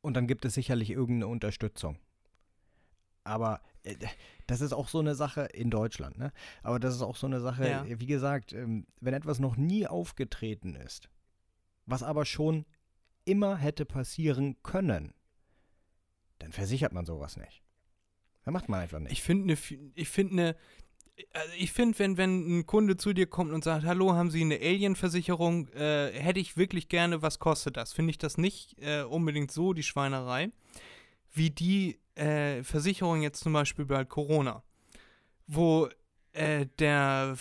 Und 0.02 0.14
dann 0.14 0.26
gibt 0.26 0.44
es 0.44 0.54
sicherlich 0.54 0.90
irgendeine 0.90 1.28
Unterstützung. 1.28 1.98
Aber 3.24 3.60
das 4.46 4.60
ist 4.60 4.72
auch 4.72 4.88
so 4.88 4.98
eine 4.98 5.14
Sache 5.14 5.42
in 5.52 5.70
Deutschland, 5.70 6.18
ne? 6.18 6.32
Aber 6.62 6.78
das 6.78 6.94
ist 6.94 7.02
auch 7.02 7.16
so 7.16 7.26
eine 7.26 7.40
Sache, 7.40 7.68
Ja. 7.68 7.84
äh, 7.84 8.00
wie 8.00 8.06
gesagt, 8.06 8.52
ähm, 8.52 8.86
wenn 9.00 9.14
etwas 9.14 9.38
noch 9.38 9.56
nie 9.56 9.86
aufgetreten 9.86 10.74
ist, 10.76 11.08
was 11.86 12.02
aber 12.02 12.24
schon 12.24 12.66
immer 13.24 13.56
hätte 13.56 13.84
passieren 13.84 14.56
können, 14.62 15.14
dann 16.38 16.52
versichert 16.52 16.92
man 16.92 17.04
sowas 17.06 17.36
nicht. 17.36 17.62
Dann 18.44 18.54
macht 18.54 18.68
man 18.68 18.80
einfach 18.80 18.98
nicht. 18.98 19.12
Ich 19.12 19.22
finde 19.22 19.44
eine, 19.44 19.92
ich 19.94 20.08
finde 20.08 20.32
eine, 20.32 20.56
also 21.34 21.52
ich 21.58 21.72
finde, 21.72 21.98
wenn, 21.98 22.16
wenn 22.16 22.58
ein 22.60 22.66
Kunde 22.66 22.96
zu 22.96 23.12
dir 23.12 23.26
kommt 23.26 23.52
und 23.52 23.62
sagt, 23.62 23.84
hallo, 23.84 24.14
haben 24.14 24.30
Sie 24.30 24.40
eine 24.40 24.56
Alien-Versicherung, 24.56 25.68
äh, 25.68 26.10
hätte 26.12 26.40
ich 26.40 26.56
wirklich 26.56 26.88
gerne, 26.88 27.20
was 27.20 27.38
kostet 27.38 27.76
das? 27.76 27.92
Finde 27.92 28.10
ich 28.10 28.18
das 28.18 28.38
nicht 28.38 28.76
äh, 28.80 29.02
unbedingt 29.02 29.50
so, 29.52 29.74
die 29.74 29.82
Schweinerei, 29.82 30.50
wie 31.32 31.50
die 31.50 31.99
äh, 32.14 32.62
Versicherung 32.62 33.22
jetzt 33.22 33.42
zum 33.42 33.52
Beispiel 33.52 33.84
bei 33.84 34.04
Corona, 34.04 34.62
wo 35.46 35.88
äh, 36.32 36.66
der 36.78 37.36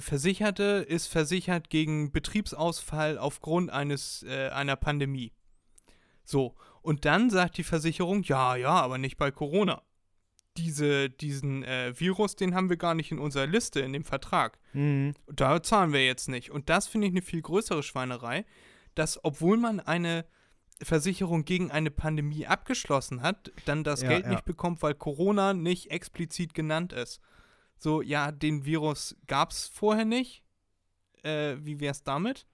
Versicherte 0.00 0.84
ist 0.86 1.06
versichert 1.06 1.70
gegen 1.70 2.12
Betriebsausfall 2.12 3.18
aufgrund 3.18 3.70
eines, 3.70 4.22
äh, 4.24 4.48
einer 4.50 4.76
Pandemie. 4.76 5.32
So, 6.24 6.54
und 6.82 7.04
dann 7.04 7.30
sagt 7.30 7.56
die 7.56 7.64
Versicherung, 7.64 8.22
ja, 8.22 8.56
ja, 8.56 8.70
aber 8.70 8.98
nicht 8.98 9.16
bei 9.16 9.30
Corona 9.30 9.82
diese, 10.56 11.10
diesen 11.10 11.64
äh, 11.64 11.98
Virus, 11.98 12.36
den 12.36 12.54
haben 12.54 12.68
wir 12.68 12.76
gar 12.76 12.94
nicht 12.94 13.12
in 13.12 13.18
unserer 13.18 13.46
Liste, 13.46 13.80
in 13.80 13.92
dem 13.92 14.04
Vertrag. 14.04 14.58
Mhm. 14.72 15.14
Da 15.26 15.62
zahlen 15.62 15.92
wir 15.92 16.04
jetzt 16.04 16.28
nicht. 16.28 16.50
Und 16.50 16.68
das 16.68 16.88
finde 16.88 17.06
ich 17.06 17.12
eine 17.12 17.22
viel 17.22 17.42
größere 17.42 17.82
Schweinerei, 17.82 18.44
dass 18.94 19.24
obwohl 19.24 19.56
man 19.56 19.80
eine 19.80 20.24
Versicherung 20.82 21.44
gegen 21.44 21.70
eine 21.70 21.90
Pandemie 21.90 22.46
abgeschlossen 22.46 23.22
hat, 23.22 23.52
dann 23.66 23.84
das 23.84 24.02
Ja, 24.02 24.08
Geld 24.08 24.24
ja. 24.24 24.30
nicht 24.30 24.44
bekommt, 24.44 24.82
weil 24.82 24.94
Corona 24.94 25.54
nicht 25.54 25.90
explizit 25.90 26.54
genannt 26.54 26.92
ist. 26.92 27.20
So, 27.78 28.02
ja, 28.02 28.32
den 28.32 28.64
Virus 28.64 29.16
gab 29.26 29.50
es 29.50 29.68
vorher 29.68 30.04
nicht. 30.04 30.42
Äh, 31.22 31.56
wie 31.60 31.80
wäre 31.80 31.92
es 31.92 32.02
damit? 32.02 32.46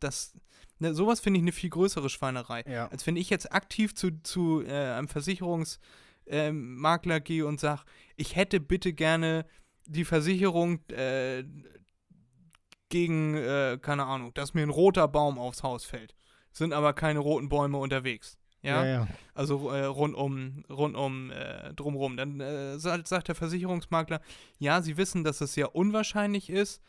Das, 0.00 0.34
Ne, 0.80 0.92
sowas 0.92 1.20
finde 1.20 1.38
ich 1.38 1.44
eine 1.44 1.52
viel 1.52 1.70
größere 1.70 2.10
Schweinerei. 2.10 2.64
Ja. 2.66 2.88
Als 2.88 3.06
wenn 3.06 3.16
ich 3.16 3.30
jetzt 3.30 3.52
aktiv 3.52 3.94
zu, 3.94 4.10
zu 4.22 4.62
äh, 4.66 4.72
einem 4.72 5.06
Versicherungsmakler 5.08 7.20
gehe 7.20 7.46
und 7.46 7.60
sage, 7.60 7.82
ich 8.16 8.34
hätte 8.34 8.58
bitte 8.60 8.92
gerne 8.92 9.46
die 9.86 10.04
Versicherung 10.04 10.80
äh, 10.90 11.44
gegen, 12.88 13.34
äh, 13.34 13.78
keine 13.80 14.04
Ahnung, 14.04 14.32
dass 14.34 14.54
mir 14.54 14.62
ein 14.62 14.70
roter 14.70 15.08
Baum 15.08 15.38
aufs 15.38 15.62
Haus 15.62 15.84
fällt. 15.84 16.14
Sind 16.54 16.72
aber 16.72 16.92
keine 16.92 17.18
roten 17.18 17.48
Bäume 17.48 17.78
unterwegs. 17.78 18.38
Ja, 18.62 18.82
ja, 18.82 18.92
ja. 18.92 19.08
also 19.34 19.70
äh, 19.70 19.84
rund 19.84 20.14
um, 20.14 20.64
rund 20.70 20.96
um 20.96 21.30
äh, 21.30 21.74
drumrum. 21.74 22.16
Dann 22.16 22.40
äh, 22.40 22.78
sagt, 22.78 23.28
der 23.28 23.34
Versicherungsmakler, 23.34 24.22
ja, 24.58 24.80
sie 24.80 24.96
wissen, 24.96 25.22
dass 25.22 25.42
es 25.42 25.56
ja 25.56 25.66
unwahrscheinlich 25.66 26.48
ist. 26.48 26.80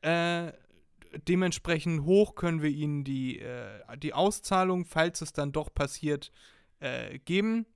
Äh, 0.00 0.52
dementsprechend 1.28 2.04
hoch 2.04 2.36
können 2.36 2.62
wir 2.62 2.70
ihnen 2.70 3.04
die, 3.04 3.40
äh, 3.40 3.98
die 3.98 4.14
Auszahlung, 4.14 4.86
falls 4.86 5.20
es 5.20 5.34
dann 5.34 5.52
doch 5.52 5.74
passiert, 5.74 6.32
äh, 6.78 7.18
geben. 7.18 7.66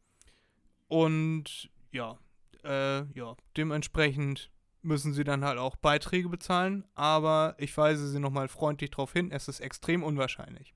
Und 0.88 1.68
ja, 1.90 2.16
äh, 2.62 3.02
ja, 3.12 3.36
dementsprechend 3.56 4.52
müssen 4.82 5.12
sie 5.12 5.24
dann 5.24 5.44
halt 5.44 5.58
auch 5.58 5.76
Beiträge 5.76 6.28
bezahlen. 6.28 6.84
Aber 6.94 7.56
ich 7.58 7.76
weise 7.76 8.08
sie 8.08 8.20
nochmal 8.20 8.48
freundlich 8.48 8.92
darauf 8.92 9.12
hin, 9.12 9.32
es 9.32 9.48
ist 9.48 9.60
extrem 9.60 10.02
unwahrscheinlich. 10.02 10.72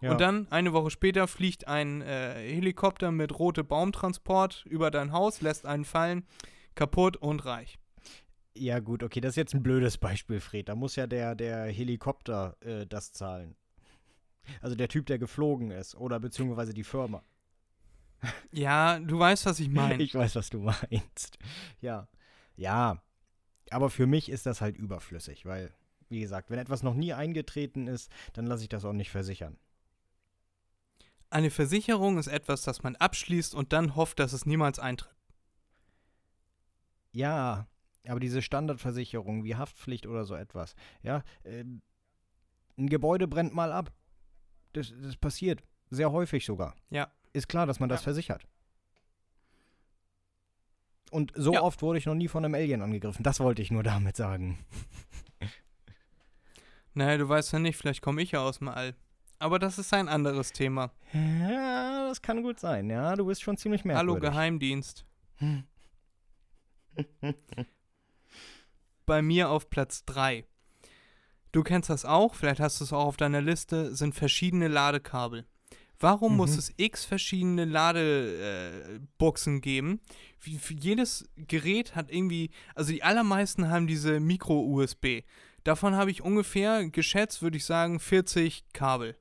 Ja. 0.00 0.12
Und 0.12 0.20
dann, 0.20 0.46
eine 0.50 0.72
Woche 0.72 0.90
später, 0.90 1.26
fliegt 1.26 1.66
ein 1.68 2.02
äh, 2.02 2.34
Helikopter 2.34 3.10
mit 3.10 3.38
rote 3.38 3.64
Baumtransport 3.64 4.64
über 4.66 4.90
dein 4.90 5.12
Haus, 5.12 5.40
lässt 5.40 5.66
einen 5.66 5.84
fallen, 5.84 6.26
kaputt 6.74 7.16
und 7.16 7.44
reich. 7.46 7.78
Ja, 8.54 8.78
gut, 8.80 9.02
okay, 9.02 9.20
das 9.20 9.30
ist 9.30 9.36
jetzt 9.36 9.54
ein 9.54 9.62
blödes 9.62 9.98
Beispiel, 9.98 10.40
Fred. 10.40 10.68
Da 10.68 10.74
muss 10.74 10.96
ja 10.96 11.06
der, 11.06 11.34
der 11.34 11.66
Helikopter 11.66 12.56
äh, 12.60 12.86
das 12.86 13.12
zahlen. 13.12 13.54
Also 14.60 14.76
der 14.76 14.88
Typ, 14.88 15.06
der 15.06 15.18
geflogen 15.18 15.70
ist. 15.70 15.94
Oder 15.94 16.20
beziehungsweise 16.20 16.74
die 16.74 16.84
Firma. 16.84 17.22
Ja, 18.50 18.98
du 18.98 19.18
weißt, 19.18 19.44
was 19.44 19.60
ich 19.60 19.68
meine. 19.68 20.02
Ich 20.02 20.14
weiß, 20.14 20.36
was 20.36 20.48
du 20.48 20.58
meinst. 20.58 21.38
Ja. 21.80 22.08
Ja. 22.56 23.02
Aber 23.70 23.90
für 23.90 24.06
mich 24.06 24.30
ist 24.30 24.46
das 24.46 24.62
halt 24.62 24.78
überflüssig, 24.78 25.44
weil, 25.44 25.74
wie 26.08 26.20
gesagt, 26.20 26.50
wenn 26.50 26.58
etwas 26.58 26.82
noch 26.82 26.94
nie 26.94 27.12
eingetreten 27.12 27.86
ist, 27.86 28.10
dann 28.32 28.46
lasse 28.46 28.62
ich 28.62 28.68
das 28.70 28.86
auch 28.86 28.94
nicht 28.94 29.10
versichern. 29.10 29.58
Eine 31.36 31.50
Versicherung 31.50 32.16
ist 32.16 32.28
etwas, 32.28 32.62
das 32.62 32.82
man 32.82 32.96
abschließt 32.96 33.54
und 33.54 33.74
dann 33.74 33.94
hofft, 33.94 34.20
dass 34.20 34.32
es 34.32 34.46
niemals 34.46 34.78
eintritt. 34.78 35.14
Ja, 37.12 37.66
aber 38.08 38.20
diese 38.20 38.40
Standardversicherung 38.40 39.44
wie 39.44 39.54
Haftpflicht 39.54 40.06
oder 40.06 40.24
so 40.24 40.34
etwas, 40.34 40.74
ja, 41.02 41.22
ähm, 41.44 41.82
ein 42.78 42.88
Gebäude 42.88 43.28
brennt 43.28 43.52
mal 43.54 43.70
ab. 43.70 43.92
Das, 44.72 44.94
das 44.98 45.18
passiert. 45.18 45.62
Sehr 45.90 46.10
häufig 46.10 46.46
sogar. 46.46 46.74
Ja. 46.88 47.12
Ist 47.34 47.48
klar, 47.50 47.66
dass 47.66 47.80
man 47.80 47.90
das 47.90 48.00
Ja. 48.00 48.04
versichert. 48.04 48.46
Und 51.10 51.34
so 51.36 51.52
Ja. 51.52 51.60
oft 51.60 51.82
wurde 51.82 51.98
ich 51.98 52.06
noch 52.06 52.14
nie 52.14 52.28
von 52.28 52.46
einem 52.46 52.54
Alien 52.54 52.80
angegriffen. 52.80 53.22
Das 53.24 53.40
wollte 53.40 53.60
ich 53.60 53.70
nur 53.70 53.82
damit 53.82 54.16
sagen. 54.16 54.64
Naja, 56.94 57.18
du 57.18 57.28
weißt 57.28 57.52
ja 57.52 57.58
nicht, 57.58 57.76
vielleicht 57.76 58.00
komme 58.00 58.22
ich 58.22 58.30
ja 58.30 58.40
aus 58.40 58.56
dem 58.56 58.68
All. 58.68 58.94
Aber 59.38 59.58
das 59.58 59.78
ist 59.78 59.92
ein 59.92 60.08
anderes 60.08 60.52
Thema. 60.52 60.92
Ja, 61.12 62.08
das 62.08 62.22
kann 62.22 62.42
gut 62.42 62.58
sein. 62.58 62.88
Ja, 62.90 63.14
du 63.16 63.26
bist 63.26 63.42
schon 63.42 63.56
ziemlich 63.56 63.84
merkwürdig. 63.84 64.14
Hallo 64.14 64.20
Geheimdienst. 64.20 65.04
Bei 69.04 69.22
mir 69.22 69.50
auf 69.50 69.70
Platz 69.70 70.04
3. 70.06 70.44
Du 71.52 71.62
kennst 71.62 71.90
das 71.90 72.04
auch, 72.04 72.34
vielleicht 72.34 72.60
hast 72.60 72.80
du 72.80 72.84
es 72.84 72.92
auch 72.92 73.04
auf 73.06 73.16
deiner 73.16 73.40
Liste, 73.40 73.94
sind 73.94 74.14
verschiedene 74.14 74.68
Ladekabel. 74.68 75.46
Warum 75.98 76.36
muss 76.36 76.52
Mhm. 76.52 76.58
es 76.58 76.72
x 76.76 77.04
verschiedene 77.06 77.64
Ladebuchsen 77.64 79.60
geben? 79.62 80.00
Wie, 80.40 80.58
für 80.58 80.74
jedes 80.74 81.26
Gerät 81.36 81.94
hat 81.96 82.10
irgendwie, 82.10 82.50
also 82.74 82.92
die 82.92 83.02
allermeisten 83.02 83.70
haben 83.70 83.86
diese 83.86 84.20
Micro-USB. 84.20 85.22
Davon 85.64 85.94
habe 85.96 86.10
ich 86.10 86.20
ungefähr 86.22 86.86
geschätzt, 86.90 87.40
würde 87.40 87.56
ich 87.56 87.64
sagen, 87.64 87.98
40 88.00 88.64
Kabel. 88.74 89.16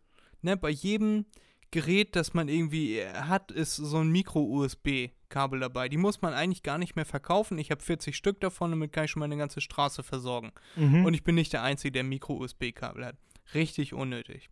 Ne, 0.45 0.55
bei 0.55 0.69
jedem 0.69 1.25
Gerät, 1.71 2.15
das 2.15 2.35
man 2.35 2.49
irgendwie 2.49 2.99
äh, 2.99 3.11
hat, 3.13 3.51
ist 3.51 3.75
so 3.75 3.97
ein 3.97 4.11
Micro-USB-Kabel 4.11 5.59
dabei. 5.59 5.89
Die 5.89 5.97
muss 5.97 6.21
man 6.21 6.35
eigentlich 6.35 6.61
gar 6.61 6.77
nicht 6.77 6.95
mehr 6.95 7.05
verkaufen. 7.05 7.57
Ich 7.57 7.71
habe 7.71 7.81
40 7.81 8.15
Stück 8.15 8.39
davon, 8.41 8.69
damit 8.69 8.93
kann 8.93 9.05
ich 9.05 9.11
schon 9.11 9.21
meine 9.21 9.37
ganze 9.37 9.59
Straße 9.59 10.03
versorgen. 10.03 10.51
Mhm. 10.75 11.03
Und 11.03 11.15
ich 11.15 11.23
bin 11.23 11.33
nicht 11.33 11.51
der 11.51 11.63
Einzige, 11.63 11.93
der 11.93 12.03
Micro-USB-Kabel 12.03 13.05
hat. 13.07 13.17
Richtig 13.55 13.95
unnötig. 13.95 14.51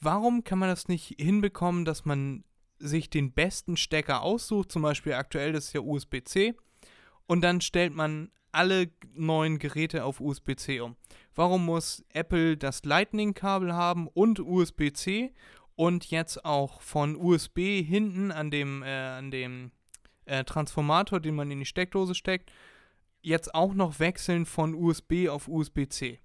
Warum 0.00 0.44
kann 0.44 0.60
man 0.60 0.68
das 0.68 0.86
nicht 0.86 1.16
hinbekommen, 1.18 1.84
dass 1.84 2.04
man 2.04 2.44
sich 2.78 3.10
den 3.10 3.32
besten 3.32 3.76
Stecker 3.76 4.22
aussucht? 4.22 4.70
Zum 4.70 4.82
Beispiel 4.82 5.14
aktuell 5.14 5.56
ist 5.56 5.72
ja 5.72 5.80
USB-C. 5.80 6.54
Und 7.26 7.40
dann 7.40 7.60
stellt 7.60 7.92
man 7.92 8.30
alle 8.52 8.92
neuen 9.14 9.58
Geräte 9.58 10.04
auf 10.04 10.20
USB-C 10.20 10.80
um. 10.80 10.96
Warum 11.38 11.66
muss 11.66 12.04
Apple 12.12 12.56
das 12.56 12.84
Lightning-Kabel 12.84 13.72
haben 13.72 14.08
und 14.08 14.40
USB-C 14.40 15.32
und 15.76 16.10
jetzt 16.10 16.44
auch 16.44 16.82
von 16.82 17.14
USB 17.14 17.80
hinten 17.80 18.32
an 18.32 18.50
dem, 18.50 18.82
äh, 18.82 18.88
an 18.88 19.30
dem 19.30 19.70
äh, 20.24 20.42
Transformator, 20.42 21.20
den 21.20 21.36
man 21.36 21.48
in 21.52 21.60
die 21.60 21.64
Steckdose 21.64 22.16
steckt, 22.16 22.50
jetzt 23.22 23.54
auch 23.54 23.72
noch 23.72 24.00
wechseln 24.00 24.46
von 24.46 24.74
USB 24.74 25.28
auf 25.28 25.46
USB-C? 25.46 26.18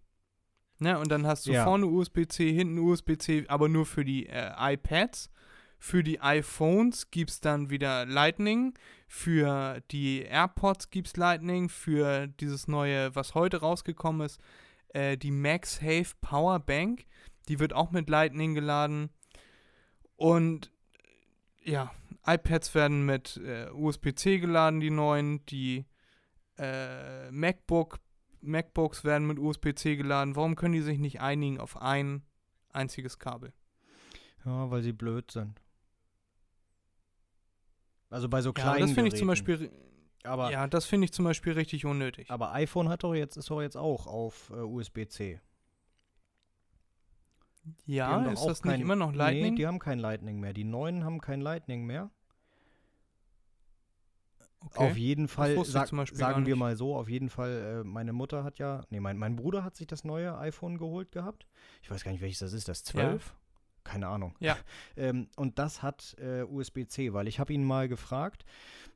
Ne, 0.80 0.98
und 0.98 1.12
dann 1.12 1.28
hast 1.28 1.46
du 1.46 1.52
Ja. 1.52 1.64
vorne 1.64 1.86
USB-C, 1.86 2.52
hinten 2.52 2.80
USB-C, 2.80 3.46
aber 3.50 3.70
nur 3.70 3.86
für 3.86 4.04
die 4.04 4.26
äh, 4.26 4.50
iPads. 4.58 5.30
Für 5.78 6.02
die 6.04 6.22
iPhones 6.22 7.12
gibt 7.12 7.30
es 7.30 7.40
dann 7.40 7.70
wieder 7.70 8.08
Lightning. 8.08 8.74
Für 9.08 9.80
die 9.92 10.24
AirPods 10.24 10.90
gibt 10.90 11.10
es 11.10 11.18
Lightning. 11.18 11.70
Für 11.70 12.26
dieses 12.26 12.68
neue, 12.68 13.16
was 13.16 13.36
heute 13.36 13.58
rausgekommen 13.58 14.26
ist, 14.26 14.42
äh, 14.94 15.18
die 15.18 15.32
MagSafe 15.32 16.14
Power 16.22 16.60
Bank. 16.60 17.06
Die 17.50 17.60
wird 17.60 17.74
auch 17.74 17.92
mit 17.92 18.10
Lightning 18.10 18.54
geladen. 18.56 19.10
Und 20.16 20.72
ja, 21.62 21.92
iPads 22.26 22.74
werden 22.74 23.06
mit 23.06 23.38
äh, 23.38 23.70
USB-C 23.72 24.40
geladen, 24.40 24.80
die 24.80 24.90
neuen. 24.90 25.46
Die 25.48 25.86
äh, 26.58 27.30
MacBook, 27.32 28.00
MacBooks 28.42 29.04
werden 29.04 29.28
mit 29.28 29.40
USB-C 29.40 29.96
geladen. 29.98 30.36
Warum 30.36 30.56
können 30.56 30.74
die 30.74 30.82
sich 30.82 31.00
nicht 31.00 31.20
einigen 31.20 31.60
auf 31.60 31.82
ein 31.82 32.24
einziges 32.70 33.20
Kabel? 33.20 33.54
Ja, 34.46 34.70
weil 34.70 34.84
sie 34.84 34.94
blöd 34.94 35.32
sind. 35.32 35.60
Also 38.10 38.30
bei 38.30 38.42
so 38.42 38.50
Ja, 38.50 38.54
kleinen 38.54 38.82
das 38.82 38.92
finde 38.92 39.10
ich 39.10 39.16
zum. 39.18 39.28
Beispiel, 39.28 39.72
Aber, 40.24 40.52
ja, 40.52 40.68
das 40.68 40.86
finde 40.86 41.06
ich 41.06 41.12
zum 41.12 41.26
Beispiel 41.26 41.54
richtig 41.54 41.86
unnötig. 41.86 42.30
aber 42.32 42.54
iPhone 42.54 42.88
hat 42.90 43.04
doch 43.04 43.14
jetzt, 43.14 43.36
ist 43.38 43.50
doch 43.50 43.62
jetzt 43.62 43.76
auch 43.76 44.08
auf 44.08 44.50
äh, 44.52 44.56
USB-C. 44.56 45.42
Ja, 47.86 48.26
ist 48.32 48.44
das 48.46 48.64
nicht 48.64 48.72
kein- 48.72 48.82
immer 48.82 48.96
noch 48.96 49.14
Lightning? 49.14 49.54
Nee, 49.54 49.58
die 49.58 49.68
haben 49.68 49.80
kein 49.80 50.00
Lightning 50.00 50.40
mehr. 50.40 50.54
Die 50.54 50.64
neuen 50.66 51.04
haben 51.04 51.22
kein 51.22 51.42
Lightning 51.42 51.86
mehr. 51.86 52.10
okay. 54.66 54.78
Auf 54.92 54.98
jeden 54.98 55.28
Fall, 55.28 55.64
sag, 55.66 55.88
sagen 55.90 56.46
wir 56.46 56.54
nicht. 56.56 56.60
mal 56.60 56.76
so, 56.76 56.96
auf 56.96 57.10
jeden 57.10 57.30
Fall, 57.30 57.82
äh, 57.82 57.84
meine 57.88 58.14
Mutter 58.14 58.44
hat 58.44 58.60
ja, 58.60 58.84
nee, 58.90 59.00
mein, 59.00 59.18
mein 59.18 59.36
Bruder 59.36 59.64
hat 59.64 59.76
sich 59.76 59.88
das 59.88 60.04
neue 60.04 60.38
iPhone 60.38 60.78
geholt 60.78 61.12
gehabt. 61.12 61.48
Ich 61.82 61.92
weiß 61.92 62.04
gar 62.04 62.12
nicht, 62.12 62.22
welches 62.22 62.40
das 62.40 62.54
ist, 62.54 62.68
das 62.68 62.84
12? 62.84 63.36
Keine 63.84 64.08
Ahnung. 64.08 64.36
Ja. 64.40 64.56
ähm, 64.98 65.28
und 65.36 65.60
das 65.60 65.84
hat 65.84 66.16
äh, 66.20 66.44
USB-C, 66.44 67.14
weil 67.14 67.28
ich 67.28 67.40
habe 67.40 67.54
ihn 67.54 67.64
mal 67.64 67.88
gefragt, 67.88 68.46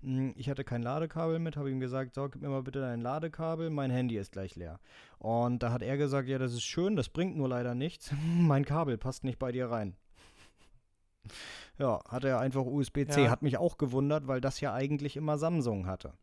mh, 0.02 0.34
ich 0.36 0.50
hatte 0.50 0.64
kein 0.64 0.82
Ladekabel 0.82 1.40
mit, 1.40 1.58
habe 1.58 1.70
ihm 1.70 1.80
gesagt, 1.80 2.16
so, 2.16 2.30
gib 2.30 2.42
mir 2.42 2.50
mal 2.50 2.64
bitte 2.64 2.80
dein 2.80 3.02
Ladekabel, 3.02 3.70
mein 3.70 3.92
Handy 3.92 4.18
ist 4.18 4.32
gleich 4.32 4.56
leer. 4.56 4.80
Und 5.20 5.62
da 5.64 5.72
hat 5.72 5.82
er 5.82 5.98
gesagt, 5.98 6.28
ja, 6.30 6.38
das 6.38 6.54
ist 6.54 6.64
schön, 6.64 6.96
das 6.96 7.10
bringt 7.10 7.36
nur 7.36 7.50
leider 7.50 7.76
nichts, 7.76 8.12
mein 8.38 8.66
Kabel 8.66 8.98
passt 8.98 9.24
nicht 9.24 9.40
bei 9.40 9.52
dir 9.52 9.70
rein. 9.70 9.96
Ja, 11.80 12.00
hat 12.08 12.24
er 12.24 12.40
einfach 12.40 12.66
USB-C. 12.66 13.26
Ja. 13.26 13.30
Hat 13.30 13.44
mich 13.44 13.58
auch 13.60 13.78
gewundert, 13.78 14.28
weil 14.28 14.42
das 14.42 14.60
ja 14.62 14.74
eigentlich 14.74 15.16
immer 15.16 15.38
Samsung 15.38 15.86
hatte. 15.86 16.14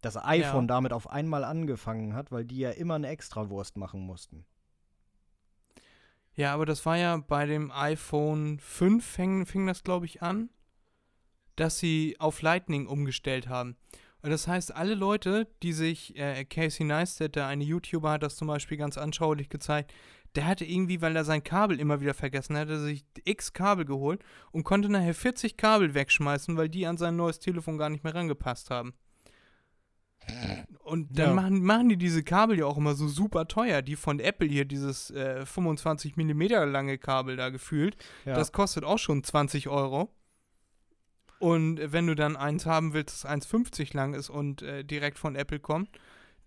Das 0.00 0.16
iPhone 0.16 0.62
Ja. 0.64 0.66
damit 0.68 0.94
auf 0.94 1.10
einmal 1.10 1.44
angefangen 1.44 2.14
hat, 2.14 2.32
weil 2.32 2.46
die 2.46 2.58
ja 2.58 2.70
immer 2.70 2.94
eine 2.94 3.08
Extrawurst 3.08 3.76
machen 3.76 4.00
mussten. 4.00 4.46
Ja, 6.36 6.52
aber 6.52 6.66
das 6.66 6.84
war 6.84 6.98
ja 6.98 7.16
bei 7.16 7.46
dem 7.46 7.72
iPhone 7.72 8.58
5 8.58 9.04
fing, 9.04 9.46
fing 9.46 9.66
das, 9.66 9.82
glaube 9.82 10.04
ich, 10.04 10.22
an, 10.22 10.50
dass 11.56 11.78
sie 11.78 12.16
auf 12.18 12.42
Lightning 12.42 12.86
umgestellt 12.86 13.48
haben. 13.48 13.76
Und 14.22 14.30
das 14.30 14.46
heißt, 14.46 14.74
alle 14.74 14.94
Leute, 14.94 15.48
die 15.62 15.72
sich, 15.72 16.16
äh, 16.16 16.44
Casey 16.44 16.84
Neistat, 16.84 17.36
der 17.36 17.46
eine 17.46 17.64
YouTuber, 17.64 18.10
hat 18.10 18.22
das 18.22 18.36
zum 18.36 18.48
Beispiel 18.48 18.76
ganz 18.76 18.98
anschaulich 18.98 19.48
gezeigt, 19.48 19.94
der 20.34 20.46
hatte 20.46 20.66
irgendwie, 20.66 21.00
weil 21.00 21.16
er 21.16 21.24
sein 21.24 21.42
Kabel 21.42 21.80
immer 21.80 22.02
wieder 22.02 22.12
vergessen 22.12 22.56
hatte, 22.58 22.78
sich 22.80 23.06
x 23.24 23.54
Kabel 23.54 23.86
geholt 23.86 24.22
und 24.52 24.64
konnte 24.64 24.90
nachher 24.90 25.14
40 25.14 25.56
Kabel 25.56 25.94
wegschmeißen, 25.94 26.56
weil 26.58 26.68
die 26.68 26.86
an 26.86 26.98
sein 26.98 27.16
neues 27.16 27.38
Telefon 27.38 27.78
gar 27.78 27.88
nicht 27.88 28.04
mehr 28.04 28.14
rangepasst 28.14 28.68
haben. 28.70 28.92
Und 30.80 31.18
dann 31.18 31.28
Ja. 31.28 31.34
machen, 31.34 31.62
machen 31.64 31.88
die 31.88 31.96
diese 31.96 32.22
Kabel 32.22 32.58
ja 32.58 32.66
auch 32.66 32.76
immer 32.76 32.94
so 32.94 33.08
super 33.08 33.48
teuer. 33.48 33.82
Die 33.82 33.96
von 33.96 34.20
Apple 34.20 34.48
hier, 34.48 34.64
dieses 34.64 35.10
äh, 35.10 35.44
25 35.44 36.16
Millimeter 36.16 36.64
lange 36.66 36.98
Kabel 36.98 37.36
da 37.36 37.50
gefühlt, 37.50 37.96
Ja. 38.24 38.34
das 38.34 38.52
kostet 38.52 38.84
auch 38.84 38.98
schon 38.98 39.22
20 39.24 39.68
Euro. 39.68 40.12
Und 41.38 41.80
wenn 41.92 42.06
du 42.06 42.14
dann 42.14 42.36
eins 42.36 42.66
haben 42.66 42.92
willst, 42.94 43.24
das 43.24 43.30
1,50 43.30 43.94
lang 43.94 44.14
ist 44.14 44.30
und 44.30 44.62
äh, 44.62 44.84
direkt 44.84 45.18
von 45.18 45.36
Apple 45.36 45.60
kommt, 45.60 45.90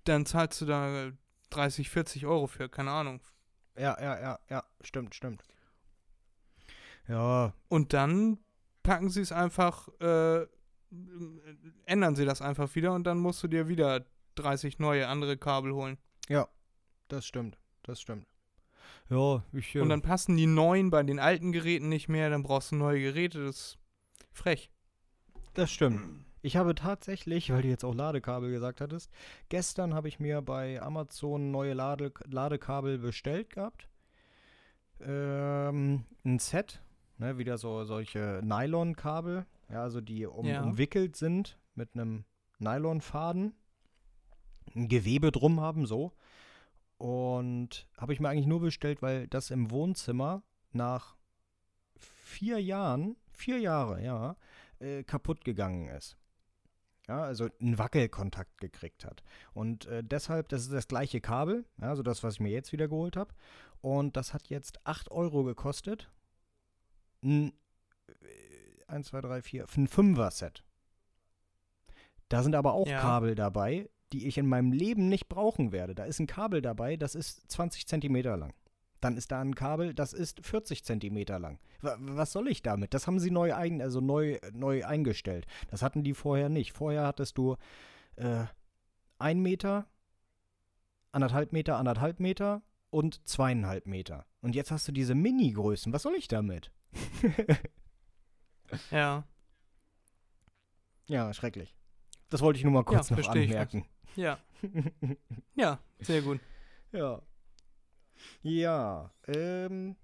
dann 0.05 0.25
zahlst 0.25 0.61
du 0.61 0.65
da 0.65 1.07
äh, 1.07 1.11
30, 1.51 1.89
40 1.89 2.25
Euro 2.25 2.47
für, 2.47 2.69
keine 2.69 2.91
Ahnung. 2.91 3.21
ja, 3.77 3.95
ja, 4.01 4.19
ja, 4.19 4.39
ja, 4.49 4.63
stimmt, 4.81 5.13
stimmt. 5.15 5.43
Ja, 7.07 7.53
Und 7.67 7.93
dann 7.93 8.39
packen 8.83 9.09
sie 9.09 9.21
es 9.21 9.31
einfach, 9.31 9.87
äh, 9.99 10.45
ändern 11.85 12.15
sie 12.15 12.25
das 12.25 12.41
einfach 12.41 12.73
wieder 12.75 12.93
und 12.93 13.05
dann 13.05 13.19
musst 13.19 13.43
du 13.43 13.47
dir 13.47 13.67
wieder 13.67 14.05
30 14.35 14.79
neue 14.79 15.07
andere 15.07 15.37
Kabel 15.37 15.73
holen. 15.73 15.97
das 17.07 17.25
stimmt, 17.25 17.57
das 17.83 17.99
stimmt. 17.99 18.27
Ja, 19.09 19.43
ich. 19.53 19.75
äh, 19.75 19.79
Und 19.79 19.89
dann 19.89 20.03
passen 20.03 20.37
die 20.37 20.45
neuen 20.45 20.91
bei 20.91 21.01
den 21.01 21.19
alten 21.19 21.51
Geräten 21.51 21.89
nicht 21.89 22.07
mehr, 22.07 22.29
dann 22.29 22.43
brauchst 22.43 22.71
du 22.71 22.75
neue 22.75 23.01
Geräte, 23.01 23.43
das 23.43 23.55
ist 23.55 23.79
frech. 24.31 24.69
Das 25.55 25.71
stimmt. 25.71 26.25
Ich 26.41 26.55
habe 26.55 26.73
tatsächlich, 26.75 27.51
weil 27.51 27.63
du 27.63 27.67
jetzt 27.67 27.83
auch 27.83 27.93
Ladekabel 27.93 28.51
gesagt 28.51 28.79
hattest, 28.79 29.11
gestern 29.49 29.93
habe 29.93 30.07
ich 30.07 30.19
mir 30.19 30.41
bei 30.41 30.81
Amazon 30.81 31.51
neue 31.51 31.73
Lade 31.73 32.13
Ladekabel 32.27 32.97
bestellt 32.97 33.49
gehabt. 33.49 33.89
Ähm, 35.01 36.05
ein 36.23 36.39
Set, 36.39 36.81
ne, 37.17 37.37
wieder 37.37 37.57
so 37.57 37.83
solche 37.83 38.41
Nylonkabel, 38.43 39.45
ja, 39.69 39.81
also 39.83 40.01
die 40.01 40.25
um, 40.25 40.45
Ja. 40.45 40.63
umwickelt 40.63 41.15
sind 41.15 41.57
mit 41.75 41.93
einem 41.93 42.25
Nylonfaden, 42.59 43.53
ein 44.75 44.87
Gewebe 44.87 45.31
drum 45.31 45.59
haben, 45.61 45.85
so. 45.85 46.13
Und 46.97 47.87
habe 47.97 48.13
ich 48.13 48.19
mir 48.19 48.29
eigentlich 48.29 48.45
nur 48.47 48.59
bestellt, 48.59 49.01
weil 49.01 49.27
das 49.27 49.51
im 49.51 49.71
Wohnzimmer 49.71 50.43
nach 50.71 51.15
vier 51.95 52.61
Jahren, 52.61 53.15
vier 53.31 53.59
Jahre, 53.59 54.03
ja, 54.03 54.35
äh, 54.79 55.03
kaputt 55.03 55.45
gegangen 55.45 55.87
ist. 55.89 56.17
Ja, 57.07 57.23
also 57.23 57.47
einen 57.59 57.77
Wackelkontakt 57.79 58.59
gekriegt 58.59 59.03
hat. 59.03 59.23
Und 59.53 59.87
äh, 59.87 60.03
deshalb, 60.03 60.49
das 60.49 60.61
ist 60.61 60.73
das 60.73 60.87
gleiche 60.87 61.21
Kabel, 61.21 61.65
ja, 61.81 61.89
also 61.89 62.03
das, 62.03 62.21
was 62.21 62.35
ich 62.35 62.39
mir 62.39 62.51
jetzt 62.51 62.71
wieder 62.71 62.87
geholt 62.87 63.15
habe. 63.17 63.33
Und 63.81 64.15
das 64.17 64.33
hat 64.33 64.49
jetzt 64.49 64.85
8 64.85 65.09
Euro 65.09 65.43
gekostet. 65.43 66.11
Ein, 67.23 67.53
1, 68.89 69.07
2, 69.07 69.21
3, 69.21 69.41
4, 69.41 69.65
ein 69.77 69.87
Fünfer-Set. 69.87 70.63
Da 72.29 72.43
sind 72.43 72.55
aber 72.55 72.73
auch 72.73 72.87
Ja. 72.87 72.99
Kabel 73.01 73.35
dabei, 73.35 73.89
die 74.13 74.27
ich 74.27 74.37
in 74.37 74.47
meinem 74.47 74.71
Leben 74.71 75.09
nicht 75.09 75.29
brauchen 75.29 75.71
werde. 75.71 75.95
Da 75.95 76.03
ist 76.05 76.19
ein 76.19 76.27
Kabel 76.27 76.61
dabei, 76.61 76.95
das 76.97 77.15
ist 77.15 77.49
20 77.51 77.87
Zentimeter 77.87 78.37
lang. 78.37 78.53
Dann 79.01 79.15
ist 79.15 79.31
da 79.31 79.39
ein 79.39 79.55
Kabel, 79.55 79.93
das 79.93 80.11
ist 80.13 80.45
40 80.45 80.83
Zentimeter 80.83 81.39
lang. 81.39 81.59
Wa- 81.81 81.95
Was 81.99 82.33
soll 82.33 82.49
ich 82.49 82.61
damit? 82.61 82.93
Das 82.93 83.07
haben 83.07 83.19
sie 83.19 83.31
neu, 83.31 83.55
ein, 83.55 83.81
also 83.81 84.01
neu, 84.01 84.39
neu 84.51 84.85
eingestellt. 84.85 85.45
Das 85.69 85.81
hatten 85.81 86.03
die 86.03 86.13
vorher 86.13 86.49
nicht. 86.49 86.73
Vorher 86.73 87.05
hattest 87.07 87.37
du 87.37 87.55
äh, 88.17 88.43
ein 89.17 89.39
Meter, 89.39 89.87
anderthalb 91.13 91.53
Meter, 91.53 91.77
anderthalb 91.77 92.19
Meter 92.19 92.61
und 92.89 93.25
zweieinhalb 93.27 93.85
Meter. 93.87 94.25
Und 94.41 94.53
jetzt 94.55 94.69
hast 94.71 94.87
du 94.87 94.91
diese 94.91 95.15
Mini-Größen. 95.15 95.93
Was 95.93 96.01
soll 96.03 96.15
ich 96.15 96.27
damit? 96.27 96.71
Ja, 98.91 99.23
Ja, 101.07 101.33
schrecklich. 101.33 101.75
Das 102.29 102.41
wollte 102.41 102.57
ich 102.59 102.63
nur 102.63 102.73
mal 102.73 102.83
kurz 102.83 103.09
Ja, 103.09 103.15
noch 103.15 103.23
versteh 103.23 103.43
ich. 103.43 103.49
anmerken. 103.51 103.85
ja, 104.15 104.37
ja, 105.55 105.79
sehr 105.99 106.21
gut. 106.21 106.39
Ja. 106.91 107.21
Ja, 108.41 109.11
ähm, 109.27 109.95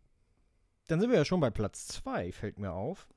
dann 0.87 0.99
sind 1.01 1.09
wir 1.11 1.17
ja 1.17 1.25
schon 1.25 1.39
bei 1.41 1.49
Platz 1.49 1.87
2, 1.87 2.31
fällt 2.31 2.59
mir 2.59 2.71
auf. 2.71 3.07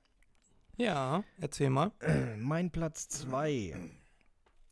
Ja, 0.77 1.25
erzähl 1.41 1.71
mal. 1.71 1.93
Mein 2.39 2.71
Platz 2.71 3.09
2 3.09 3.75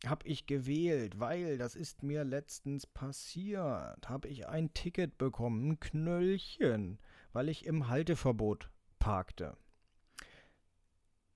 habe 0.05 0.27
ich 0.27 0.45
gewählt, 0.45 1.19
weil 1.19 1.57
das 1.57 1.75
ist 1.75 2.03
mir 2.03 2.23
letztens 2.23 2.85
passiert. 2.85 4.07
Habe 4.09 4.27
ich 4.27 4.47
ein 4.47 4.73
Ticket 4.73 5.17
bekommen, 5.17 5.71
ein 5.71 5.79
Knöllchen, 5.79 6.99
weil 7.33 7.49
ich 7.49 7.65
im 7.65 7.87
Halteverbot 7.87 8.69
parkte. 8.99 9.57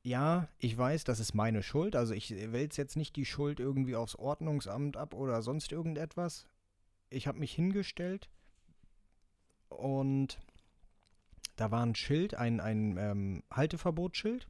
Ja, 0.04 0.48
ich 0.58 0.76
weiß, 0.76 1.04
das 1.04 1.20
ist 1.20 1.34
meine 1.36 1.62
Schuld. 1.62 1.96
Also 1.96 2.14
ich 2.14 2.32
wälze 2.52 2.82
jetzt 2.82 2.96
nicht 2.96 3.16
die 3.16 3.26
Schuld 3.26 3.60
irgendwie 3.60 3.96
aufs 3.96 4.16
Ordnungsamt 4.16 4.98
ab 4.98 5.14
oder 5.14 5.42
sonst 5.42 5.72
irgendetwas. 5.72 6.48
Ich 7.10 7.28
habe 7.28 7.40
mich 7.40 7.54
hingestellt 7.54 8.30
und 9.70 10.40
da 11.56 11.70
war 11.70 11.86
ein 11.86 11.96
Schild, 11.96 12.34
ein, 12.34 12.60
ein 12.60 12.98
ähm, 12.98 13.44
Halteverbotsschild 13.52 14.48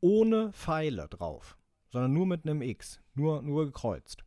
ohne 0.00 0.52
Pfeile 0.52 1.08
drauf, 1.08 1.58
sondern 1.88 2.12
nur 2.12 2.26
mit 2.26 2.44
einem 2.44 2.62
X, 2.62 3.00
nur, 3.14 3.42
nur 3.42 3.66
gekreuzt. 3.66 4.24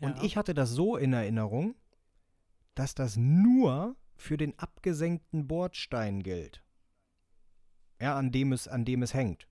Und 0.00 0.16
Ja. 0.16 0.22
ich 0.22 0.36
hatte 0.36 0.54
das 0.54 0.70
so 0.70 0.96
in 0.96 1.12
Erinnerung, 1.12 1.74
dass 2.74 2.94
das 2.94 3.16
nur 3.16 3.96
für 4.16 4.36
den 4.36 4.58
abgesenkten 4.58 5.46
Bordstein 5.46 6.22
gilt. 6.22 6.61
Ja, 8.02 8.16
an 8.16 8.32
dem 8.32 8.52
es, 8.52 8.66
an 8.66 8.84
dem 8.84 9.04
es 9.04 9.14
hängt. 9.14 9.46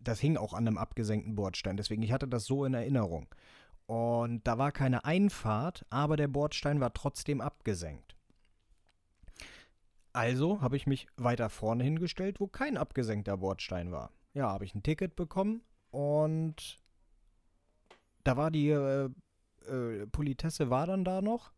Das 0.00 0.18
hing 0.18 0.36
auch 0.36 0.52
an 0.52 0.66
einem 0.66 0.78
abgesenkten 0.78 1.36
Bordstein, 1.36 1.76
deswegen 1.76 2.02
ich 2.02 2.10
hatte 2.10 2.26
das 2.26 2.44
so 2.44 2.64
in 2.64 2.74
Erinnerung. 2.74 3.32
Und 3.86 4.44
da 4.48 4.58
war 4.58 4.72
keine 4.72 5.04
Einfahrt, 5.04 5.86
aber 5.90 6.16
der 6.16 6.26
Bordstein 6.26 6.80
war 6.80 6.92
trotzdem 6.92 7.40
abgesenkt. 7.40 8.16
Also 10.12 10.60
habe 10.60 10.76
ich 10.76 10.88
mich 10.88 11.06
weiter 11.16 11.50
vorne 11.50 11.84
hingestellt, 11.84 12.40
wo 12.40 12.48
kein 12.48 12.76
abgesenkter 12.76 13.36
Bordstein 13.36 13.92
war. 13.92 14.10
Ja, 14.34 14.48
habe 14.48 14.64
ich 14.64 14.74
ein 14.74 14.82
Ticket 14.82 15.14
bekommen 15.14 15.62
und 15.92 16.80
da 18.24 18.36
war 18.36 18.50
die 18.50 18.70
äh, 18.70 19.08
äh, 19.68 20.06
Politesse 20.08 20.68
war 20.68 20.88
dann 20.88 21.04
da 21.04 21.22
noch 21.22 21.52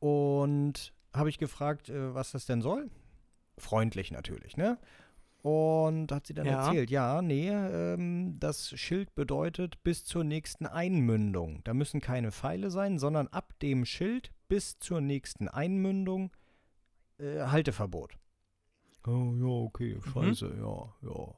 und 0.00 0.92
habe 1.12 1.28
ich 1.28 1.38
gefragt, 1.38 1.90
äh, 1.90 2.12
was 2.12 2.32
das 2.32 2.46
denn 2.46 2.60
soll. 2.60 2.90
Freundlich 3.58 4.10
natürlich, 4.10 4.56
ne? 4.56 4.78
Und 5.42 6.10
hat 6.10 6.26
sie 6.26 6.32
dann 6.34 6.46
Ja. 6.46 6.66
erzählt, 6.68 6.90
ja, 6.90 7.20
nee, 7.20 7.50
ähm, 7.50 8.38
das 8.40 8.70
Schild 8.80 9.14
bedeutet 9.14 9.82
bis 9.82 10.04
zur 10.04 10.24
nächsten 10.24 10.66
Einmündung. 10.66 11.62
Da 11.64 11.74
müssen 11.74 12.00
keine 12.00 12.32
Pfeile 12.32 12.70
sein, 12.70 12.98
sondern 12.98 13.28
ab 13.28 13.52
dem 13.60 13.84
Schild 13.84 14.32
bis 14.48 14.78
zur 14.78 15.00
nächsten 15.02 15.48
Einmündung 15.48 16.32
äh, 17.18 17.42
Halteverbot. 17.42 18.16
Oh 19.06 19.34
ja, 19.36 19.44
okay, 19.44 20.00
scheiße, 20.02 20.56
ja, 20.58 20.94
ja. 21.02 21.34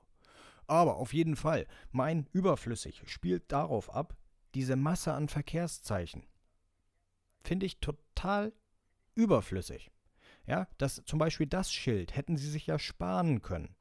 Aber 0.69 0.97
auf 0.97 1.13
jeden 1.13 1.35
Fall, 1.37 1.67
mein 1.91 2.27
überflüssig 2.33 3.03
spielt 3.07 3.51
darauf 3.51 3.93
ab, 3.93 4.17
diese 4.55 4.77
Masse 4.77 5.13
an 5.15 5.29
Verkehrszeichen. 5.29 6.25
Finde 7.41 7.67
ich 7.67 7.81
total 7.81 8.53
überflüssig. 9.15 9.91
Ja, 10.47 10.69
das, 10.79 11.03
zum 11.05 11.19
Beispiel 11.19 11.47
das 11.47 11.73
Schild 11.73 12.15
hätten 12.17 12.37
sie 12.37 12.49
sich 12.51 12.67
ja 12.67 12.79
sparen 12.79 13.43
können, 13.43 13.75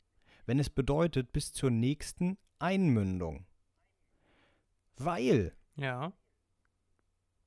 wenn 0.45 0.59
es 0.59 0.70
bedeutet 0.70 1.32
bis 1.32 1.53
zur 1.53 1.70
nächsten 1.72 2.38
Einmündung. 2.59 3.45
Weil 4.97 5.53
Ja, 5.76 6.13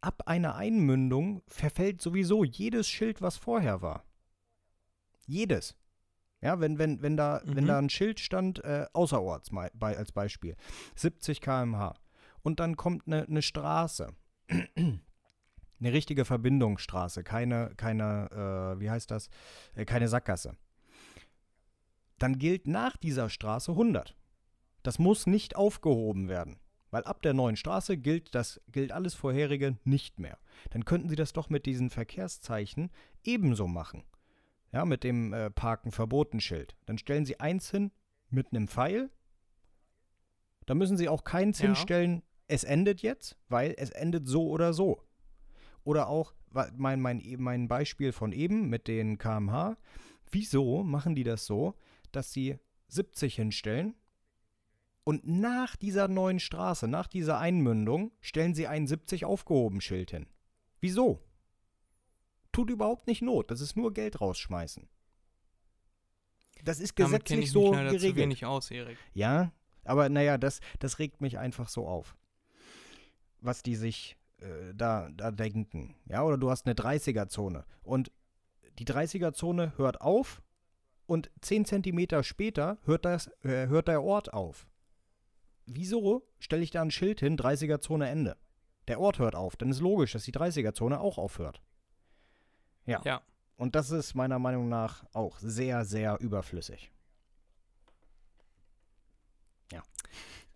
ab 0.01 0.23
einer 0.27 0.55
Einmündung 0.55 1.43
verfällt 1.49 2.01
sowieso 2.01 2.45
jedes 2.45 2.89
Schild, 2.89 3.21
was 3.21 3.37
vorher 3.37 3.83
war. 3.83 4.05
Jedes. 5.27 5.77
Ja, 6.41 6.61
wenn, 6.61 6.79
wenn, 6.79 7.03
wenn, 7.03 7.17
da, 7.17 7.41
wenn 7.45 7.65
Mhm. 7.65 7.69
da 7.69 7.79
ein 7.79 7.91
Schild 7.91 8.21
stand, 8.21 8.63
äh, 8.65 8.87
außerorts 8.93 9.51
mal, 9.51 9.71
bei, 9.75 9.97
als 9.97 10.13
Beispiel, 10.13 10.55
70 10.95 11.41
km/h. 11.41 11.95
Und 12.43 12.61
dann 12.61 12.77
kommt 12.77 13.07
eine 13.09 13.25
ne 13.29 13.43
Straße. 13.43 14.15
Eine 15.81 15.93
richtige 15.93 16.25
Verbindungsstraße, 16.25 17.23
keine, 17.23 17.73
keine, 17.77 18.75
äh, 18.77 18.81
wie 18.81 18.91
heißt 18.91 19.11
das, 19.11 19.29
äh, 19.75 19.85
keine 19.85 20.09
Sackgasse. 20.09 20.57
Dann 22.19 22.39
gilt 22.39 22.67
nach 22.67 22.97
dieser 22.97 23.29
Straße 23.31 23.73
100. 23.73 24.17
Das 24.83 24.99
muss 24.99 25.27
nicht 25.27 25.57
aufgehoben 25.57 26.29
werden. 26.29 26.59
Weil 26.91 27.05
ab 27.05 27.21
der 27.21 27.35
neuen 27.35 27.57
Straße 27.57 27.99
gilt, 27.99 28.35
das, 28.35 28.61
gilt 28.73 28.93
alles 28.93 29.15
vorherige 29.15 29.77
nicht 29.85 30.19
mehr. 30.19 30.39
Dann 30.71 30.87
könnten 30.87 31.11
Sie 31.11 31.17
das 31.17 31.35
doch 31.35 31.51
mit 31.51 31.67
diesen 31.67 31.91
Verkehrszeichen 31.91 32.91
ebenso 33.25 33.67
machen. 33.69 34.05
Ja, 34.73 34.85
mit 34.85 35.05
dem 35.05 35.33
äh, 35.33 35.51
Parken 35.51 35.93
verboten 35.93 36.41
Schild. 36.41 36.77
Dann 36.87 36.97
stellen 36.99 37.27
Sie 37.27 37.41
eins 37.41 37.71
hin 37.71 37.91
mit 38.31 38.53
einem 38.53 38.69
Pfeil. 38.69 39.11
Da 40.67 40.75
müssen 40.75 40.97
Sie 40.97 41.09
auch 41.09 41.25
keins 41.25 41.59
Ja. 41.59 41.67
hinstellen, 41.67 42.23
es 42.47 42.65
endet 42.65 43.03
jetzt, 43.03 43.37
weil 43.49 43.75
es 43.77 43.91
endet 43.91 44.27
so 44.27 44.49
oder 44.49 44.73
so. 44.73 45.03
Oder 45.89 46.09
auch 46.11 46.35
mein, 46.77 47.01
mein, 47.01 47.23
mein 47.39 47.67
Beispiel 47.67 48.13
von 48.13 48.33
eben 48.33 48.69
mit 48.69 48.89
den 48.89 49.17
kmh. 49.17 49.79
Wieso 50.31 50.83
machen 50.83 51.15
die 51.15 51.25
das 51.25 51.47
so, 51.47 51.77
dass 52.13 52.31
sie 52.31 52.59
70 52.89 53.37
hinstellen 53.37 53.95
Und 55.03 55.27
nach 55.27 55.77
dieser 55.77 56.07
neuen 56.07 56.41
Straße, 56.41 56.89
nach 56.89 57.07
dieser 57.07 57.39
Einmündung, 57.39 58.13
stellen 58.21 58.55
sie 58.55 58.67
ein 58.67 58.87
70 58.87 59.25
aufgehoben 59.25 59.81
Schild 59.81 60.11
hin. 60.11 60.27
Wieso? 60.79 61.23
Tut 62.53 62.69
überhaupt 62.69 63.07
nicht 63.07 63.23
Not. 63.23 63.51
Das 63.51 63.63
ist 63.63 63.75
nur 63.75 63.95
Geld 63.95 64.21
rausschmeißen. 64.21 64.87
Das 66.65 66.81
ist 66.81 66.97
gesetzlich 66.97 67.45
ich 67.45 67.53
so 67.53 67.73
leider 67.73 67.89
zu 67.89 67.97
geregelt. 67.97 68.25
wenig 68.25 68.45
aus, 68.45 68.71
Erik. 68.71 68.99
Ja, 69.15 69.53
aber 69.85 70.11
naja, 70.11 70.37
das, 70.37 70.61
das 70.81 70.99
regt 70.99 71.23
mich 71.23 71.39
einfach 71.39 71.71
so 71.71 71.89
auf. 71.89 72.15
Was 73.41 73.63
die 73.63 73.77
sich 73.77 74.18
äh, 74.41 74.75
da, 74.75 75.09
da 75.11 75.31
denken. 75.31 75.95
Ja, 76.07 76.23
oder 76.23 76.39
du 76.39 76.51
hast 76.51 76.67
eine 76.67 76.75
30er-Zone. 76.75 77.65
Und 77.83 78.11
die 78.79 78.87
30er-Zone 78.87 79.77
hört 79.77 80.01
auf 80.01 80.43
und 81.07 81.31
10 81.41 81.65
Zentimeter 81.65 82.23
später 82.23 82.79
hört, 82.85 83.05
das, 83.05 83.29
äh, 83.43 83.67
hört 83.67 83.89
der 83.89 84.03
Ort 84.03 84.33
auf. 84.33 84.67
Wieso 85.67 86.27
stelle 86.39 86.63
ich 86.63 86.71
da 86.71 86.83
ein 86.83 86.91
Schild 86.91 87.21
hin, 87.21 87.37
30er-Zone 87.37 88.09
Ende? 88.09 88.37
Der 88.87 89.01
Ort 89.01 89.19
hört 89.19 89.35
auf. 89.35 89.57
Dann 89.57 89.71
ist 89.71 89.81
logisch, 89.81 90.13
dass 90.13 90.25
die 90.25 90.33
30er-Zone 90.33 90.99
auch 91.01 91.19
aufhört. 91.19 91.61
Ja. 92.87 93.03
Ja. 93.05 93.21
Und 93.57 93.75
das 93.75 93.91
ist 93.91 94.15
meiner 94.15 94.39
Meinung 94.39 94.69
nach 94.69 95.05
auch 95.13 95.39
sehr, 95.41 95.85
sehr 95.85 96.19
überflüssig. 96.21 96.91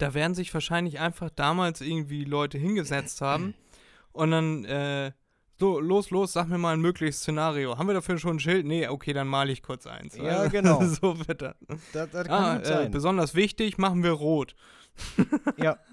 Da 0.03 0.15
werden 0.15 0.35
sich 0.35 0.53
wahrscheinlich 0.53 0.99
einfach 0.99 1.31
damals 1.31 1.81
irgendwie 1.81 2.25
Leute 2.25 2.59
hingesetzt 2.59 3.21
haben 3.21 3.55
und 4.13 4.31
dann, 4.31 4.65
äh, 4.65 5.13
so, 5.59 5.79
los, 5.79 6.11
los, 6.11 6.33
sag 6.33 6.49
mir 6.49 6.59
mal 6.59 6.75
ein 6.75 6.81
mögliches 6.81 7.19
Szenario. 7.19 7.79
Haben 7.79 7.87
wir 7.87 7.95
dafür 7.95 8.19
schon 8.19 8.37
ein 8.37 8.41
Schild? 8.41 8.67
Nee, 8.67 8.89
okay, 8.89 9.13
dann 9.13 9.29
male 9.29 9.53
ich 9.53 9.63
kurz 9.63 9.87
eins. 9.87 10.17
Ja, 10.17 10.49
genau. 10.49 10.83
so 10.85 11.17
wird 11.27 11.43
das. 11.43 11.55
Das, 11.93 12.11
das 12.11 12.29
Ah, 12.29 12.57
äh, 12.57 12.89
besonders 12.89 13.35
wichtig, 13.35 13.79
machen 13.79 14.03
wir 14.03 14.11
rot. 14.13 14.55
ja. 15.57 15.79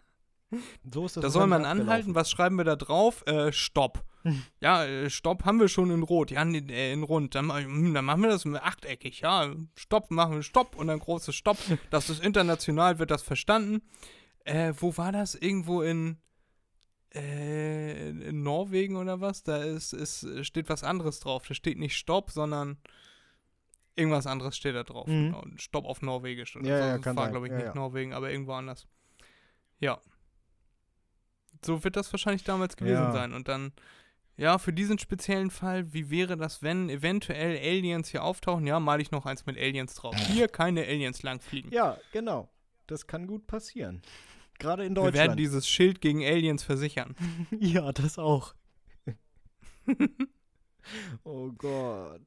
So 0.91 1.05
ist 1.05 1.15
das 1.15 1.21
Da 1.21 1.29
soll 1.29 1.45
man 1.45 1.63
anhalten, 1.63 2.15
was 2.15 2.31
schreiben 2.31 2.55
wir 2.55 2.63
da 2.63 2.75
drauf? 2.75 3.23
Äh, 3.27 3.51
Stopp. 3.51 4.03
ja, 4.61 4.83
äh, 4.83 5.09
Stopp 5.09 5.45
haben 5.45 5.59
wir 5.59 5.67
schon 5.67 5.91
in 5.91 6.01
Rot. 6.01 6.31
Ja, 6.31 6.43
nee, 6.43 6.63
äh, 6.69 6.91
in 6.91 7.03
Rund. 7.03 7.35
Dann, 7.35 7.53
hm, 7.53 7.93
dann 7.93 8.05
machen 8.05 8.23
wir 8.23 8.29
das 8.29 8.45
achteckig. 8.47 9.21
Ja, 9.21 9.53
Stopp, 9.75 10.09
machen 10.09 10.33
wir 10.33 10.43
Stopp 10.43 10.75
und 10.75 10.87
dann 10.87 10.97
großes 10.97 11.35
Stopp. 11.35 11.57
Das 11.91 12.09
ist 12.09 12.23
international, 12.23 12.97
wird 12.97 13.11
das 13.11 13.21
verstanden. 13.21 13.81
Äh, 14.43 14.73
wo 14.77 14.97
war 14.97 15.11
das? 15.11 15.35
Irgendwo 15.35 15.81
in, 15.81 16.17
äh, 17.15 18.09
in 18.09 18.43
Norwegen 18.43 18.95
oder 18.97 19.19
was? 19.21 19.43
Da 19.43 19.57
ist, 19.63 19.93
ist, 19.93 20.25
steht 20.45 20.69
was 20.69 20.83
anderes 20.83 21.19
drauf. 21.19 21.47
Da 21.47 21.53
steht 21.53 21.77
nicht 21.79 21.95
Stopp, 21.97 22.31
sondern 22.31 22.77
irgendwas 23.95 24.27
anderes 24.27 24.55
steht 24.55 24.75
da 24.75 24.83
drauf. 24.83 25.07
Mhm. 25.07 25.31
Genau, 25.31 25.43
Stopp 25.57 25.85
auf 25.85 26.01
Norwegisch. 26.01 26.55
Oder 26.55 26.67
Ja, 26.67 26.77
so. 26.77 26.83
ja, 26.85 26.95
Das 26.95 27.01
kann 27.03 27.15
war, 27.15 27.29
glaube 27.29 27.47
ich, 27.47 27.51
Ja, 27.51 27.57
nicht 27.57 27.67
ja. 27.67 27.75
Norwegen, 27.75 28.13
aber 28.13 28.31
irgendwo 28.31 28.53
anders. 28.53 28.87
Ja. 29.79 29.99
So 31.65 31.83
wird 31.83 31.95
das 31.95 32.11
wahrscheinlich 32.13 32.43
damals 32.43 32.77
gewesen 32.77 32.93
Ja. 32.93 33.11
sein. 33.11 33.33
Und 33.33 33.47
dann, 33.47 33.73
ja, 34.37 34.57
für 34.57 34.71
diesen 34.71 34.97
speziellen 34.99 35.51
Fall, 35.51 35.91
wie 35.93 36.09
wäre 36.09 36.37
das, 36.37 36.63
wenn 36.63 36.89
eventuell 36.89 37.57
Aliens 37.57 38.07
hier 38.09 38.23
auftauchen? 38.23 38.65
Ja, 38.65 38.79
mal 38.79 39.01
ich 39.01 39.11
noch 39.11 39.25
eins 39.25 39.45
mit 39.45 39.57
Aliens 39.57 39.95
drauf. 39.95 40.15
Hier 40.15 40.47
keine 40.47 40.81
Aliens 40.85 41.23
langfliegen. 41.23 41.71
Ja, 41.71 41.97
genau. 42.13 42.49
Das 42.87 43.05
kann 43.07 43.27
gut 43.27 43.45
passieren. 43.47 44.01
Gerade 44.59 44.83
in 44.85 44.95
Wir 44.95 45.03
werden 45.03 45.13
Deutschland. 45.13 45.39
dieses 45.39 45.67
Schild 45.67 46.01
gegen 46.01 46.23
Aliens 46.23 46.63
versichern. 46.63 47.15
ja, 47.59 47.91
das 47.91 48.19
auch. 48.19 48.53
oh 51.23 51.51
Gott. 51.53 52.21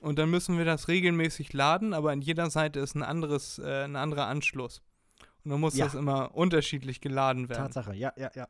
Und 0.00 0.18
dann 0.18 0.30
müssen 0.30 0.56
wir 0.58 0.64
das 0.64 0.88
regelmäßig 0.88 1.52
laden, 1.52 1.92
aber 1.92 2.10
an 2.12 2.22
jeder 2.22 2.48
Seite 2.50 2.80
ist 2.80 2.94
ein 2.94 3.02
anderes, 3.02 3.58
äh, 3.58 3.84
ein 3.84 3.96
anderer 3.96 4.26
Anschluss. 4.26 4.82
Und 5.44 5.50
dann 5.52 5.60
muss 5.60 5.76
Ja. 5.76 5.84
das 5.84 5.94
immer 5.94 6.34
unterschiedlich 6.34 7.00
geladen 7.00 7.48
werden. 7.48 7.64
Tatsache, 7.64 7.94
ja, 7.94 8.12
ja, 8.16 8.30
ja. 8.34 8.48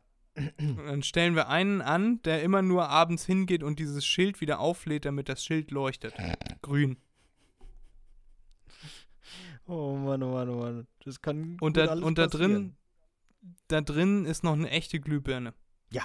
Und 0.59 0.87
dann 0.87 1.03
stellen 1.03 1.35
wir 1.35 1.49
einen 1.49 1.83
an, 1.83 2.23
der 2.23 2.43
immer 2.43 2.63
nur 2.63 2.89
abends 2.89 3.27
hingeht 3.27 3.63
und 3.65 3.79
dieses 3.81 4.05
Schild 4.07 4.41
wieder 4.41 4.61
auflädt, 4.61 5.05
damit 5.05 5.29
das 5.29 5.45
Schild 5.45 5.71
leuchtet. 5.73 6.15
Grün. 6.63 6.97
Oh 9.67 9.97
Mann, 9.97 10.23
oh 10.23 10.33
Mann, 10.33 10.49
oh 10.49 10.57
Mann. 10.61 10.87
Das 11.05 11.21
kann 11.21 11.57
Und 11.61 11.77
da, 11.77 11.93
und 11.95 12.19
da 12.19 12.27
drin, 12.29 12.77
da 13.68 13.80
drin 13.80 14.24
ist 14.24 14.45
noch 14.45 14.53
eine 14.53 14.70
echte 14.70 15.01
Glühbirne. 15.01 15.55
Ja, 15.93 16.05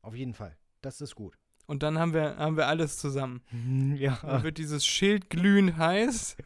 auf 0.00 0.14
jeden 0.14 0.34
Fall. 0.34 0.56
Das 0.80 1.00
ist 1.00 1.14
gut. 1.14 1.38
Und 1.66 1.82
dann 1.82 1.98
haben 1.98 2.12
wir, 2.12 2.36
haben 2.36 2.56
wir 2.56 2.66
alles 2.66 2.98
zusammen. 2.98 3.42
ja. 3.96 4.18
Dann 4.22 4.42
wird 4.42 4.58
dieses 4.58 4.84
Schild 4.84 5.30
glühend 5.30 5.76
heiß. 5.76 6.36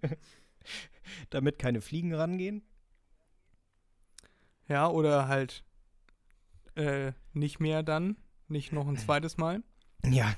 Damit 1.30 1.58
keine 1.58 1.80
Fliegen 1.80 2.14
rangehen. 2.14 2.62
Ja, 4.66 4.88
oder 4.88 5.28
halt 5.28 5.62
äh, 6.74 7.12
nicht 7.32 7.60
mehr 7.60 7.82
dann. 7.82 8.16
Nicht 8.48 8.72
noch 8.72 8.88
ein 8.88 8.96
zweites 8.98 9.36
Mal. 9.36 9.62
Ja. 10.04 10.10
Ja. 10.10 10.36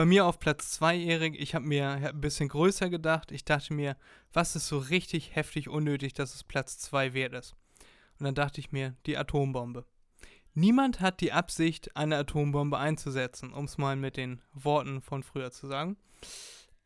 Bei 0.00 0.06
mir 0.06 0.24
auf 0.24 0.38
Platz 0.38 0.70
2, 0.70 0.96
Erik, 0.96 1.38
ich 1.38 1.54
habe 1.54 1.66
mir 1.66 1.90
ein 1.90 2.20
bisschen 2.22 2.48
größer 2.48 2.88
gedacht. 2.88 3.32
Ich 3.32 3.44
dachte 3.44 3.74
mir, 3.74 3.98
was 4.32 4.56
ist 4.56 4.66
so 4.66 4.78
richtig 4.78 5.36
heftig 5.36 5.68
unnötig, 5.68 6.14
dass 6.14 6.34
es 6.34 6.42
Platz 6.42 6.78
2 6.78 7.12
wert 7.12 7.34
ist? 7.34 7.54
Und 8.18 8.24
dann 8.24 8.34
dachte 8.34 8.60
ich 8.60 8.72
mir, 8.72 8.94
die 9.04 9.18
Atombombe. 9.18 9.84
Niemand 10.54 11.00
hat 11.00 11.20
die 11.20 11.32
Absicht, 11.32 11.94
eine 11.98 12.16
Atombombe 12.16 12.78
einzusetzen, 12.78 13.52
um 13.52 13.66
es 13.66 13.76
mal 13.76 13.94
mit 13.94 14.16
den 14.16 14.40
Worten 14.54 15.02
von 15.02 15.22
früher 15.22 15.50
zu 15.50 15.66
sagen. 15.66 15.98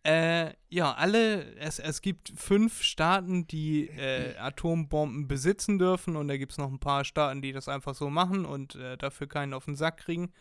Äh, 0.03 0.55
ja, 0.69 0.93
alle, 0.95 1.55
es, 1.55 1.79
es 1.79 2.03
gibt 2.03 2.33
fünf 2.35 2.83
Staaten, 2.83 3.47
die 3.47 3.91
äh, 3.91 4.37
Atombomben 4.39 5.29
besitzen 5.29 5.79
dürfen 5.79 6.17
und 6.17 6.27
da 6.27 6.37
gibt 6.37 6.51
es 6.51 6.59
noch 6.59 6.69
ein 6.69 6.81
paar 6.81 7.05
Staaten, 7.05 7.43
die 7.43 7.53
das 7.53 7.69
einfach 7.69 7.95
so 7.95 8.11
machen 8.11 8.45
und 8.45 8.75
äh, 8.75 8.97
dafür 8.97 9.29
keinen 9.29 9.55
auf 9.55 9.67
den 9.67 9.77
Sack 9.77 9.99
kriegen. 9.99 10.33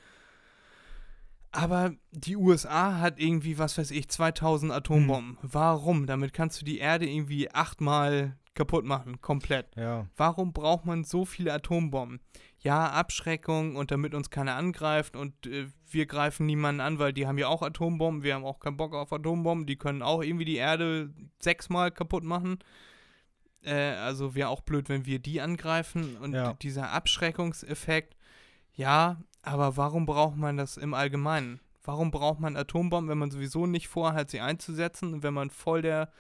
Aber 1.56 1.94
die 2.12 2.36
USA 2.36 2.98
hat 3.00 3.20
irgendwie, 3.20 3.60
was 3.60 3.78
weiß 3.78 3.92
ich, 3.92 4.10
2000 4.10 4.72
Atombomben. 4.72 5.38
Warum? 5.44 6.08
Damit 6.08 6.34
kannst 6.34 6.60
du 6.60 6.66
die 6.66 6.80
Erde 6.80 7.08
irgendwie 7.08 7.50
achtmal 7.52 8.36
kaputt 8.56 8.86
machen, 8.86 9.22
komplett. 9.22 9.68
Ja. 9.76 10.08
Warum 10.16 10.52
braucht 10.52 10.86
man 10.86 11.04
so 11.04 11.26
viele 11.26 11.54
Atombomben? 11.54 12.20
Ja, 12.60 12.92
Abschreckung 12.92 13.76
und 13.76 13.92
damit 13.92 14.14
uns 14.16 14.30
keiner 14.30 14.56
angreift 14.56 15.16
und 15.16 15.46
äh, 15.48 15.68
wir 15.90 16.06
greifen 16.08 16.46
niemanden 16.46 16.82
an, 16.82 16.98
weil 16.98 17.14
die 17.14 17.28
haben 17.28 17.38
ja 17.38 17.48
auch 17.48 17.62
Atombomben, 17.62 18.24
wir 18.24 18.36
haben 18.36 18.46
auch 18.46 18.60
keinen 18.60 18.78
Bock 18.78 18.94
auf 18.96 19.12
Atombomben, 19.14 19.66
die 19.68 19.76
können 19.76 20.02
auch 20.02 20.24
irgendwie 20.24 20.46
die 20.46 20.56
Erde 20.56 21.14
sechsmal 21.40 21.92
kaputt 21.92 22.24
machen. 22.24 22.60
Äh, 23.64 23.74
also 23.96 24.34
wäre 24.36 24.50
auch 24.50 24.62
blöd, 24.62 24.88
wenn 24.90 25.06
wir 25.06 25.20
die 25.20 25.42
angreifen 25.42 26.18
und 26.18 26.34
Ja. 26.34 26.54
dieser 26.54 26.92
Abschreckungseffekt, 26.92 28.16
ja, 28.76 29.20
aber 29.44 29.78
warum 29.78 30.06
braucht 30.06 30.36
man 30.36 30.58
das 30.58 30.78
im 30.78 30.94
Allgemeinen? 30.94 31.60
Warum 31.84 32.12
braucht 32.12 32.40
man 32.40 32.58
Atombomben, 32.58 33.10
wenn 33.10 33.18
man 33.18 33.30
sowieso 33.30 33.68
nicht 33.68 33.88
vorhat, 33.88 34.30
sie 34.30 34.40
einzusetzen 34.40 35.14
und 35.14 35.24
wenn 35.24 35.34
man 35.34 35.50
voll 35.50 35.82
der 35.82 36.12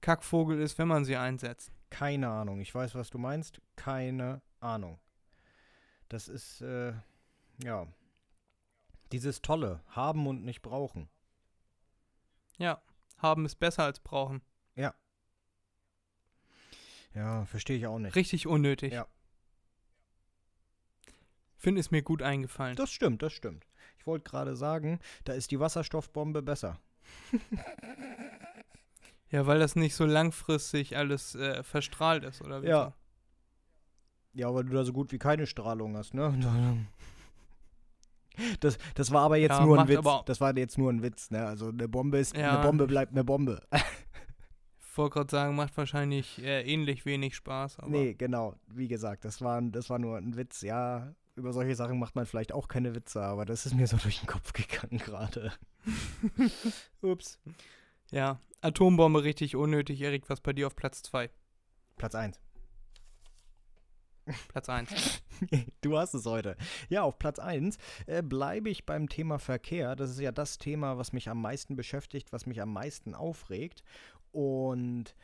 Kackvogel 0.00 0.58
ist, 0.58 0.78
wenn 0.78 0.88
man 0.88 1.04
sie 1.04 1.16
einsetzt? 1.16 1.70
Keine 1.90 2.28
Ahnung. 2.28 2.60
Ich 2.60 2.74
weiß, 2.74 2.94
was 2.94 3.10
du 3.10 3.18
meinst. 3.18 3.60
Keine 3.76 4.40
Ahnung. 4.60 4.98
Das 6.08 6.26
ist, 6.26 6.62
äh, 6.62 6.94
ja. 7.62 7.86
Dieses 9.12 9.42
Tolle. 9.42 9.80
Haben 9.88 10.26
und 10.26 10.44
nicht 10.44 10.62
brauchen. 10.62 11.08
Ja, 12.58 12.80
haben 13.18 13.44
ist 13.44 13.56
besser 13.56 13.84
als 13.84 14.00
brauchen. 14.00 14.42
Ja, 17.14 17.44
verstehe 17.46 17.76
ich 17.76 17.86
auch 17.86 17.98
nicht. 17.98 18.14
Richtig 18.14 18.46
unnötig. 18.46 18.92
Ja. 18.92 19.06
Finde 21.60 21.80
es 21.80 21.90
mir 21.90 22.00
gut 22.00 22.22
eingefallen. 22.22 22.74
Das 22.74 22.90
stimmt, 22.90 23.20
das 23.22 23.34
stimmt. 23.34 23.66
Ich 23.98 24.06
wollte 24.06 24.24
gerade 24.30 24.56
sagen, 24.56 24.98
da 25.24 25.34
ist 25.34 25.50
die 25.50 25.60
Wasserstoffbombe 25.60 26.42
besser. 26.42 26.80
Ja, 29.32 29.46
weil 29.46 29.60
das 29.60 29.76
nicht 29.76 29.94
so 29.94 30.06
langfristig 30.06 30.96
alles 30.96 31.36
äh, 31.36 31.62
verstrahlt 31.62 32.24
ist, 32.24 32.42
oder 32.42 32.64
wie? 32.64 32.66
Ja. 32.66 32.94
Ja, 34.32 34.52
weil 34.52 34.64
du 34.64 34.72
da 34.72 34.82
so 34.84 34.92
gut 34.92 35.12
wie 35.12 35.18
keine 35.18 35.46
Strahlung 35.46 35.96
hast, 35.96 36.14
ne? 36.14 36.34
Das, 38.58 38.76
das 38.96 39.12
war 39.12 39.22
aber 39.22 39.36
jetzt 39.36 39.52
Ja, 39.52 39.64
nur 39.64 39.78
ein 39.78 39.86
Witz. 39.86 40.04
Das 40.26 40.40
war 40.40 40.56
jetzt 40.56 40.78
nur 40.78 40.90
ein 40.92 41.02
Witz, 41.02 41.30
ne? 41.30 41.46
Also 41.46 41.68
eine 41.68 41.86
Bombe 41.88 42.18
ist, 42.18 42.36
Ja. 42.36 42.54
eine 42.54 42.62
Bombe 42.66 42.86
bleibt 42.88 43.12
eine 43.12 43.22
Bombe. 43.22 43.62
Ich 44.92 44.98
wollte 44.98 45.14
gerade 45.14 45.30
sagen, 45.30 45.54
macht 45.54 45.76
wahrscheinlich 45.76 46.42
äh, 46.42 46.62
ähnlich 46.62 47.06
wenig 47.06 47.36
Spaß. 47.36 47.78
Aber 47.78 47.88
nee, 47.90 48.12
genau. 48.14 48.56
Wie 48.66 48.88
gesagt, 48.88 49.24
das 49.24 49.40
war, 49.40 49.62
das 49.62 49.88
war 49.88 50.00
nur 50.00 50.16
ein 50.18 50.36
Witz. 50.36 50.62
Ja, 50.62 51.14
über 51.40 51.52
solche 51.52 51.74
Sachen 51.74 51.98
macht 51.98 52.14
man 52.14 52.26
vielleicht 52.26 52.52
auch 52.52 52.68
keine 52.68 52.94
Witze, 52.94 53.22
aber 53.22 53.44
das 53.44 53.66
ist 53.66 53.74
mir 53.74 53.86
so 53.86 53.96
durch 54.02 54.20
den 54.20 54.28
Kopf 54.28 54.52
gegangen 54.52 54.98
gerade. 54.98 55.52
Ups. 57.00 57.38
Ja, 58.10 58.40
Atombombe 58.60 59.24
richtig 59.24 59.56
unnötig. 59.56 60.00
Erik, 60.00 60.28
was 60.28 60.40
bei 60.40 60.52
dir 60.52 60.66
auf 60.66 60.76
Platz 60.76 61.02
2? 61.02 61.30
Platz 61.96 62.14
1. 62.14 62.40
Platz 64.48 64.68
1. 64.68 65.22
Du 65.80 65.96
hast 65.96 66.12
es 66.12 66.26
heute. 66.26 66.56
Ja, 66.90 67.02
auf 67.02 67.18
Platz 67.18 67.38
1 67.38 67.78
äh, 68.06 68.22
bleibe 68.22 68.68
ich 68.68 68.84
beim 68.84 69.08
Thema 69.08 69.38
Verkehr. 69.38 69.96
Das 69.96 70.10
ist 70.10 70.20
ja 70.20 70.32
das 70.32 70.58
Thema, 70.58 70.98
was 70.98 71.14
mich 71.14 71.30
am 71.30 71.40
meisten 71.40 71.76
beschäftigt, 71.76 72.30
was 72.30 72.44
mich 72.44 72.60
am 72.60 72.72
meisten 72.72 73.14
aufregt. 73.14 73.82
Und 74.32 75.16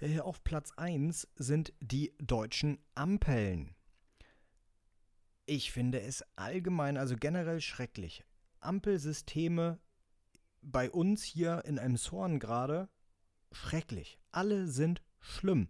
äh, 0.00 0.20
auf 0.20 0.44
Platz 0.44 0.72
1 0.76 1.28
sind 1.36 1.72
die 1.80 2.12
deutschen 2.18 2.78
Ampeln. 2.94 3.74
Ich 5.46 5.72
finde 5.72 6.00
es 6.00 6.24
allgemein, 6.36 6.96
also 6.96 7.16
generell 7.16 7.60
schrecklich. 7.60 8.24
Ampelsysteme 8.60 9.78
bei 10.62 10.90
uns 10.90 11.22
hier 11.22 11.62
in 11.66 11.76
Emshorn 11.76 12.38
gerade 12.38 12.88
schrecklich. 13.52 14.18
Alle 14.32 14.66
sind 14.66 15.02
schlimm. 15.20 15.68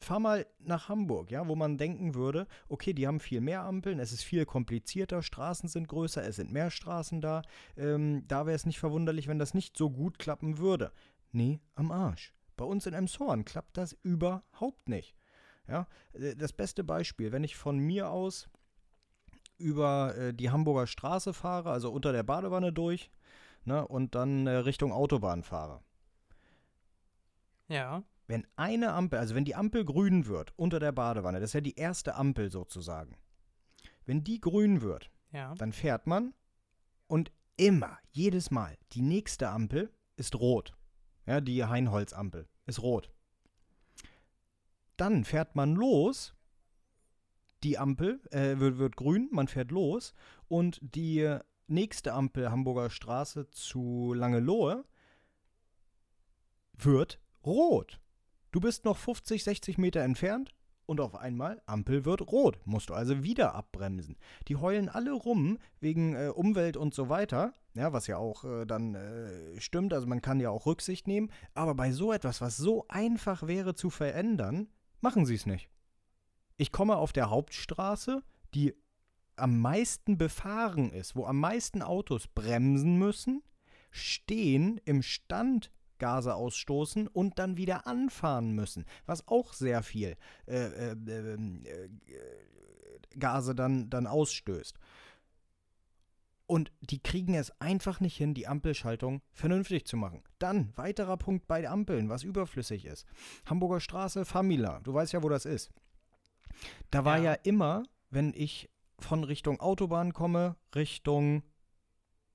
Fahr 0.00 0.20
mal 0.20 0.46
nach 0.58 0.88
Hamburg, 0.88 1.30
ja, 1.30 1.46
wo 1.48 1.54
man 1.54 1.78
denken 1.78 2.14
würde, 2.14 2.46
okay, 2.68 2.92
die 2.92 3.06
haben 3.06 3.20
viel 3.20 3.40
mehr 3.40 3.62
Ampeln, 3.62 3.98
es 3.98 4.12
ist 4.12 4.22
viel 4.22 4.44
komplizierter, 4.44 5.22
Straßen 5.22 5.68
sind 5.68 5.88
größer, 5.88 6.22
es 6.24 6.36
sind 6.36 6.52
mehr 6.52 6.70
Straßen 6.70 7.20
da. 7.20 7.42
Ähm, 7.76 8.24
da 8.26 8.46
wäre 8.46 8.56
es 8.56 8.66
nicht 8.66 8.78
verwunderlich, 8.78 9.28
wenn 9.28 9.38
das 9.38 9.54
nicht 9.54 9.76
so 9.76 9.90
gut 9.90 10.18
klappen 10.18 10.58
würde. 10.58 10.92
Nee, 11.32 11.60
am 11.74 11.90
Arsch. 11.90 12.34
Bei 12.56 12.64
uns 12.64 12.86
in 12.86 12.94
Emshorn 12.94 13.44
klappt 13.44 13.76
das 13.76 13.92
überhaupt 14.02 14.88
nicht. 14.88 15.14
Ja, 15.68 15.86
äh, 16.12 16.34
das 16.36 16.52
beste 16.52 16.84
Beispiel, 16.84 17.32
wenn 17.32 17.44
ich 17.44 17.56
von 17.56 17.78
mir 17.78 18.10
aus 18.10 18.48
über 19.64 20.14
äh, 20.16 20.34
die 20.34 20.50
Hamburger 20.50 20.86
Straße 20.86 21.32
fahre, 21.32 21.70
also 21.70 21.90
unter 21.90 22.12
der 22.12 22.22
Badewanne 22.22 22.70
durch, 22.72 23.10
ne, 23.64 23.86
und 23.88 24.14
dann 24.14 24.46
äh, 24.46 24.50
Richtung 24.56 24.92
Autobahn 24.92 25.42
fahre. 25.42 25.80
Ja. 27.68 28.02
Wenn 28.26 28.46
eine 28.56 28.92
Ampel, 28.92 29.18
also 29.18 29.34
wenn 29.34 29.46
die 29.46 29.54
Ampel 29.54 29.84
grün 29.86 30.26
wird 30.26 30.52
unter 30.56 30.80
der 30.80 30.92
Badewanne, 30.92 31.40
das 31.40 31.50
ist 31.50 31.54
ja 31.54 31.60
die 31.62 31.76
erste 31.76 32.14
Ampel 32.14 32.50
sozusagen. 32.50 33.16
Wenn 34.04 34.22
die 34.22 34.40
grün 34.40 34.82
wird, 34.82 35.10
Ja. 35.32 35.54
dann 35.54 35.72
fährt 35.72 36.06
man 36.06 36.34
und 37.06 37.32
immer, 37.56 37.98
jedes 38.10 38.50
Mal, 38.50 38.76
die 38.92 39.02
nächste 39.02 39.48
Ampel 39.48 39.90
ist 40.16 40.34
rot. 40.36 40.74
Ja, 41.26 41.40
die 41.40 41.64
Heinholz-Ampel 41.64 42.46
ist 42.66 42.82
rot. 42.82 43.10
Dann 44.98 45.24
fährt 45.24 45.56
man 45.56 45.74
los, 45.74 46.34
die 47.64 47.78
Ampel 47.78 48.20
äh, 48.30 48.58
wird, 48.58 48.78
wird 48.78 48.96
grün, 48.96 49.28
man 49.32 49.48
fährt 49.48 49.70
los 49.70 50.14
und 50.48 50.78
die 50.82 51.38
nächste 51.66 52.12
Ampel 52.12 52.50
Hamburger 52.50 52.90
Straße 52.90 53.50
zu 53.50 54.12
Langelohe 54.14 54.84
wird 56.76 57.20
rot. 57.44 58.00
Du 58.52 58.60
bist 58.60 58.84
noch 58.84 58.96
50, 58.96 59.42
60 59.42 59.78
Meter 59.78 60.00
entfernt 60.02 60.54
und 60.86 61.00
auf 61.00 61.14
einmal 61.14 61.62
Ampel 61.66 62.04
wird 62.04 62.20
rot. 62.30 62.58
Musst 62.66 62.90
du 62.90 62.94
also 62.94 63.22
wieder 63.22 63.54
abbremsen. 63.54 64.16
Die 64.48 64.56
heulen 64.56 64.88
alle 64.88 65.12
rum 65.12 65.58
wegen 65.80 66.14
äh, 66.14 66.28
Umwelt 66.28 66.76
und 66.76 66.94
so 66.94 67.08
weiter. 67.08 67.54
Ja, 67.74 67.92
was 67.92 68.06
ja 68.06 68.18
auch 68.18 68.44
äh, 68.44 68.66
dann 68.66 68.94
äh, 68.94 69.60
stimmt. 69.60 69.92
Also 69.92 70.06
man 70.06 70.20
kann 70.20 70.40
ja 70.40 70.50
auch 70.50 70.66
Rücksicht 70.66 71.08
nehmen. 71.08 71.30
Aber 71.54 71.74
bei 71.74 71.90
so 71.90 72.12
etwas, 72.12 72.40
was 72.40 72.56
so 72.56 72.84
einfach 72.88 73.46
wäre 73.46 73.74
zu 73.74 73.90
verändern, 73.90 74.68
machen 75.00 75.26
sie 75.26 75.34
es 75.34 75.46
nicht. 75.46 75.68
Ich 76.56 76.72
komme 76.72 76.96
auf 76.96 77.12
der 77.12 77.30
Hauptstraße, 77.30 78.22
die 78.54 78.74
am 79.36 79.60
meisten 79.60 80.16
befahren 80.16 80.92
ist, 80.92 81.16
wo 81.16 81.26
am 81.26 81.40
meisten 81.40 81.82
Autos 81.82 82.28
bremsen 82.28 82.98
müssen, 82.98 83.42
stehen 83.90 84.80
im 84.84 85.02
Stand 85.02 85.72
Gase 85.98 86.34
ausstoßen 86.34 87.08
und 87.08 87.38
dann 87.38 87.56
wieder 87.56 87.86
anfahren 87.86 88.52
müssen, 88.52 88.84
was 89.06 89.26
auch 89.28 89.52
sehr 89.52 89.82
viel 89.82 90.16
äh, 90.46 90.92
äh, 90.92 90.92
äh, 90.92 91.88
Gase 93.18 93.54
dann, 93.54 93.90
dann 93.90 94.06
ausstößt. 94.06 94.78
Und 96.46 96.72
die 96.80 97.02
kriegen 97.02 97.34
es 97.34 97.58
einfach 97.60 98.00
nicht 98.00 98.16
hin, 98.16 98.34
die 98.34 98.46
Ampelschaltung 98.46 99.22
vernünftig 99.32 99.86
zu 99.86 99.96
machen. 99.96 100.22
Dann, 100.38 100.76
weiterer 100.76 101.16
Punkt 101.16 101.46
bei 101.46 101.66
Ampeln, 101.68 102.10
was 102.10 102.22
überflüssig 102.22 102.84
ist. 102.84 103.06
Hamburger 103.46 103.80
Straße, 103.80 104.24
Famila, 104.26 104.80
du 104.80 104.92
weißt 104.92 105.14
ja, 105.14 105.22
wo 105.22 105.30
das 105.30 105.46
ist. 105.46 105.70
Da 106.90 107.04
war 107.04 107.18
ja, 107.18 107.32
Ja. 107.32 107.38
immer, 107.42 107.82
wenn 108.10 108.32
ich 108.34 108.70
von 108.98 109.24
Richtung 109.24 109.60
Autobahn 109.60 110.12
komme, 110.12 110.56
Richtung, 110.74 111.42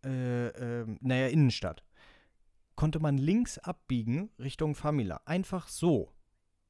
äh, 0.04 0.48
äh, 0.48 0.86
naja, 1.02 1.28
Innenstadt, 1.28 1.84
konnte 2.76 3.00
man 3.00 3.18
links 3.18 3.58
abbiegen 3.58 4.30
Richtung 4.40 4.76
Famila. 4.76 5.22
Einfach 5.26 5.68
so. 5.68 6.14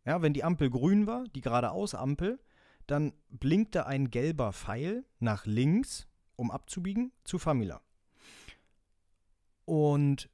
Ja, 0.05 0.21
wenn 0.21 0.33
die 0.33 0.43
Ampel 0.43 0.69
grün 0.69 1.05
war, 1.07 1.25
die 1.35 1.41
geradeaus 1.41 1.93
Ampel, 1.93 2.39
dann 2.87 3.13
blinkte 3.29 3.85
ein 3.85 4.09
gelber 4.09 4.53
Pfeil 4.53 5.05
nach 5.19 5.45
links, 5.45 6.07
um 6.35 6.49
abzubiegen, 6.49 7.11
zu 7.23 7.37
Famila. 7.37 7.81
Und 9.65 10.29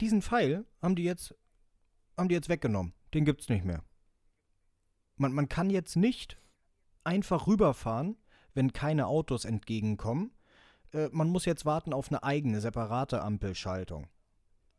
diesen 0.00 0.20
Pfeil 0.20 0.66
haben 0.82 0.96
die 0.96 1.04
jetzt, 1.04 1.34
haben 2.18 2.28
die 2.28 2.34
jetzt 2.34 2.50
weggenommen. 2.50 2.92
Den 3.14 3.24
gibt's 3.24 3.48
nicht 3.48 3.64
mehr. 3.64 3.82
Man, 5.16 5.32
man 5.32 5.48
kann 5.48 5.70
jetzt 5.70 5.96
nicht 5.96 6.38
einfach 7.06 7.46
rüberfahren, 7.46 8.16
wenn 8.54 8.72
keine 8.72 9.06
Autos 9.06 9.44
entgegenkommen. 9.44 10.32
Äh, 10.92 11.08
man 11.12 11.28
muss 11.28 11.44
jetzt 11.44 11.64
warten 11.64 11.92
auf 11.92 12.10
eine 12.10 12.22
eigene, 12.22 12.60
separate 12.60 13.22
Ampelschaltung. 13.22 14.08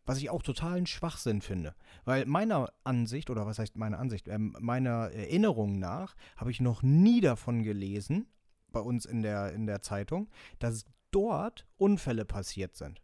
Was 0.06 0.20
ich 0.20 0.30
auch 0.30 0.42
totalen 0.42 0.88
Schwachsinn 0.88 1.42
finde. 1.42 1.76
Weil 2.06 2.26
meiner 2.26 2.72
Ansicht, 2.84 3.30
oder 3.30 3.46
was 3.46 3.60
heißt 3.60 3.78
meine 3.78 3.98
Ansicht, 3.98 4.28
ähm, 4.28 4.56
meiner 4.60 5.12
Erinnerung 5.12 5.80
nach, 5.80 6.16
habe 6.38 6.52
ich 6.52 6.62
noch 6.62 6.82
nie 6.82 7.22
davon 7.22 7.64
gelesen, 7.64 8.28
bei 8.72 8.80
uns 8.80 9.06
in 9.06 9.22
der, 9.22 9.54
in 9.54 9.66
der 9.66 9.82
Zeitung, 9.82 10.30
dass 10.60 10.86
dort 11.12 11.68
Unfälle 11.78 12.26
passiert 12.26 12.76
sind. 12.76 13.02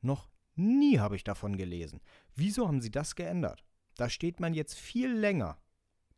Noch 0.00 0.28
nie 0.54 0.98
habe 0.98 1.16
ich 1.16 1.24
davon 1.24 1.56
gelesen. 1.56 2.00
Wieso 2.34 2.68
haben 2.68 2.80
sie 2.80 2.90
das 2.90 3.16
geändert? 3.16 3.64
Da 3.96 4.08
steht 4.08 4.40
man 4.40 4.54
jetzt 4.54 4.74
viel 4.74 5.12
länger. 5.12 5.58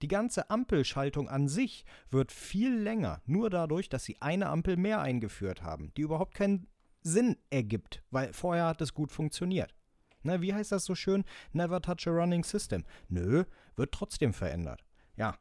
Die 0.03 0.09
ganze 0.09 0.51
Ampelschaltung 0.51 1.29
an 1.29 1.49
sich 1.49 1.85
wird 2.11 2.31
viel 2.31 2.73
länger, 2.75 3.21
nur 3.27 3.51
dadurch, 3.51 3.89
dass 3.89 4.05
sie 4.05 4.17
eine 4.21 4.49
Ampel 4.49 4.77
mehr 4.77 5.01
eingeführt 5.01 5.63
haben, 5.63 5.93
die 5.97 6.03
überhaupt 6.03 6.35
keinen 6.35 6.69
Sinn 7.03 7.37
ergibt, 7.51 8.03
weil 8.11 8.33
vorher 8.33 8.67
hat 8.67 8.81
es 8.81 8.95
gut 8.95 9.11
funktioniert. 9.11 9.75
Na, 10.23 10.41
wie 10.43 10.55
heißt 10.55 10.73
das 10.73 10.85
so 10.85 10.95
schön? 10.95 11.25
Never 11.53 11.81
touch 11.81 12.07
a 12.07 12.11
running 12.11 12.45
system. 12.45 12.85
Nö, 13.09 13.45
wird 13.77 13.93
trotzdem 13.93 14.33
verändert. 14.33 14.85
Ja, 15.17 15.37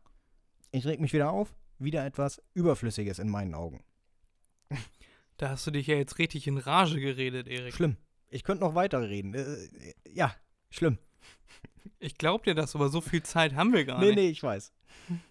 ich 0.72 0.86
reg 0.86 0.99
mich 0.99 1.14
wieder 1.14 1.32
auf. 1.32 1.55
Wieder 1.80 2.05
etwas 2.05 2.41
Überflüssiges 2.53 3.20
in 3.20 3.30
meinen 3.30 3.53
Augen. 3.53 3.84
Da 5.38 5.49
hast 5.49 5.68
du 5.68 5.72
dich 5.72 5.86
ja 5.86 5.95
jetzt 5.95 6.18
richtig 6.18 6.47
in 6.47 6.58
Rage 6.58 6.99
geredet, 6.99 7.47
Erik. 7.47 7.74
Schlimm. 7.74 7.97
Ich 8.30 8.43
könnte 8.43 8.64
noch 8.64 8.74
weiter 8.74 9.08
reden. 9.08 9.36
Äh, 9.36 9.93
ja, 10.10 10.36
schlimm. 10.72 10.97
Ich 12.00 12.18
glaub 12.18 12.43
dir 12.43 12.56
das, 12.56 12.76
aber 12.76 12.89
so 12.89 13.02
viel 13.02 13.24
Zeit 13.24 13.56
haben 13.56 13.74
wir 13.74 13.86
gar 13.86 14.00
nee, 14.00 14.08
nicht. 14.08 14.16
nee, 14.16 14.30
ich 14.30 14.43
weiß. 14.43 14.72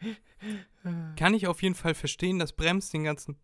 Kann 1.16 1.34
ich 1.34 1.46
auf 1.46 1.62
jeden 1.62 1.74
Fall 1.74 1.94
verstehen, 1.94 2.38
das 2.38 2.52
bremst 2.52 2.92
den 2.92 3.04
ganzen. 3.04 3.38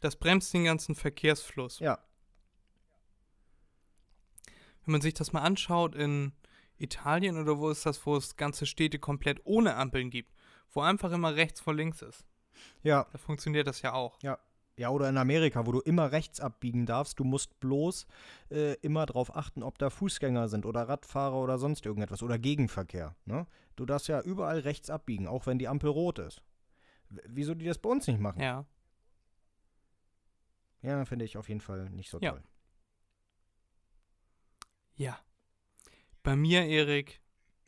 Das 0.00 0.16
bremst 0.16 0.52
den 0.52 0.64
ganzen 0.64 0.94
Verkehrsfluss. 0.94 1.78
Ja. 1.78 1.98
Wenn 4.84 4.92
man 4.92 5.00
sich 5.00 5.14
das 5.14 5.32
mal 5.32 5.42
anschaut 5.42 5.94
in 5.94 6.32
Italien 6.76 7.38
oder 7.38 7.58
wo 7.58 7.70
ist 7.70 7.86
das, 7.86 8.04
wo 8.04 8.16
es 8.16 8.36
ganze 8.36 8.66
Städte 8.66 8.98
komplett 8.98 9.40
ohne 9.44 9.76
Ampeln 9.76 10.10
gibt, 10.10 10.32
wo 10.72 10.80
einfach 10.80 11.12
immer 11.12 11.36
rechts 11.36 11.60
vor 11.60 11.74
links 11.74 12.02
ist. 12.02 12.24
Ja, 12.82 13.06
Da 13.12 13.18
funktioniert 13.18 13.68
das 13.68 13.82
ja 13.82 13.92
auch. 13.92 14.20
Ja. 14.22 14.38
Ja, 14.78 14.88
oder 14.88 15.08
in 15.08 15.18
Amerika, 15.18 15.66
wo 15.66 15.72
du 15.72 15.80
immer 15.80 16.12
rechts 16.12 16.40
abbiegen 16.40 16.86
darfst. 16.86 17.20
Du 17.20 17.24
musst 17.24 17.60
bloß 17.60 18.06
äh, 18.50 18.74
immer 18.76 19.04
darauf 19.04 19.36
achten, 19.36 19.62
ob 19.62 19.76
da 19.78 19.90
Fußgänger 19.90 20.48
sind 20.48 20.64
oder 20.64 20.88
Radfahrer 20.88 21.36
oder 21.36 21.58
sonst 21.58 21.84
irgendetwas 21.84 22.22
oder 22.22 22.38
Gegenverkehr. 22.38 23.14
Ne? 23.26 23.46
Du 23.76 23.84
darfst 23.84 24.08
ja 24.08 24.22
überall 24.22 24.60
rechts 24.60 24.88
abbiegen, 24.88 25.26
auch 25.28 25.44
wenn 25.46 25.58
die 25.58 25.68
Ampel 25.68 25.90
rot 25.90 26.18
ist. 26.18 26.42
W 27.10 27.20
wieso 27.26 27.54
die 27.54 27.66
das 27.66 27.78
bei 27.78 27.90
uns 27.90 28.06
nicht 28.06 28.18
machen? 28.20 28.40
Ja. 28.40 28.64
Ja, 30.80 31.04
finde 31.04 31.26
ich 31.26 31.36
auf 31.36 31.48
jeden 31.48 31.60
Fall 31.60 31.90
nicht 31.90 32.10
so 32.10 32.18
Ja. 32.20 32.30
toll. 32.32 32.42
Ja. 34.96 35.18
Bei 36.22 36.34
mir, 36.34 36.64
Erik, 36.64 37.20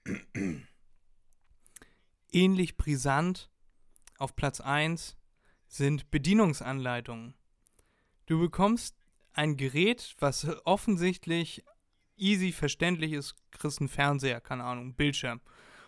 ähnlich 2.32 2.76
brisant 2.76 3.50
auf 4.18 4.34
Platz 4.36 4.60
1 4.60 5.16
sind 5.74 6.10
Bedienungsanleitungen. 6.10 7.34
Du 8.26 8.38
bekommst 8.38 8.96
ein 9.32 9.56
Gerät, 9.56 10.14
was 10.20 10.46
offensichtlich 10.64 11.64
easy 12.16 12.52
verständlich 12.52 13.12
ist, 13.12 13.34
kriegst 13.50 13.80
einen 13.80 13.88
Fernseher, 13.88 14.40
keine 14.40 14.64
Ahnung, 14.64 14.84
einen 14.84 14.94
Bildschirm. 14.94 15.40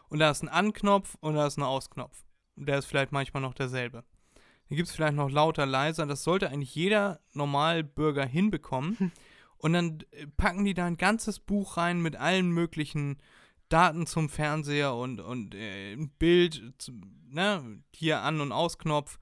Und 0.08 0.18
da 0.18 0.30
ist 0.30 0.42
ein 0.42 0.48
Anknopf 0.48 1.16
und 1.20 1.34
da 1.36 1.46
ist 1.46 1.56
ein 1.56 1.62
Ausknopf. 1.62 2.24
Und 2.56 2.66
der 2.66 2.78
ist 2.78 2.86
vielleicht 2.86 3.12
manchmal 3.12 3.42
noch 3.42 3.54
derselbe. 3.54 4.04
Dann 4.68 4.76
gibt 4.76 4.88
es 4.88 4.94
vielleicht 4.94 5.14
noch 5.14 5.30
lauter, 5.30 5.66
leiser. 5.66 6.06
Das 6.06 6.24
sollte 6.24 6.50
eigentlich 6.50 6.74
jeder 6.74 7.20
Normalbürger 7.32 8.26
hinbekommen. 8.26 9.12
Und 9.58 9.72
dann 9.72 10.00
äh, 10.10 10.26
packen 10.36 10.64
die 10.64 10.74
da 10.74 10.84
ein 10.84 10.96
ganzes 10.96 11.38
Buch 11.38 11.76
rein 11.76 12.00
mit 12.00 12.16
allen 12.16 12.50
möglichen 12.50 13.18
Daten 13.68 14.06
zum 14.06 14.28
Fernseher 14.28 14.94
und, 14.94 15.20
und 15.20 15.54
äh, 15.54 15.92
ein 15.92 16.10
Bild, 16.18 16.74
ne, 17.28 17.82
hier 17.94 18.22
An- 18.22 18.40
und 18.40 18.52
Ausknopf. 18.52 19.18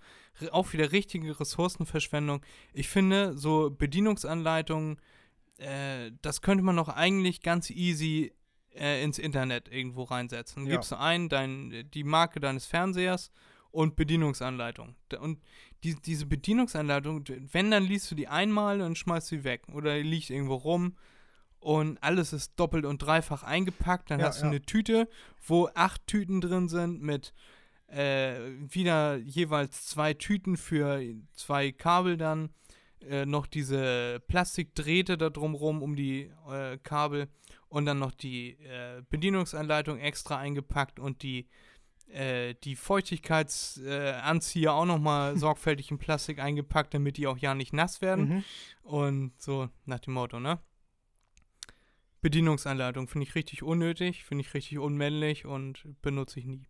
Auch 0.51 0.73
wieder 0.73 0.93
richtige 0.93 1.39
Ressourcenverschwendung. 1.39 2.45
Ich 2.73 2.89
finde, 2.89 3.37
so 3.37 3.71
Bedienungsanleitungen 3.71 4.99
äh, 5.59 6.13
das 6.23 6.43
könnte 6.43 6.65
man 6.65 6.77
doch 6.77 6.89
eigentlich 6.89 7.43
ganz 7.43 7.71
easy 7.71 8.33
äh, 8.75 9.03
ins 9.03 9.19
Internet 9.19 9.69
irgendwo 9.71 10.03
reinsetzen. 10.05 10.67
Ja. 10.67 10.73
Gibst 10.73 10.93
du 10.93 10.99
ein, 10.99 11.29
dein, 11.29 11.89
die 11.93 12.05
Marke 12.05 12.41
deines 12.41 12.67
Fernsehers 12.67 13.31
und 13.71 13.97
Bedienungsanleitung. 13.97 14.95
Und 15.21 15.41
die, 15.83 15.95
diese 15.95 16.27
Bedienungsanleitung, 16.27 17.25
wenn, 17.53 17.71
dann 17.71 17.85
liest 17.85 18.11
du 18.11 18.15
die 18.15 18.29
einmal 18.29 18.81
und 18.81 18.99
schmeißt 18.99 19.29
sie 19.29 19.45
weg. 19.45 19.63
Oder 19.73 19.97
die 19.97 20.03
liegt 20.03 20.31
irgendwo 20.31 20.55
rum 20.55 20.97
und 21.61 22.03
alles 22.03 22.33
ist 22.33 22.53
doppelt 22.57 22.85
und 22.85 22.99
dreifach 22.99 23.43
eingepackt. 23.43 24.11
Dann 24.11 24.21
Ja, 24.21 24.27
hast 24.27 24.41
du 24.41 24.47
ja. 24.47 24.51
eine 24.51 24.63
Tüte, 24.63 25.09
wo 25.47 25.69
acht 25.75 26.07
Tüten 26.07 26.41
drin 26.41 26.69
sind 26.69 27.01
mit 27.01 27.33
äh, 27.95 28.39
wieder 28.59 29.17
jeweils 29.17 29.87
zwei 29.87 30.15
Tüten 30.15 30.57
für 30.57 31.03
zwei 31.33 31.73
Kabel 31.73 32.17
dann. 32.17 32.51
Äh, 33.01 33.27
noch 33.27 33.47
diese 33.47 34.21
Plastikdrähte 34.29 35.19
da 35.19 35.31
drumrum 35.31 35.83
um 35.83 35.95
die 35.95 36.31
äh, 36.49 36.79
Kabel 36.79 37.29
und 37.69 37.87
dann 37.87 37.99
noch 37.99 38.13
die 38.13 38.53
äh, 38.61 39.03
Bedienungsanleitung 39.11 39.99
extra 39.99 40.39
eingepackt 40.39 40.99
und 40.99 41.23
die, 41.23 41.47
äh, 42.09 42.55
die 42.65 42.77
Feuchtigkeitsanzieher 42.77 44.71
äh, 44.71 44.73
auch 44.73 44.87
nochmal 44.87 45.37
sorgfältig 45.39 45.91
in 45.91 45.99
Plastik 45.99 46.39
eingepackt, 46.39 46.95
damit 46.95 47.17
die 47.17 47.27
auch 47.27 47.39
ja 47.39 47.55
nicht 47.55 47.73
nass 47.73 48.01
werden. 48.01 48.29
Mhm. 48.29 48.45
Und 48.83 49.33
so 49.41 49.69
nach 49.85 50.01
dem 50.01 50.15
Motto, 50.15 50.41
ne? 50.41 50.59
Bedienungsanleitung 52.23 53.07
finde 53.07 53.27
ich 53.27 53.35
richtig 53.35 53.63
unnötig, 53.63 54.25
finde 54.25 54.43
ich 54.43 54.55
richtig 54.55 54.79
unmännlich 54.79 55.45
und 55.45 55.85
benutze 56.01 56.41
ich 56.41 56.47
nie. 56.47 56.67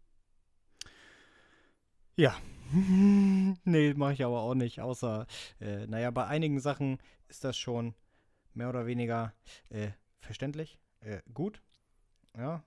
Ja. 2.17 2.37
nee, 2.73 3.95
mache 3.95 4.13
ich 4.15 4.25
aber 4.25 4.41
auch 4.41 4.55
nicht. 4.55 4.81
Außer, 4.81 5.27
äh, 5.61 5.87
naja, 5.87 6.11
bei 6.11 6.27
einigen 6.27 6.61
Sachen 6.61 6.99
ist 7.29 7.45
das 7.45 7.57
schon 7.57 7.95
mehr 8.55 8.69
oder 8.69 8.87
weniger 8.87 9.33
äh, 9.71 9.89
verständlich. 10.21 10.79
Äh, 11.01 11.21
gut. 11.33 11.63
Ja. 12.37 12.63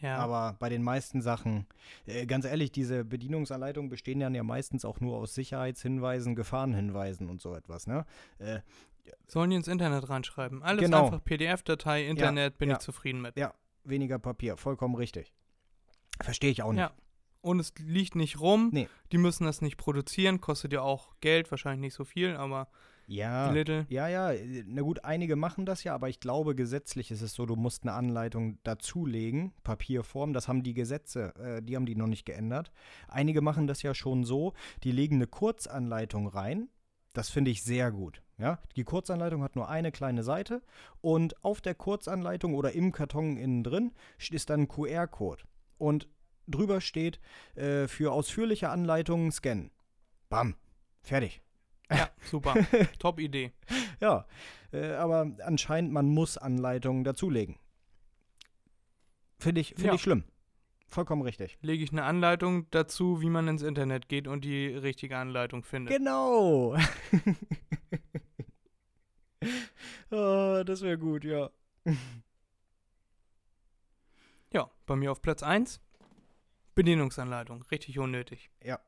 Ja, 0.00 0.18
Aber 0.18 0.56
bei 0.58 0.68
den 0.68 0.82
meisten 0.82 1.22
Sachen, 1.22 1.66
äh, 2.04 2.26
ganz 2.26 2.44
ehrlich, 2.44 2.70
diese 2.70 3.02
Bedienungsanleitungen 3.02 3.88
bestehen 3.88 4.20
dann 4.20 4.34
ja 4.34 4.42
meistens 4.42 4.84
auch 4.84 5.00
nur 5.00 5.16
aus 5.16 5.34
Sicherheitshinweisen, 5.34 6.34
Gefahrenhinweisen 6.34 7.30
und 7.30 7.40
so 7.40 7.54
etwas, 7.54 7.86
ne? 7.86 8.04
Äh, 8.38 8.60
sollen 9.26 9.48
die 9.50 9.56
ins 9.56 9.68
Internet 9.68 10.08
reinschreiben. 10.10 10.62
Alles 10.62 10.84
Genau. 10.84 11.06
einfach 11.06 11.24
PDF-Datei, 11.24 12.06
Internet, 12.06 12.58
bin 12.58 12.68
ja. 12.68 12.76
ich 12.76 12.82
zufrieden 12.82 13.22
mit. 13.22 13.38
ja, 13.38 13.54
weniger 13.84 14.18
Papier, 14.18 14.58
vollkommen 14.58 14.96
richtig. 14.96 15.32
Verstehe 16.20 16.50
ich 16.50 16.62
auch 16.62 16.72
nicht. 16.72 16.80
Ja. 16.80 16.92
Und 17.46 17.60
es 17.60 17.72
liegt 17.78 18.16
nicht 18.16 18.40
rum. 18.40 18.70
Nee. 18.72 18.88
Die 19.12 19.18
müssen 19.18 19.44
das 19.44 19.62
nicht 19.62 19.76
produzieren, 19.76 20.40
kostet 20.40 20.72
ja 20.72 20.80
auch 20.82 21.14
Geld, 21.20 21.48
wahrscheinlich 21.52 21.80
nicht 21.80 21.94
so 21.94 22.04
viel, 22.04 22.34
aber 22.34 22.66
Ja. 23.06 23.52
little. 23.52 23.86
Ja, 23.88 24.08
ja, 24.08 24.32
na 24.66 24.82
gut, 24.82 25.04
einige 25.04 25.36
machen 25.36 25.64
das 25.64 25.84
ja, 25.84 25.94
aber 25.94 26.08
ich 26.08 26.18
glaube, 26.18 26.56
gesetzlich 26.56 27.12
ist 27.12 27.22
es 27.22 27.34
so, 27.34 27.46
du 27.46 27.54
musst 27.54 27.84
eine 27.84 27.92
Anleitung 27.92 28.58
dazulegen, 28.64 29.52
Papierform, 29.62 30.32
das 30.32 30.48
haben 30.48 30.64
die 30.64 30.74
Gesetze, 30.74 31.34
äh, 31.36 31.62
die 31.62 31.76
haben 31.76 31.86
die 31.86 31.94
noch 31.94 32.08
nicht 32.08 32.24
geändert. 32.26 32.72
Einige 33.06 33.42
machen 33.42 33.68
das 33.68 33.80
ja 33.82 33.94
schon 33.94 34.24
so, 34.24 34.52
die 34.82 34.90
legen 34.90 35.14
eine 35.14 35.28
Kurzanleitung 35.28 36.26
rein, 36.26 36.68
das 37.12 37.30
finde 37.30 37.52
ich 37.52 37.62
sehr 37.62 37.92
gut. 37.92 38.22
Ja, 38.38 38.58
die 38.74 38.82
Kurzanleitung 38.84 39.44
hat 39.44 39.54
nur 39.54 39.68
eine 39.68 39.92
kleine 39.92 40.24
Seite 40.24 40.62
und 41.00 41.42
auf 41.44 41.60
der 41.60 41.76
Kurzanleitung 41.76 42.54
oder 42.54 42.72
im 42.72 42.90
Karton 42.90 43.36
innen 43.36 43.62
drin 43.62 43.92
ist 44.30 44.50
dann 44.50 44.62
ein 44.62 44.68
QR-Code 44.68 45.44
und 45.78 46.08
drüber 46.46 46.80
steht 46.80 47.20
äh, 47.54 47.88
für 47.88 48.12
ausführliche 48.12 48.70
Anleitungen 48.70 49.32
scannen. 49.32 49.70
Bam, 50.28 50.54
fertig. 51.02 51.42
Ja, 51.90 52.08
super. 52.24 52.54
Top 52.98 53.20
Idee. 53.20 53.52
Ja, 54.00 54.26
äh, 54.72 54.92
aber 54.92 55.32
anscheinend, 55.44 55.92
man 55.92 56.08
muss 56.08 56.38
Anleitungen 56.38 57.04
dazulegen. 57.04 57.58
Finde 59.38 59.60
ich, 59.60 59.70
finde 59.74 59.88
Ja. 59.88 59.94
ich 59.94 60.02
schlimm. 60.02 60.24
Vollkommen 60.88 61.22
richtig. 61.22 61.58
Lege 61.62 61.82
ich 61.82 61.90
eine 61.92 62.04
Anleitung 62.04 62.70
dazu, 62.70 63.20
wie 63.20 63.28
man 63.28 63.48
ins 63.48 63.62
Internet 63.62 64.08
geht 64.08 64.28
und 64.28 64.44
die 64.44 64.68
richtige 64.68 65.18
Anleitung 65.18 65.64
findet. 65.64 65.96
Genau. 65.96 66.76
oh, 70.10 70.62
das 70.64 70.82
wäre 70.82 70.98
gut, 70.98 71.24
ja. 71.24 71.50
Ja, 74.52 74.70
bei 74.86 74.96
mir 74.96 75.12
auf 75.12 75.22
Platz 75.22 75.42
1. 75.42 75.80
Bedienungsanleitung. 76.76 77.62
Richtig 77.72 77.98
unnötig. 77.98 78.50
Ja. 78.62 78.78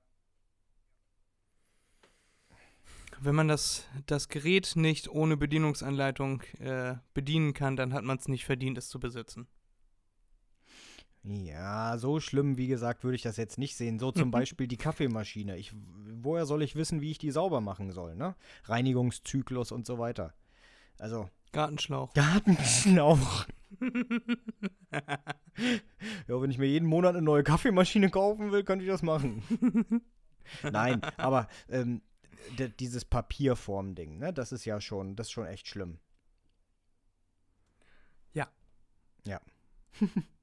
Wenn 3.21 3.35
man 3.35 3.49
das, 3.49 3.85
das 4.07 4.29
Gerät 4.29 4.75
nicht 4.77 5.09
ohne 5.09 5.37
Bedienungsanleitung 5.37 6.43
äh, 6.61 6.95
bedienen 7.15 7.55
kann, 7.55 7.75
dann 7.75 7.93
hat 7.93 8.05
man 8.05 8.19
es 8.19 8.29
nicht 8.29 8.45
verdient, 8.45 8.79
es 8.79 8.89
zu 8.89 9.01
besitzen. 9.01 9.49
Ja, 11.25 11.99
so 11.99 12.21
schlimm, 12.21 12.57
wie 12.57 12.69
gesagt, 12.69 13.03
würde 13.03 13.17
ich 13.17 13.23
das 13.23 13.37
jetzt 13.37 13.59
nicht 13.59 13.77
sehen. 13.77 13.99
So 13.99 14.13
zum 14.13 14.31
Beispiel 14.31 14.69
die 14.69 14.77
Kaffeemaschine. 14.77 15.57
Ich, 15.57 15.75
woher 15.75 16.47
soll 16.47 16.63
ich 16.63 16.77
wissen, 16.77 17.01
wie 17.01 17.11
ich 17.11 17.19
die 17.19 17.33
sauber 17.33 17.61
machen 17.61 17.91
soll, 17.91 18.15
ne? 18.15 18.37
Reinigungszyklus 18.65 19.73
und 19.73 19.85
so 19.87 19.99
weiter. 19.99 20.35
Also, 20.99 21.29
Gartenschlauch. 21.53 22.13
Gartenschlauch. 22.15 23.47
Ja, 26.29 26.41
wenn 26.41 26.51
ich 26.51 26.59
mir 26.59 26.67
jeden 26.67 26.89
Monat 26.89 27.15
eine 27.15 27.23
neue 27.23 27.43
Kaffeemaschine 27.43 28.11
kaufen 28.11 28.53
will, 28.53 28.65
könnte 28.65 28.85
ich 28.85 28.91
das 28.91 29.03
machen. 29.03 29.43
Nein, 30.63 31.03
aber 31.17 31.49
ähm, 31.69 32.03
dieses 32.79 33.05
Papierform-Ding, 33.05 34.19
ne, 34.19 34.33
das 34.33 34.53
ist 34.53 34.65
ja 34.65 34.81
schon, 34.81 35.17
das 35.17 35.29
ist 35.29 35.33
schon 35.33 35.47
echt 35.47 35.69
schlimm. 35.69 35.99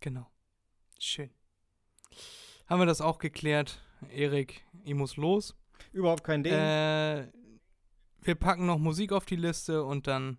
Genau. 0.00 0.30
Schön. 1.00 1.30
Haben 2.68 2.80
wir 2.80 2.86
das 2.86 3.00
auch 3.00 3.18
geklärt? 3.18 3.82
Erik, 4.08 4.64
ich 4.84 4.94
muss 4.94 5.16
los. 5.16 5.56
Überhaupt 5.92 6.22
kein 6.22 6.44
Ding. 6.44 6.52
Äh, 6.52 7.26
wir 8.20 8.34
packen 8.36 8.66
noch 8.66 8.78
Musik 8.78 9.10
auf 9.10 9.24
die 9.24 9.34
Liste 9.34 9.82
und 9.84 10.06
dann 10.06 10.38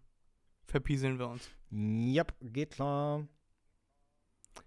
verpieseln 0.67 1.19
wir 1.19 1.27
uns. 1.27 1.49
Jap, 1.71 2.33
geht 2.41 2.71
klar. 2.71 3.27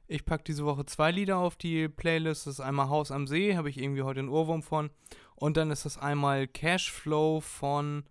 Ich 0.06 0.24
packe 0.24 0.44
diese 0.44 0.64
Woche 0.64 0.84
zwei 0.86 1.10
Lieder 1.10 1.38
auf 1.38 1.56
die 1.56 1.88
Playlist. 1.88 2.46
Das 2.46 2.54
ist 2.54 2.60
einmal 2.60 2.88
Haus 2.88 3.10
am 3.10 3.26
See, 3.26 3.56
habe 3.56 3.70
ich 3.70 3.78
irgendwie 3.78 4.02
heute 4.02 4.20
einen 4.20 4.28
Ohrwurm 4.28 4.62
von. 4.62 4.90
Und 5.34 5.56
dann 5.56 5.70
ist 5.70 5.84
das 5.84 5.98
einmal 5.98 6.46
Cashflow 6.48 7.40
von 7.40 8.04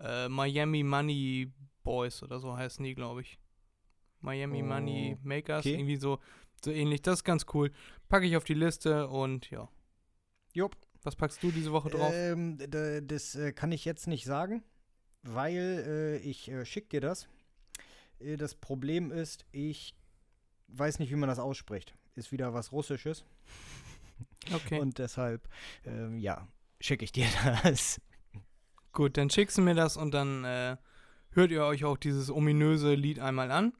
äh, 0.00 0.28
Miami 0.28 0.82
Money 0.82 1.52
Boys 1.82 2.22
oder 2.22 2.38
so 2.38 2.56
heißen 2.56 2.84
die, 2.84 2.94
glaube 2.94 3.22
ich. 3.22 3.38
Miami 4.20 4.62
Oh, 4.62 4.66
Money 4.66 5.18
Makers, 5.22 5.60
okay. 5.60 5.74
irgendwie 5.74 5.96
so, 5.96 6.18
so 6.64 6.70
ähnlich. 6.70 7.02
Das 7.02 7.20
ist 7.20 7.24
ganz 7.24 7.46
cool. 7.52 7.70
Packe 8.08 8.26
ich 8.26 8.36
auf 8.36 8.44
die 8.44 8.54
Liste 8.54 9.08
und 9.08 9.50
ja. 9.50 9.68
Jupp. 10.52 10.76
Was 11.02 11.16
packst 11.16 11.42
du 11.42 11.50
diese 11.50 11.70
Woche 11.72 11.90
drauf? 11.90 12.12
Ähm, 12.14 12.58
das 13.06 13.34
äh, 13.34 13.52
kann 13.52 13.72
ich 13.72 13.84
jetzt 13.84 14.06
nicht 14.06 14.24
sagen, 14.24 14.62
weil 15.24 15.84
äh, 15.86 16.16
ich 16.18 16.50
äh, 16.50 16.64
schick 16.64 16.90
dir 16.90 17.00
das. 17.00 17.26
Äh, 18.20 18.36
das 18.36 18.54
Problem 18.54 19.10
ist, 19.10 19.44
ich 19.52 19.94
weiß 20.68 20.98
nicht, 20.98 21.10
wie 21.10 21.16
man 21.16 21.28
das 21.28 21.38
ausspricht. 21.38 21.94
Ist 22.14 22.30
wieder 22.30 22.54
was 22.54 22.72
Russisches. 22.72 23.24
Okay. 24.52 24.78
Und 24.78 24.98
deshalb, 24.98 25.48
ähm, 25.86 26.18
ja, 26.18 26.46
schicke 26.78 27.02
ich 27.02 27.12
dir 27.12 27.26
das. 27.62 27.98
Gut, 28.92 29.16
dann 29.16 29.30
schickst 29.30 29.56
du 29.56 29.62
mir 29.62 29.74
das 29.74 29.96
und 29.96 30.12
dann 30.12 30.44
äh, 30.44 30.76
hört 31.30 31.50
ihr 31.50 31.64
euch 31.64 31.86
auch 31.86 31.96
dieses 31.96 32.30
ominöse 32.30 32.94
Lied 32.94 33.20
einmal 33.20 33.50
an. 33.50 33.72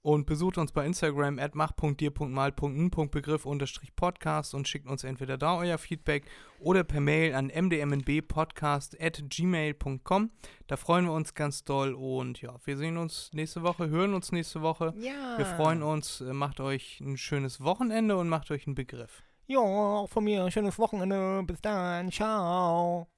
Und 0.00 0.26
besucht 0.26 0.58
uns 0.58 0.72
bei 0.72 0.86
Instagram 0.86 1.38
at 1.38 1.54
mach.dir.mal.n.begriff 1.54 3.44
unterstrich 3.44 3.94
Podcast 3.96 4.54
und 4.54 4.68
schickt 4.68 4.86
uns 4.86 5.02
entweder 5.04 5.36
da 5.36 5.56
euer 5.56 5.76
Feedback 5.76 6.24
oder 6.60 6.84
per 6.84 7.00
Mail 7.00 7.34
an 7.34 7.48
mdmnbpodcast 7.48 9.00
at 9.00 9.24
gmail.com. 9.28 10.30
Da 10.68 10.76
freuen 10.76 11.04
wir 11.06 11.12
uns 11.12 11.34
ganz 11.34 11.64
doll 11.64 11.94
und 11.94 12.40
ja, 12.40 12.54
wir 12.64 12.76
sehen 12.76 12.96
uns 12.96 13.30
nächste 13.32 13.62
Woche, 13.64 13.88
hören 13.90 14.14
uns 14.14 14.30
nächste 14.30 14.62
Woche. 14.62 14.94
Ja. 14.98 15.36
Wir 15.36 15.46
freuen 15.46 15.82
uns, 15.82 16.20
äh, 16.20 16.32
macht 16.32 16.60
euch 16.60 17.00
ein 17.00 17.16
schönes 17.16 17.60
Wochenende 17.60 18.16
und 18.16 18.28
macht 18.28 18.50
euch 18.50 18.66
einen 18.66 18.76
Begriff. 18.76 19.24
Ja, 19.48 19.60
auch 19.60 20.08
von 20.08 20.24
mir. 20.24 20.50
Schönes 20.50 20.78
Wochenende. 20.78 21.42
Bis 21.44 21.60
dann. 21.62 22.12
Ciao. 22.12 23.08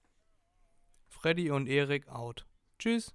Freddy 1.09 1.51
und 1.51 1.67
Erik 1.67 2.09
out. 2.09 2.47
Tschüss. 2.79 3.13